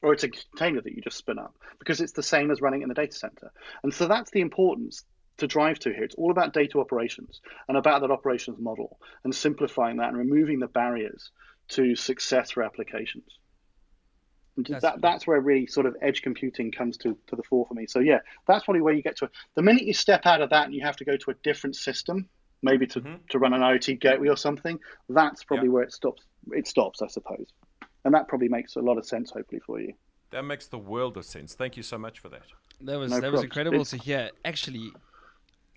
or 0.00 0.14
it's 0.14 0.24
a 0.24 0.30
container 0.30 0.80
that 0.80 0.92
you 0.94 1.02
just 1.02 1.18
spin 1.18 1.38
up 1.38 1.54
because 1.78 2.00
it's 2.00 2.12
the 2.12 2.22
same 2.22 2.50
as 2.50 2.62
running 2.62 2.80
in 2.80 2.88
the 2.88 2.94
data 2.94 3.14
center. 3.14 3.52
And 3.82 3.92
so 3.92 4.08
that's 4.08 4.30
the 4.30 4.40
importance 4.40 5.04
to 5.38 5.46
drive 5.46 5.78
to 5.80 5.92
here. 5.92 6.04
It's 6.04 6.14
all 6.14 6.30
about 6.30 6.54
data 6.54 6.78
operations 6.78 7.40
and 7.68 7.76
about 7.76 8.00
that 8.00 8.10
operations 8.10 8.58
model 8.58 8.98
and 9.24 9.34
simplifying 9.34 9.98
that 9.98 10.08
and 10.08 10.16
removing 10.16 10.60
the 10.60 10.66
barriers 10.66 11.30
to 11.68 11.94
success 11.94 12.52
for 12.52 12.62
applications. 12.62 13.38
That's, 14.56 14.82
that, 14.82 15.00
that's 15.00 15.26
where 15.26 15.40
really 15.40 15.66
sort 15.66 15.86
of 15.86 15.96
edge 16.02 16.22
computing 16.22 16.72
comes 16.72 16.96
to, 16.98 17.16
to 17.28 17.36
the 17.36 17.42
fore 17.42 17.66
for 17.66 17.74
me. 17.74 17.86
So 17.86 18.00
yeah, 18.00 18.18
that's 18.46 18.64
probably 18.64 18.82
where 18.82 18.92
you 18.92 19.02
get 19.02 19.16
to. 19.18 19.30
The 19.54 19.62
minute 19.62 19.84
you 19.84 19.94
step 19.94 20.26
out 20.26 20.42
of 20.42 20.50
that 20.50 20.66
and 20.66 20.74
you 20.74 20.82
have 20.82 20.96
to 20.96 21.04
go 21.04 21.16
to 21.16 21.30
a 21.30 21.34
different 21.42 21.76
system, 21.76 22.28
maybe 22.62 22.86
to, 22.88 23.00
mm-hmm. 23.00 23.14
to 23.30 23.38
run 23.38 23.54
an 23.54 23.60
IoT 23.60 24.00
gateway 24.00 24.28
or 24.28 24.36
something, 24.36 24.78
that's 25.08 25.44
probably 25.44 25.68
yeah. 25.68 25.72
where 25.72 25.82
it 25.82 25.92
stops. 25.92 26.22
It 26.50 26.66
stops, 26.66 27.00
I 27.00 27.06
suppose, 27.06 27.46
and 28.04 28.14
that 28.14 28.28
probably 28.28 28.48
makes 28.48 28.76
a 28.76 28.80
lot 28.80 28.98
of 28.98 29.06
sense, 29.06 29.30
hopefully, 29.30 29.60
for 29.64 29.80
you. 29.80 29.94
That 30.32 30.44
makes 30.44 30.66
the 30.66 30.78
world 30.78 31.16
of 31.16 31.24
sense. 31.24 31.54
Thank 31.54 31.76
you 31.76 31.82
so 31.82 31.98
much 31.98 32.18
for 32.18 32.28
that. 32.30 32.42
That 32.80 32.98
was 32.98 33.10
no 33.10 33.16
that 33.16 33.22
props. 33.22 33.32
was 33.32 33.44
incredible 33.44 33.82
it's... 33.82 33.90
to 33.90 33.98
hear. 33.98 34.30
Actually, 34.44 34.92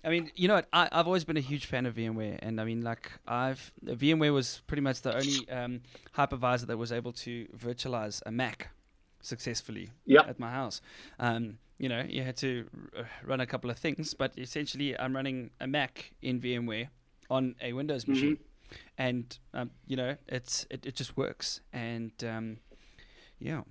I 0.06 0.10
mean, 0.10 0.30
you 0.36 0.46
know, 0.46 0.62
I, 0.72 0.88
have 0.92 1.08
always 1.08 1.24
been 1.24 1.36
a 1.36 1.40
huge 1.40 1.66
fan 1.66 1.84
of 1.84 1.96
VMware, 1.96 2.38
and 2.40 2.60
I 2.60 2.64
mean, 2.64 2.82
like, 2.82 3.10
I've 3.26 3.72
VMware 3.84 4.32
was 4.32 4.62
pretty 4.68 4.80
much 4.80 5.02
the 5.02 5.12
only 5.12 5.48
um, 5.50 5.80
hypervisor 6.16 6.68
that 6.68 6.78
was 6.78 6.92
able 6.92 7.12
to 7.14 7.46
virtualize 7.46 8.22
a 8.24 8.30
Mac 8.30 8.68
successfully 9.20 9.90
yep. 10.04 10.28
at 10.28 10.38
my 10.38 10.52
house. 10.52 10.80
Um, 11.18 11.58
you 11.78 11.88
know, 11.88 12.04
you 12.08 12.22
had 12.22 12.36
to 12.36 12.66
r- 12.96 13.08
run 13.24 13.40
a 13.40 13.46
couple 13.46 13.68
of 13.68 13.78
things, 13.78 14.14
but 14.14 14.32
essentially, 14.38 14.96
I'm 14.96 15.14
running 15.14 15.50
a 15.60 15.66
Mac 15.66 16.12
in 16.22 16.40
VMware 16.40 16.88
on 17.28 17.56
a 17.60 17.72
Windows 17.72 18.04
mm-hmm. 18.04 18.12
machine, 18.12 18.38
and 18.96 19.36
um, 19.54 19.72
you 19.88 19.96
know, 19.96 20.14
it's 20.28 20.66
it, 20.70 20.86
it 20.86 20.94
just 20.94 21.16
works. 21.16 21.62
And 21.72 22.12
um, 22.24 22.58
yeah, 23.40 23.62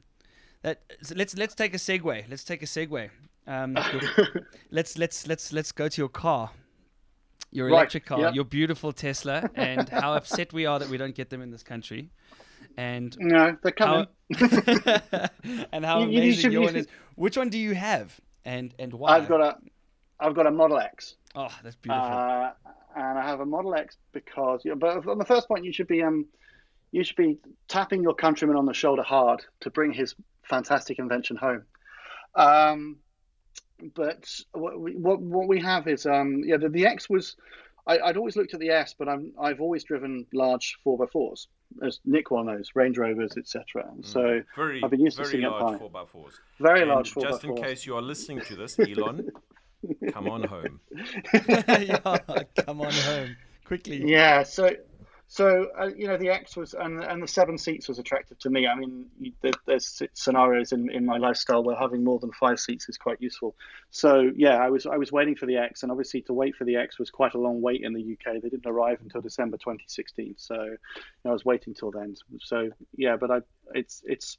that 0.63 0.81
so 1.01 1.15
let's 1.15 1.37
let's 1.37 1.55
take 1.55 1.73
a 1.73 1.77
segue. 1.77 2.29
Let's 2.29 2.43
take 2.43 2.61
a 2.61 2.65
segue. 2.65 3.09
Um, 3.47 3.77
let's 4.71 4.97
let's 4.97 5.27
let's 5.27 5.53
let's 5.53 5.71
go 5.71 5.87
to 5.87 6.01
your 6.01 6.09
car. 6.09 6.51
Your 7.51 7.67
right. 7.67 7.73
electric 7.73 8.05
car, 8.05 8.19
yep. 8.19 8.35
your 8.35 8.43
beautiful 8.43 8.91
Tesla, 8.91 9.49
and 9.55 9.87
how 9.87 10.13
upset 10.19 10.51
we 10.51 10.65
are 10.65 10.77
that 10.79 10.89
we 10.89 10.97
don't 10.97 11.15
get 11.15 11.29
them 11.29 11.41
in 11.41 11.51
this 11.51 11.63
country 11.63 12.09
and 12.77 13.15
no, 13.19 13.57
they're 13.61 13.71
coming. 13.71 14.07
How, 14.37 15.27
and 15.71 15.85
how 15.85 15.99
you, 15.99 16.19
amazing 16.19 16.51
you 16.51 16.59
your 16.59 16.67
one 16.67 16.75
is. 16.75 16.87
Which 17.15 17.37
one 17.37 17.49
do 17.49 17.57
you 17.57 17.73
have, 17.75 18.19
and 18.43 18.73
and 18.79 18.93
why? 18.93 19.15
I've 19.15 19.27
got 19.27 19.41
a, 19.41 19.57
I've 20.19 20.35
got 20.35 20.47
a 20.47 20.51
Model 20.51 20.77
X. 20.77 21.15
Oh, 21.35 21.53
that's 21.63 21.75
beautiful. 21.75 22.05
Uh, 22.05 22.51
and 22.95 23.19
I 23.19 23.25
have 23.25 23.39
a 23.39 23.45
Model 23.45 23.75
X 23.75 23.97
because, 24.13 24.63
you 24.63 24.71
know, 24.71 24.77
but 24.77 25.07
on 25.07 25.17
the 25.17 25.25
first 25.25 25.47
point, 25.47 25.65
you 25.65 25.73
should 25.73 25.87
be 25.87 26.01
um, 26.01 26.25
you 26.91 27.03
should 27.03 27.17
be 27.17 27.37
tapping 27.67 28.03
your 28.03 28.13
countryman 28.13 28.57
on 28.57 28.65
the 28.65 28.73
shoulder 28.73 29.03
hard 29.03 29.43
to 29.61 29.69
bring 29.69 29.91
his 29.91 30.15
fantastic 30.43 30.99
invention 30.99 31.37
home. 31.37 31.63
Um, 32.35 32.97
but 33.93 34.29
what 34.53 34.79
we, 34.79 34.95
what, 34.95 35.21
what 35.21 35.47
we 35.47 35.61
have 35.61 35.87
is 35.87 36.05
um, 36.05 36.43
yeah, 36.45 36.57
the, 36.57 36.69
the 36.69 36.85
X 36.85 37.09
was 37.09 37.35
I, 37.87 37.99
would 38.07 38.17
always 38.17 38.35
looked 38.35 38.53
at 38.53 38.59
the 38.59 38.69
S, 38.69 38.95
but 38.97 39.07
I'm 39.07 39.31
I've 39.39 39.61
always 39.61 39.83
driven 39.83 40.25
large 40.33 40.77
four 40.83 41.01
x 41.03 41.11
fours, 41.11 41.47
as 41.83 41.99
Nic 42.03 42.31
well 42.31 42.43
knows, 42.43 42.71
Range 42.73 42.97
Rovers, 42.97 43.37
etc. 43.37 43.63
Mm. 43.83 44.05
So 44.05 44.41
very, 44.55 44.81
I've 44.83 44.89
been 44.89 45.01
used 45.01 45.17
to 45.17 45.25
seeing 45.25 45.43
it 45.43 45.49
large 45.49 45.79
four 45.79 45.91
x 46.01 46.11
fours. 46.11 46.33
Very 46.59 46.81
and 46.81 46.89
large 46.89 47.11
four 47.11 47.23
Just 47.23 47.43
in 47.43 47.55
case 47.55 47.85
you 47.85 47.95
are 47.95 48.01
listening 48.01 48.41
to 48.41 48.55
this, 48.55 48.79
Elon, 48.79 49.29
come 50.11 50.27
on 50.27 50.43
home. 50.43 50.79
yeah, 51.33 52.17
come 52.65 52.81
on 52.81 52.91
home 52.91 53.35
quickly. 53.65 54.09
Yeah. 54.09 54.43
So 54.43 54.71
so 55.35 55.67
uh, 55.77 55.89
you 55.97 56.07
know 56.07 56.15
the 56.15 56.29
X 56.29 56.55
was 56.55 56.73
and 56.73 57.03
and 57.03 57.21
the 57.21 57.27
seven 57.27 57.57
seats 57.57 57.89
was 57.89 57.99
attractive 57.99 58.39
to 58.39 58.49
me. 58.49 58.67
I 58.67 58.75
mean, 58.75 59.07
there's 59.65 60.01
scenarios 60.13 60.71
in, 60.71 60.89
in 60.89 61.05
my 61.05 61.17
lifestyle 61.17 61.61
where 61.61 61.75
having 61.75 62.05
more 62.05 62.19
than 62.19 62.31
five 62.31 62.57
seats 62.57 62.87
is 62.87 62.97
quite 62.97 63.21
useful. 63.21 63.53
So 63.91 64.31
yeah, 64.33 64.55
I 64.55 64.69
was 64.69 64.85
I 64.85 64.95
was 64.95 65.11
waiting 65.11 65.35
for 65.35 65.45
the 65.45 65.57
X, 65.57 65.83
and 65.83 65.91
obviously 65.91 66.21
to 66.21 66.33
wait 66.33 66.55
for 66.55 66.63
the 66.63 66.77
X 66.77 66.97
was 66.97 67.11
quite 67.11 67.33
a 67.33 67.37
long 67.37 67.61
wait 67.61 67.81
in 67.83 67.91
the 67.91 68.13
UK. 68.13 68.41
They 68.41 68.47
didn't 68.47 68.65
arrive 68.65 68.99
until 69.01 69.19
December 69.19 69.57
2016, 69.57 70.35
so 70.37 70.55
you 70.55 70.77
know, 71.25 71.31
I 71.31 71.33
was 71.33 71.43
waiting 71.43 71.73
till 71.73 71.91
then. 71.91 72.15
So 72.39 72.69
yeah, 72.95 73.17
but 73.17 73.29
I 73.29 73.39
it's 73.73 74.03
it's 74.05 74.37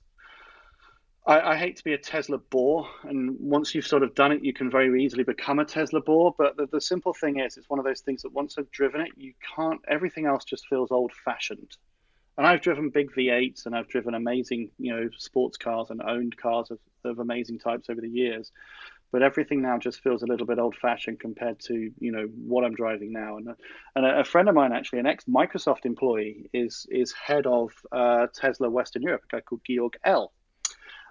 I, 1.27 1.53
I, 1.53 1.57
hate 1.57 1.77
to 1.77 1.85
be 1.85 1.93
a 1.93 1.99
Tesla 1.99 2.39
bore, 2.39 2.89
and 3.03 3.37
once 3.41 3.74
you've 3.74 3.87
sort 3.87 4.05
of 4.05 4.14
done 4.14 4.31
it, 4.31 4.45
you 4.45 4.53
can 4.53 4.70
very 4.70 5.03
easily 5.05 5.24
become 5.24 5.59
a 5.59 5.64
Tesla 5.64 6.01
bore. 6.01 6.35
But 6.39 6.57
the, 6.57 6.66
the 6.70 6.81
simple 6.81 7.12
thing 7.12 7.41
is, 7.41 7.57
it's 7.57 7.68
one 7.68 7.81
of 7.81 7.85
those 7.85 8.01
things 8.01 8.22
that 8.22 8.33
once 8.33 8.57
I've 8.57 8.70
driven 8.70 9.01
it, 9.01 9.11
you 9.16 9.33
can't. 9.57 9.81
Everything 9.89 10.27
else 10.27 10.45
just 10.45 10.68
feels 10.68 10.93
old-fashioned. 10.93 11.77
And 12.39 12.47
I've 12.47 12.61
driven 12.61 12.91
big 12.91 13.11
V8s, 13.12 13.66
and 13.66 13.74
I've 13.74 13.89
driven 13.89 14.14
amazing, 14.14 14.70
you 14.79 14.95
know, 14.95 15.09
sports 15.18 15.57
cars 15.57 15.91
and 15.91 16.01
owned 16.01 16.37
cars 16.37 16.70
of, 16.70 16.79
of 17.05 17.18
amazing 17.18 17.59
types 17.59 17.91
over 17.91 18.01
the 18.01 18.09
years. 18.09 18.53
But 19.11 19.22
everything 19.22 19.62
now 19.62 19.79
just 19.79 20.03
feels 20.03 20.22
a 20.22 20.27
little 20.27 20.47
bit 20.47 20.61
old-fashioned 20.61 21.18
compared 21.18 21.59
to, 21.61 21.91
you 21.99 22.12
know, 22.12 22.29
what 22.47 22.64
I'm 22.64 22.74
driving 22.74 23.12
now. 23.12 23.39
And 23.39 23.49
and 23.97 24.07
a, 24.07 24.20
a 24.20 24.24
friend 24.24 24.49
of 24.49 24.55
mine, 24.55 24.72
actually, 24.72 25.01
an 25.01 25.07
ex-Microsoft 25.07 25.87
employee, 25.87 26.51
is 26.53 26.87
is 26.89 27.12
head 27.12 27.47
of 27.47 27.72
uh, 27.91 28.29
Tesla 28.33 28.70
Western 28.70 29.03
Europe, 29.03 29.22
a 29.33 29.37
guy 29.37 29.41
called 29.41 29.62
Georg 29.68 29.95
L 30.05 30.33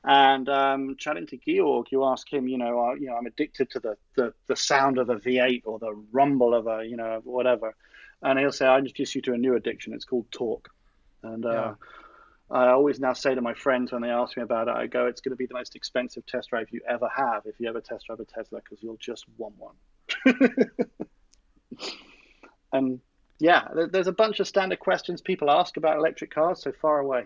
and 0.08 0.48
um, 0.50 0.96
chatting 1.00 1.26
to 1.28 1.38
Georg, 1.38 1.88
you 1.92 2.06
ask 2.06 2.32
him, 2.32 2.48
you 2.48 2.60
know, 2.60 2.80
uh, 2.80 2.94
you 2.94 3.08
know, 3.08 3.16
I'm 3.16 3.26
addicted 3.26 3.72
to 3.72 3.80
the, 3.80 3.98
the, 4.16 4.34
the 4.46 4.56
sound 4.56 5.00
of 5.00 5.10
a 5.10 5.16
V8 5.16 5.64
or 5.66 5.80
the 5.80 5.94
rumble 6.12 6.54
of 6.54 6.68
a, 6.68 6.86
you 6.86 6.96
know, 6.96 7.22
whatever. 7.24 7.76
And 8.22 8.38
he'll 8.38 8.52
say, 8.52 8.68
I 8.68 8.78
introduce 8.78 9.16
you 9.16 9.22
to 9.24 9.34
a 9.34 9.38
new 9.38 9.56
addiction. 9.56 9.94
It's 9.94 10.06
called 10.06 10.32
torque. 10.32 10.70
And 11.24 11.44
uh, 11.44 11.50
yeah. 11.50 11.74
I 12.52 12.70
always 12.70 13.00
now 13.00 13.14
say 13.14 13.34
to 13.34 13.42
my 13.42 13.56
friends 13.56 13.92
when 13.92 14.04
they 14.04 14.10
ask 14.10 14.38
me 14.38 14.44
about 14.44 14.68
it, 14.68 14.76
I 14.76 14.86
go, 14.86 15.08
it's 15.08 15.22
going 15.22 15.32
to 15.32 15.38
be 15.38 15.48
the 15.48 15.56
most 15.56 15.76
expensive 15.76 16.24
test 16.28 16.52
drive 16.52 16.68
you 16.70 16.82
ever 16.88 17.10
have 17.16 17.48
if 17.48 17.60
you 17.60 17.68
ever 17.68 17.82
test 17.82 18.06
drive 18.06 18.20
a 18.20 18.26
Tesla 18.26 18.60
because 18.64 18.84
you'll 18.84 18.98
just 18.98 19.26
want 19.38 19.56
one. 19.58 19.74
and 22.72 23.00
yeah, 23.40 23.70
there's 23.92 24.08
a 24.08 24.12
bunch 24.14 24.40
of 24.40 24.48
standard 24.48 24.80
questions 24.80 25.22
people 25.22 25.50
ask 25.50 25.78
about 25.78 25.98
electric 25.98 26.30
cars 26.30 26.62
so 26.62 26.72
far 26.72 27.00
away. 27.00 27.26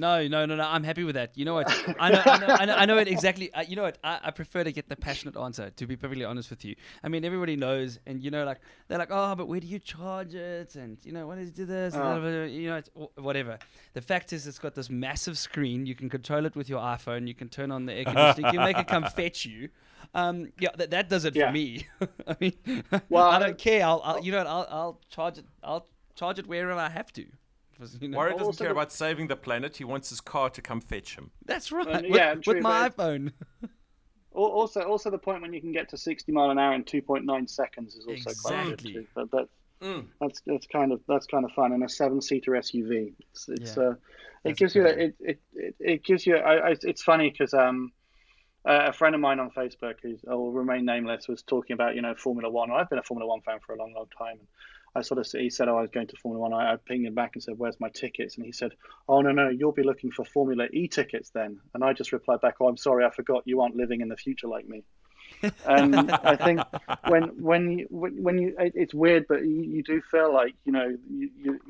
No, 0.00 0.26
no, 0.26 0.46
no, 0.46 0.56
no. 0.56 0.64
I'm 0.64 0.82
happy 0.82 1.04
with 1.04 1.14
that. 1.16 1.36
You 1.36 1.44
know 1.44 1.52
what? 1.52 1.70
I 1.98 2.10
know, 2.10 2.22
I 2.24 2.38
know, 2.38 2.46
I 2.46 2.64
know, 2.64 2.74
I 2.74 2.86
know 2.86 2.96
it 2.96 3.08
exactly. 3.16 3.52
Uh, 3.52 3.60
you 3.60 3.76
know 3.76 3.82
what? 3.82 3.98
I, 4.02 4.18
I, 4.24 4.30
prefer 4.30 4.64
to 4.64 4.72
get 4.72 4.88
the 4.88 4.96
passionate 4.96 5.36
answer. 5.36 5.68
To 5.68 5.86
be 5.86 5.94
perfectly 5.94 6.24
honest 6.24 6.48
with 6.48 6.64
you, 6.64 6.74
I 7.04 7.08
mean, 7.08 7.22
everybody 7.22 7.54
knows, 7.54 7.98
and 8.06 8.22
you 8.22 8.30
know, 8.30 8.44
like 8.44 8.60
they're 8.88 8.96
like, 8.96 9.10
oh, 9.10 9.34
but 9.34 9.46
where 9.46 9.60
do 9.60 9.66
you 9.66 9.78
charge 9.78 10.34
it? 10.34 10.74
And 10.74 10.96
you 11.04 11.12
know, 11.12 11.26
what 11.26 11.36
is 11.36 11.50
do 11.50 11.66
this? 11.66 11.94
Oh. 11.94 12.46
You 12.46 12.70
know, 12.70 12.76
it's, 12.76 12.88
whatever. 13.16 13.58
The 13.92 14.00
fact 14.00 14.32
is, 14.32 14.46
it's 14.46 14.58
got 14.58 14.74
this 14.74 14.88
massive 14.88 15.36
screen. 15.36 15.84
You 15.84 15.94
can 15.94 16.08
control 16.08 16.46
it 16.46 16.56
with 16.56 16.70
your 16.70 16.80
iPhone. 16.80 17.28
You 17.28 17.34
can 17.34 17.50
turn 17.50 17.70
on 17.70 17.84
the 17.84 17.92
air 17.92 18.04
conditioning. 18.04 18.46
you 18.46 18.58
can 18.58 18.64
make 18.64 18.78
it 18.78 18.88
come 18.88 19.04
fetch 19.16 19.44
you. 19.44 19.68
Um, 20.14 20.50
yeah, 20.58 20.70
that, 20.76 20.90
that 20.92 21.10
does 21.10 21.26
it 21.26 21.36
yeah. 21.36 21.48
for 21.48 21.52
me. 21.52 21.86
I 22.26 22.36
mean, 22.40 22.84
well, 23.10 23.28
I 23.28 23.38
don't 23.38 23.58
care. 23.58 23.84
I'll, 23.84 24.00
I'll 24.02 24.24
you 24.24 24.32
know, 24.32 24.38
I'll, 24.38 24.66
I'll 24.70 25.00
charge 25.10 25.36
it. 25.36 25.44
I'll 25.62 25.86
charge 26.14 26.38
it 26.38 26.46
wherever 26.46 26.72
I 26.72 26.88
have 26.88 27.12
to. 27.12 27.26
You 28.00 28.08
know? 28.08 28.16
Warren 28.16 28.36
doesn't 28.36 28.58
care 28.58 28.70
about 28.70 28.92
saving 28.92 29.28
the 29.28 29.36
planet. 29.36 29.76
He 29.76 29.84
wants 29.84 30.10
his 30.10 30.20
car 30.20 30.50
to 30.50 30.62
come 30.62 30.80
fetch 30.80 31.16
him. 31.16 31.30
That's 31.44 31.72
right. 31.72 32.04
Yeah, 32.08 32.34
with, 32.34 32.42
true, 32.42 32.54
with 32.54 32.62
my 32.62 32.88
iPhone. 32.88 33.32
also, 34.32 34.82
also 34.82 35.10
the 35.10 35.18
point 35.18 35.42
when 35.42 35.52
you 35.52 35.60
can 35.60 35.72
get 35.72 35.88
to 35.90 35.96
60 35.96 36.32
mile 36.32 36.50
an 36.50 36.58
hour 36.58 36.74
in 36.74 36.84
2.9 36.84 37.48
seconds 37.48 37.94
is 37.94 38.06
also 38.06 38.30
exactly. 38.30 38.42
quite 38.42 38.68
good 38.68 38.78
too. 38.78 39.06
But 39.14 39.30
that's 39.30 39.50
mm. 39.82 40.06
that's 40.20 40.42
that's 40.46 40.66
kind 40.66 40.92
of 40.92 41.00
that's 41.08 41.26
kind 41.26 41.44
of 41.44 41.52
fun. 41.52 41.72
And 41.72 41.82
a 41.84 41.88
seven-seater 41.88 42.52
SUV. 42.52 43.14
It's, 43.32 43.48
it's 43.48 43.76
yeah. 43.76 43.82
uh, 43.82 43.94
it 44.44 44.56
gives 44.56 44.74
you 44.74 44.86
it, 44.86 45.16
it, 45.20 45.40
it, 45.54 45.74
it 45.80 46.04
gives 46.04 46.26
you. 46.26 46.36
I, 46.36 46.70
I, 46.70 46.76
it's 46.82 47.02
funny 47.02 47.30
because 47.30 47.54
um. 47.54 47.92
Uh, 48.62 48.88
a 48.88 48.92
friend 48.92 49.14
of 49.14 49.22
mine 49.22 49.40
on 49.40 49.50
Facebook, 49.52 49.94
who 50.02 50.18
will 50.26 50.52
remain 50.52 50.84
nameless, 50.84 51.26
was 51.26 51.40
talking 51.40 51.72
about 51.72 51.94
you 51.94 52.02
know 52.02 52.14
Formula 52.14 52.50
One. 52.50 52.70
I've 52.70 52.90
been 52.90 52.98
a 52.98 53.02
Formula 53.02 53.26
One 53.26 53.40
fan 53.40 53.58
for 53.66 53.72
a 53.72 53.78
long, 53.78 53.94
long 53.94 54.04
time. 54.18 54.38
I 54.94 55.02
sort 55.02 55.20
of 55.20 55.26
he 55.30 55.50
said, 55.50 55.68
"Oh, 55.68 55.78
I 55.78 55.82
was 55.82 55.90
going 55.90 56.08
to 56.08 56.16
Formula 56.16 56.40
One." 56.48 56.52
I, 56.52 56.72
I 56.72 56.76
pinged 56.76 57.06
him 57.06 57.14
back 57.14 57.32
and 57.34 57.42
said, 57.42 57.54
"Where's 57.56 57.78
my 57.78 57.88
tickets?" 57.90 58.36
And 58.36 58.44
he 58.44 58.52
said, 58.52 58.72
"Oh 59.08 59.20
no, 59.20 59.30
no, 59.30 59.48
you'll 59.48 59.72
be 59.72 59.82
looking 59.82 60.10
for 60.10 60.24
Formula 60.24 60.66
E 60.72 60.88
tickets 60.88 61.30
then." 61.30 61.60
And 61.74 61.84
I 61.84 61.92
just 61.92 62.12
replied 62.12 62.40
back, 62.40 62.56
"Oh, 62.60 62.68
I'm 62.68 62.76
sorry, 62.76 63.04
I 63.04 63.10
forgot. 63.10 63.42
You 63.46 63.60
aren't 63.60 63.76
living 63.76 64.00
in 64.00 64.08
the 64.08 64.16
future 64.16 64.48
like 64.48 64.66
me." 64.66 64.84
and 65.64 66.10
I 66.10 66.36
think 66.36 66.60
when 67.06 67.42
when 67.42 67.78
you 67.78 67.86
when 67.90 68.38
you 68.38 68.54
it's 68.58 68.92
weird, 68.92 69.26
but 69.28 69.42
you, 69.42 69.62
you 69.62 69.82
do 69.82 70.00
feel 70.10 70.32
like 70.32 70.54
you 70.64 70.72
know 70.72 70.96
you, 71.08 71.30
you 71.36 71.60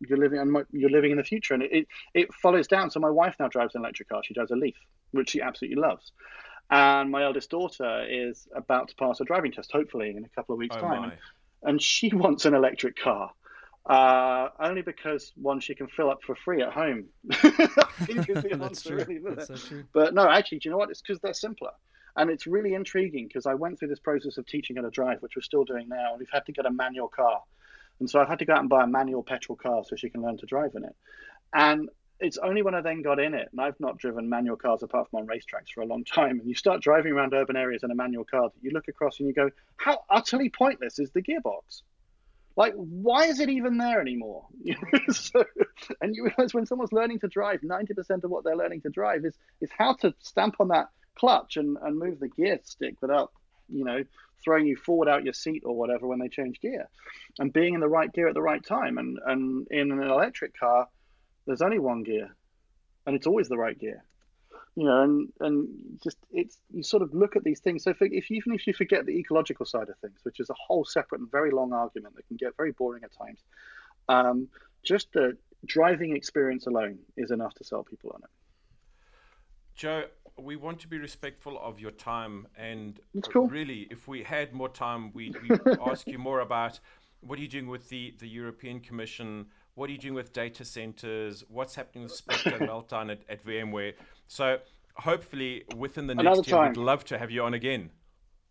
you're 0.00 0.18
living 0.18 0.38
and 0.38 0.56
you're 0.72 0.90
living 0.90 1.10
in 1.10 1.16
the 1.16 1.24
future, 1.24 1.54
and 1.54 1.62
it, 1.62 1.72
it, 1.72 1.86
it 2.14 2.34
follows 2.34 2.66
down. 2.66 2.90
So 2.90 3.00
my 3.00 3.10
wife 3.10 3.36
now 3.40 3.48
drives 3.48 3.74
an 3.74 3.82
electric 3.82 4.08
car. 4.08 4.22
She 4.24 4.34
drives 4.34 4.50
a 4.50 4.56
Leaf, 4.56 4.76
which 5.12 5.30
she 5.30 5.40
absolutely 5.40 5.80
loves. 5.80 6.12
And 6.68 7.10
my 7.10 7.22
eldest 7.22 7.50
daughter 7.50 8.04
is 8.08 8.48
about 8.54 8.88
to 8.88 8.96
pass 8.96 9.20
a 9.20 9.24
driving 9.24 9.52
test, 9.52 9.70
hopefully 9.70 10.10
in 10.10 10.24
a 10.24 10.28
couple 10.28 10.54
of 10.54 10.58
weeks' 10.58 10.76
Oh, 10.78 10.82
time. 10.82 11.12
And 11.62 11.80
she 11.80 12.10
wants 12.14 12.44
an 12.44 12.54
electric 12.54 12.96
car. 12.96 13.30
Uh, 13.88 14.48
only 14.58 14.82
because 14.82 15.32
one 15.36 15.60
she 15.60 15.72
can 15.72 15.86
fill 15.86 16.10
up 16.10 16.20
for 16.24 16.34
free 16.34 16.60
at 16.60 16.72
home. 16.72 17.04
I 17.30 17.46
think 18.00 18.28
is 18.28 18.42
the 18.42 18.56
That's 18.58 18.82
true. 18.82 18.96
really, 18.96 19.18
That's 19.18 19.46
so 19.46 19.54
true. 19.54 19.84
But 19.92 20.12
no, 20.12 20.28
actually, 20.28 20.58
do 20.58 20.68
you 20.68 20.70
know 20.72 20.78
what? 20.78 20.90
It's 20.90 21.00
because 21.00 21.20
they're 21.20 21.32
simpler. 21.32 21.70
And 22.16 22.30
it's 22.30 22.46
really 22.48 22.74
intriguing 22.74 23.28
because 23.28 23.46
I 23.46 23.54
went 23.54 23.78
through 23.78 23.88
this 23.88 24.00
process 24.00 24.38
of 24.38 24.46
teaching 24.46 24.76
her 24.76 24.82
to 24.82 24.90
drive, 24.90 25.22
which 25.22 25.36
we're 25.36 25.42
still 25.42 25.64
doing 25.64 25.88
now. 25.88 26.10
And 26.10 26.18
we've 26.18 26.30
had 26.32 26.46
to 26.46 26.52
get 26.52 26.66
a 26.66 26.70
manual 26.70 27.08
car. 27.08 27.42
And 28.00 28.10
so 28.10 28.20
I've 28.20 28.28
had 28.28 28.40
to 28.40 28.44
go 28.44 28.54
out 28.54 28.60
and 28.60 28.68
buy 28.68 28.84
a 28.84 28.86
manual 28.88 29.22
petrol 29.22 29.54
car 29.54 29.84
so 29.84 29.94
she 29.94 30.10
can 30.10 30.22
learn 30.22 30.36
to 30.38 30.46
drive 30.46 30.72
in 30.74 30.84
it. 30.84 30.96
And 31.54 31.88
it's 32.20 32.38
only 32.38 32.62
when 32.62 32.74
I 32.74 32.80
then 32.80 33.02
got 33.02 33.18
in 33.18 33.34
it, 33.34 33.48
and 33.52 33.60
I've 33.60 33.78
not 33.78 33.98
driven 33.98 34.28
manual 34.28 34.56
cars 34.56 34.82
apart 34.82 35.10
from 35.10 35.20
on 35.20 35.26
racetracks 35.26 35.70
for 35.74 35.82
a 35.82 35.86
long 35.86 36.04
time. 36.04 36.40
And 36.40 36.48
you 36.48 36.54
start 36.54 36.80
driving 36.80 37.12
around 37.12 37.34
urban 37.34 37.56
areas 37.56 37.82
in 37.82 37.90
a 37.90 37.94
manual 37.94 38.24
car 38.24 38.48
that 38.48 38.62
you 38.62 38.70
look 38.70 38.88
across 38.88 39.20
and 39.20 39.28
you 39.28 39.34
go, 39.34 39.50
how 39.76 40.02
utterly 40.08 40.48
pointless 40.48 40.98
is 40.98 41.10
the 41.10 41.22
gearbox? 41.22 41.82
Like, 42.56 42.72
why 42.74 43.26
is 43.26 43.40
it 43.40 43.50
even 43.50 43.76
there 43.76 44.00
anymore? 44.00 44.46
So, 45.10 45.44
and 46.00 46.16
you 46.16 46.24
realize 46.24 46.54
when 46.54 46.66
someone's 46.66 46.92
learning 46.92 47.20
to 47.20 47.28
drive, 47.28 47.60
90% 47.60 48.24
of 48.24 48.30
what 48.30 48.44
they're 48.44 48.56
learning 48.56 48.80
to 48.82 48.88
drive 48.88 49.24
is, 49.24 49.34
is 49.60 49.70
how 49.76 49.92
to 49.96 50.14
stamp 50.20 50.56
on 50.58 50.68
that 50.68 50.88
clutch 51.16 51.56
and, 51.56 51.76
and 51.82 51.98
move 51.98 52.18
the 52.18 52.28
gear 52.28 52.58
stick 52.64 52.94
without, 53.00 53.30
you 53.68 53.84
know, 53.84 54.02
throwing 54.42 54.66
you 54.66 54.76
forward 54.76 55.08
out 55.08 55.24
your 55.24 55.32
seat 55.34 55.62
or 55.66 55.76
whatever 55.76 56.06
when 56.06 56.18
they 56.18 56.28
change 56.28 56.60
gear 56.60 56.88
and 57.38 57.52
being 57.52 57.74
in 57.74 57.80
the 57.80 57.88
right 57.88 58.12
gear 58.12 58.28
at 58.28 58.34
the 58.34 58.42
right 58.42 58.64
time. 58.64 58.98
And, 58.98 59.18
and 59.24 59.66
in 59.70 59.92
an 59.92 60.02
electric 60.02 60.58
car, 60.58 60.88
there's 61.46 61.62
only 61.62 61.78
one 61.78 62.02
gear 62.02 62.34
and 63.06 63.14
it's 63.14 63.26
always 63.26 63.48
the 63.48 63.56
right 63.56 63.78
gear. 63.78 64.04
You 64.74 64.84
know, 64.84 65.02
and, 65.02 65.32
and 65.40 65.68
just 66.02 66.18
it's 66.30 66.58
you 66.70 66.82
sort 66.82 67.02
of 67.02 67.14
look 67.14 67.34
at 67.34 67.44
these 67.44 67.60
things. 67.60 67.84
So 67.84 67.90
if, 67.90 67.98
if 68.00 68.30
even 68.30 68.52
if 68.52 68.66
you 68.66 68.74
forget 68.74 69.06
the 69.06 69.18
ecological 69.18 69.64
side 69.64 69.88
of 69.88 69.96
things, 70.00 70.20
which 70.22 70.38
is 70.38 70.50
a 70.50 70.54
whole 70.54 70.84
separate 70.84 71.22
and 71.22 71.30
very 71.30 71.50
long 71.50 71.72
argument 71.72 72.14
that 72.16 72.26
can 72.28 72.36
get 72.36 72.56
very 72.58 72.72
boring 72.72 73.02
at 73.02 73.10
times, 73.16 73.40
um, 74.10 74.48
just 74.82 75.12
the 75.14 75.36
driving 75.64 76.14
experience 76.14 76.66
alone 76.66 76.98
is 77.16 77.30
enough 77.30 77.54
to 77.54 77.64
sell 77.64 77.84
people 77.84 78.12
on 78.14 78.20
it. 78.22 78.30
Joe, 79.74 80.04
we 80.38 80.56
want 80.56 80.78
to 80.80 80.88
be 80.88 80.98
respectful 80.98 81.58
of 81.58 81.80
your 81.80 81.90
time, 81.90 82.46
and 82.58 83.00
cool. 83.32 83.48
really, 83.48 83.86
if 83.90 84.06
we 84.06 84.22
had 84.22 84.52
more 84.52 84.68
time, 84.68 85.10
we 85.14 85.34
we 85.42 85.56
ask 85.86 86.06
you 86.06 86.18
more 86.18 86.40
about 86.40 86.80
what 87.20 87.38
are 87.38 87.42
you 87.42 87.48
doing 87.48 87.66
with 87.66 87.88
the 87.88 88.14
the 88.18 88.28
European 88.28 88.80
Commission, 88.80 89.46
what 89.76 89.90
are 89.90 89.92
you 89.92 89.98
doing 89.98 90.14
with 90.14 90.32
data 90.32 90.64
centers, 90.64 91.44
what's 91.48 91.74
happening 91.74 92.04
with 92.04 92.12
Spectre 92.12 92.56
and 92.56 92.60
Meltdown 92.68 93.12
at, 93.12 93.20
at 93.28 93.44
VMware. 93.44 93.92
So 94.26 94.58
hopefully, 94.94 95.64
within 95.76 96.06
the 96.06 96.12
Another 96.12 96.36
next 96.36 96.48
year, 96.48 96.66
we'd 96.66 96.78
love 96.78 97.04
to 97.04 97.18
have 97.18 97.30
you 97.30 97.44
on 97.44 97.54
again. 97.54 97.90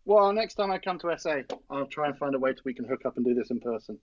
Well, 0.04 0.32
next 0.32 0.54
time 0.54 0.70
I 0.70 0.78
come 0.78 1.00
to 1.00 1.18
SA, 1.18 1.38
I'll 1.68 1.86
try 1.86 2.06
and 2.06 2.16
find 2.16 2.36
a 2.36 2.38
way 2.38 2.52
to 2.52 2.62
we 2.64 2.72
can 2.72 2.84
hook 2.84 3.04
up 3.04 3.16
and 3.16 3.26
do 3.26 3.34
this 3.34 3.50
in 3.50 3.58
person. 3.58 3.98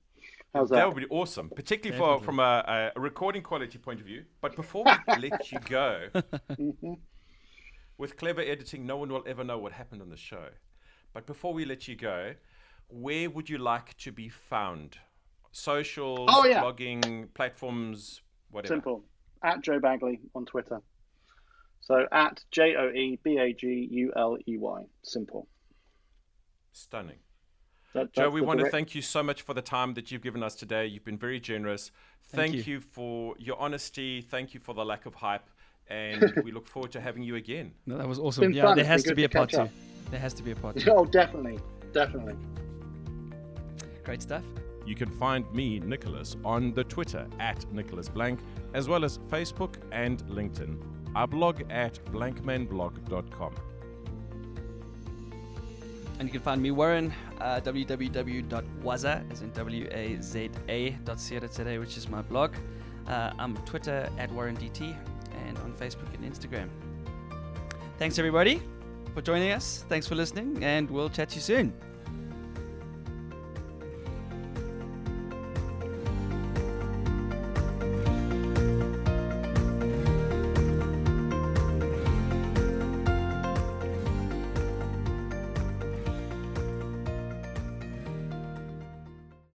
How's 0.54 0.70
That 0.70 0.76
that? 0.76 0.94
would 0.94 0.98
be 0.98 1.08
awesome, 1.10 1.50
particularly 1.50 1.98
for 1.98 2.20
from 2.22 2.40
a, 2.40 2.92
a 2.94 3.00
recording 3.00 3.42
quality 3.42 3.78
point 3.78 4.02
of 4.02 4.06
view. 4.06 4.26
But 4.42 4.58
before 4.58 4.84
we 4.84 5.30
let 5.30 5.50
you 5.50 5.60
go, 5.62 6.10
mm-hmm. 6.14 6.94
with 7.98 8.18
clever 8.18 8.42
editing, 8.42 8.86
no 8.86 8.98
one 8.98 9.08
will 9.10 9.24
ever 9.26 9.46
know 9.46 9.58
what 9.58 9.72
happened 9.72 10.02
on 10.02 10.10
the 10.10 10.18
show. 10.18 10.50
But 11.14 11.26
before 11.26 11.54
we 11.54 11.64
let 11.64 11.88
you 11.88 11.96
go, 11.96 12.34
where 12.90 13.30
would 13.30 13.50
you 13.50 13.60
like 13.60 13.96
to 14.00 14.12
be 14.12 14.28
found? 14.28 14.98
Socials, 15.54 16.30
Oh, 16.32 16.45
yeah. 16.45 16.62
blogging, 16.64 17.34
platforms, 17.34 18.22
whatever. 18.49 18.74
Simple. 18.74 19.04
At 19.43 19.62
Joe 19.62 19.80
Baguley 19.80 20.20
on 20.36 20.45
Twitter. 20.45 20.82
So 21.82 22.08
at 22.12 22.41
J 22.51 22.76
O 22.76 22.89
E 22.89 23.20
B 23.24 23.38
A 23.38 23.54
G 23.54 23.88
U 23.91 24.12
L 24.16 24.38
E 24.47 24.58
Y. 24.58 24.84
Simple. 25.04 25.47
Stunning. 26.72 27.18
That, 27.93 28.12
Joe, 28.14 28.30
we 28.32 28.39
the 28.41 28.47
want 28.47 28.62
to 28.62 28.70
thank 28.70 28.95
you 28.95 29.01
so 29.04 29.22
much 29.22 29.43
for 29.43 29.54
the 29.54 29.62
time 29.62 29.93
that 29.93 30.12
you've 30.12 30.24
given 30.24 30.41
us 30.41 30.56
today. 30.56 30.88
You've 30.88 31.06
been 31.06 31.18
very 31.20 31.39
generous. 31.39 31.91
Thank, 32.30 32.54
Thank 32.54 32.68
you. 32.68 32.74
you. 32.76 32.80
for 32.80 33.36
your 33.38 33.60
honesty. 33.60 34.22
Thank 34.22 34.54
you 34.56 34.60
for 34.60 34.74
the 34.74 34.84
lack 34.84 35.06
of 35.06 35.14
hype. 35.14 35.47
And 35.88 36.34
we 36.43 36.51
look 36.51 36.66
forward 36.66 36.91
to 36.93 37.01
having 37.01 37.22
you 37.22 37.36
again. 37.36 37.74
No, 37.86 37.97
that 37.97 38.08
was 38.08 38.18
awesome. 38.18 38.51
Yeah, 38.54 38.64
fun. 38.64 38.78
there 38.78 38.86
has 38.86 39.04
to 39.04 39.14
be 39.14 39.26
a 39.26 39.28
to 39.28 39.38
part 39.38 39.49
two. 39.51 39.70
There 40.10 40.20
has 40.20 40.34
to 40.36 40.41
be 40.43 40.51
a 40.51 40.56
part 40.56 40.78
two. 40.80 40.89
Oh, 40.91 41.06
definitely. 41.06 41.60
Definitely. 41.91 42.36
Great 44.04 44.22
stuff. 44.24 44.43
You 44.86 44.96
can 44.96 45.10
find 45.10 45.52
me, 45.54 45.80
Nicholas, 45.80 46.36
on 46.44 46.74
the 46.74 46.84
Twitter 46.84 47.28
at 47.40 47.66
Nicholas 47.72 48.10
Blank, 48.10 48.40
as 48.74 48.88
well 48.90 49.06
as 49.06 49.18
Facebook 49.30 49.76
and 49.92 50.24
LinkedIn. 50.26 50.78
I 51.16 51.26
blog 51.26 51.62
at 51.70 52.04
blankmanblog.com. 52.06 53.56
And 56.20 56.28
you 56.28 56.32
can 56.32 56.42
find 56.42 56.62
me, 56.62 56.72
Warren, 56.72 57.14
uh, 57.42 57.60
www.waza, 57.62 59.32
as 59.32 59.42
in 59.42 59.52
W-A-Z-A 59.52 60.98
today, 61.54 61.78
which 61.80 61.98
is 61.98 62.08
my 62.08 62.22
blog. 62.22 62.54
Uh, 63.08 63.32
I'm 63.38 63.58
Twitter 63.66 64.10
at 64.18 64.30
WarrenDT 64.32 64.96
and 65.48 65.58
on 65.60 65.74
Facebook 65.74 66.14
and 66.14 66.24
Instagram. 66.24 66.70
Thanks, 67.98 68.18
everybody, 68.20 68.62
for 69.14 69.22
joining 69.22 69.52
us. 69.52 69.86
Thanks 69.90 70.08
for 70.08 70.16
listening, 70.16 70.64
and 70.64 70.90
we'll 70.90 71.10
chat 71.10 71.30
to 71.30 71.36
you 71.36 71.42
soon. 71.42 71.93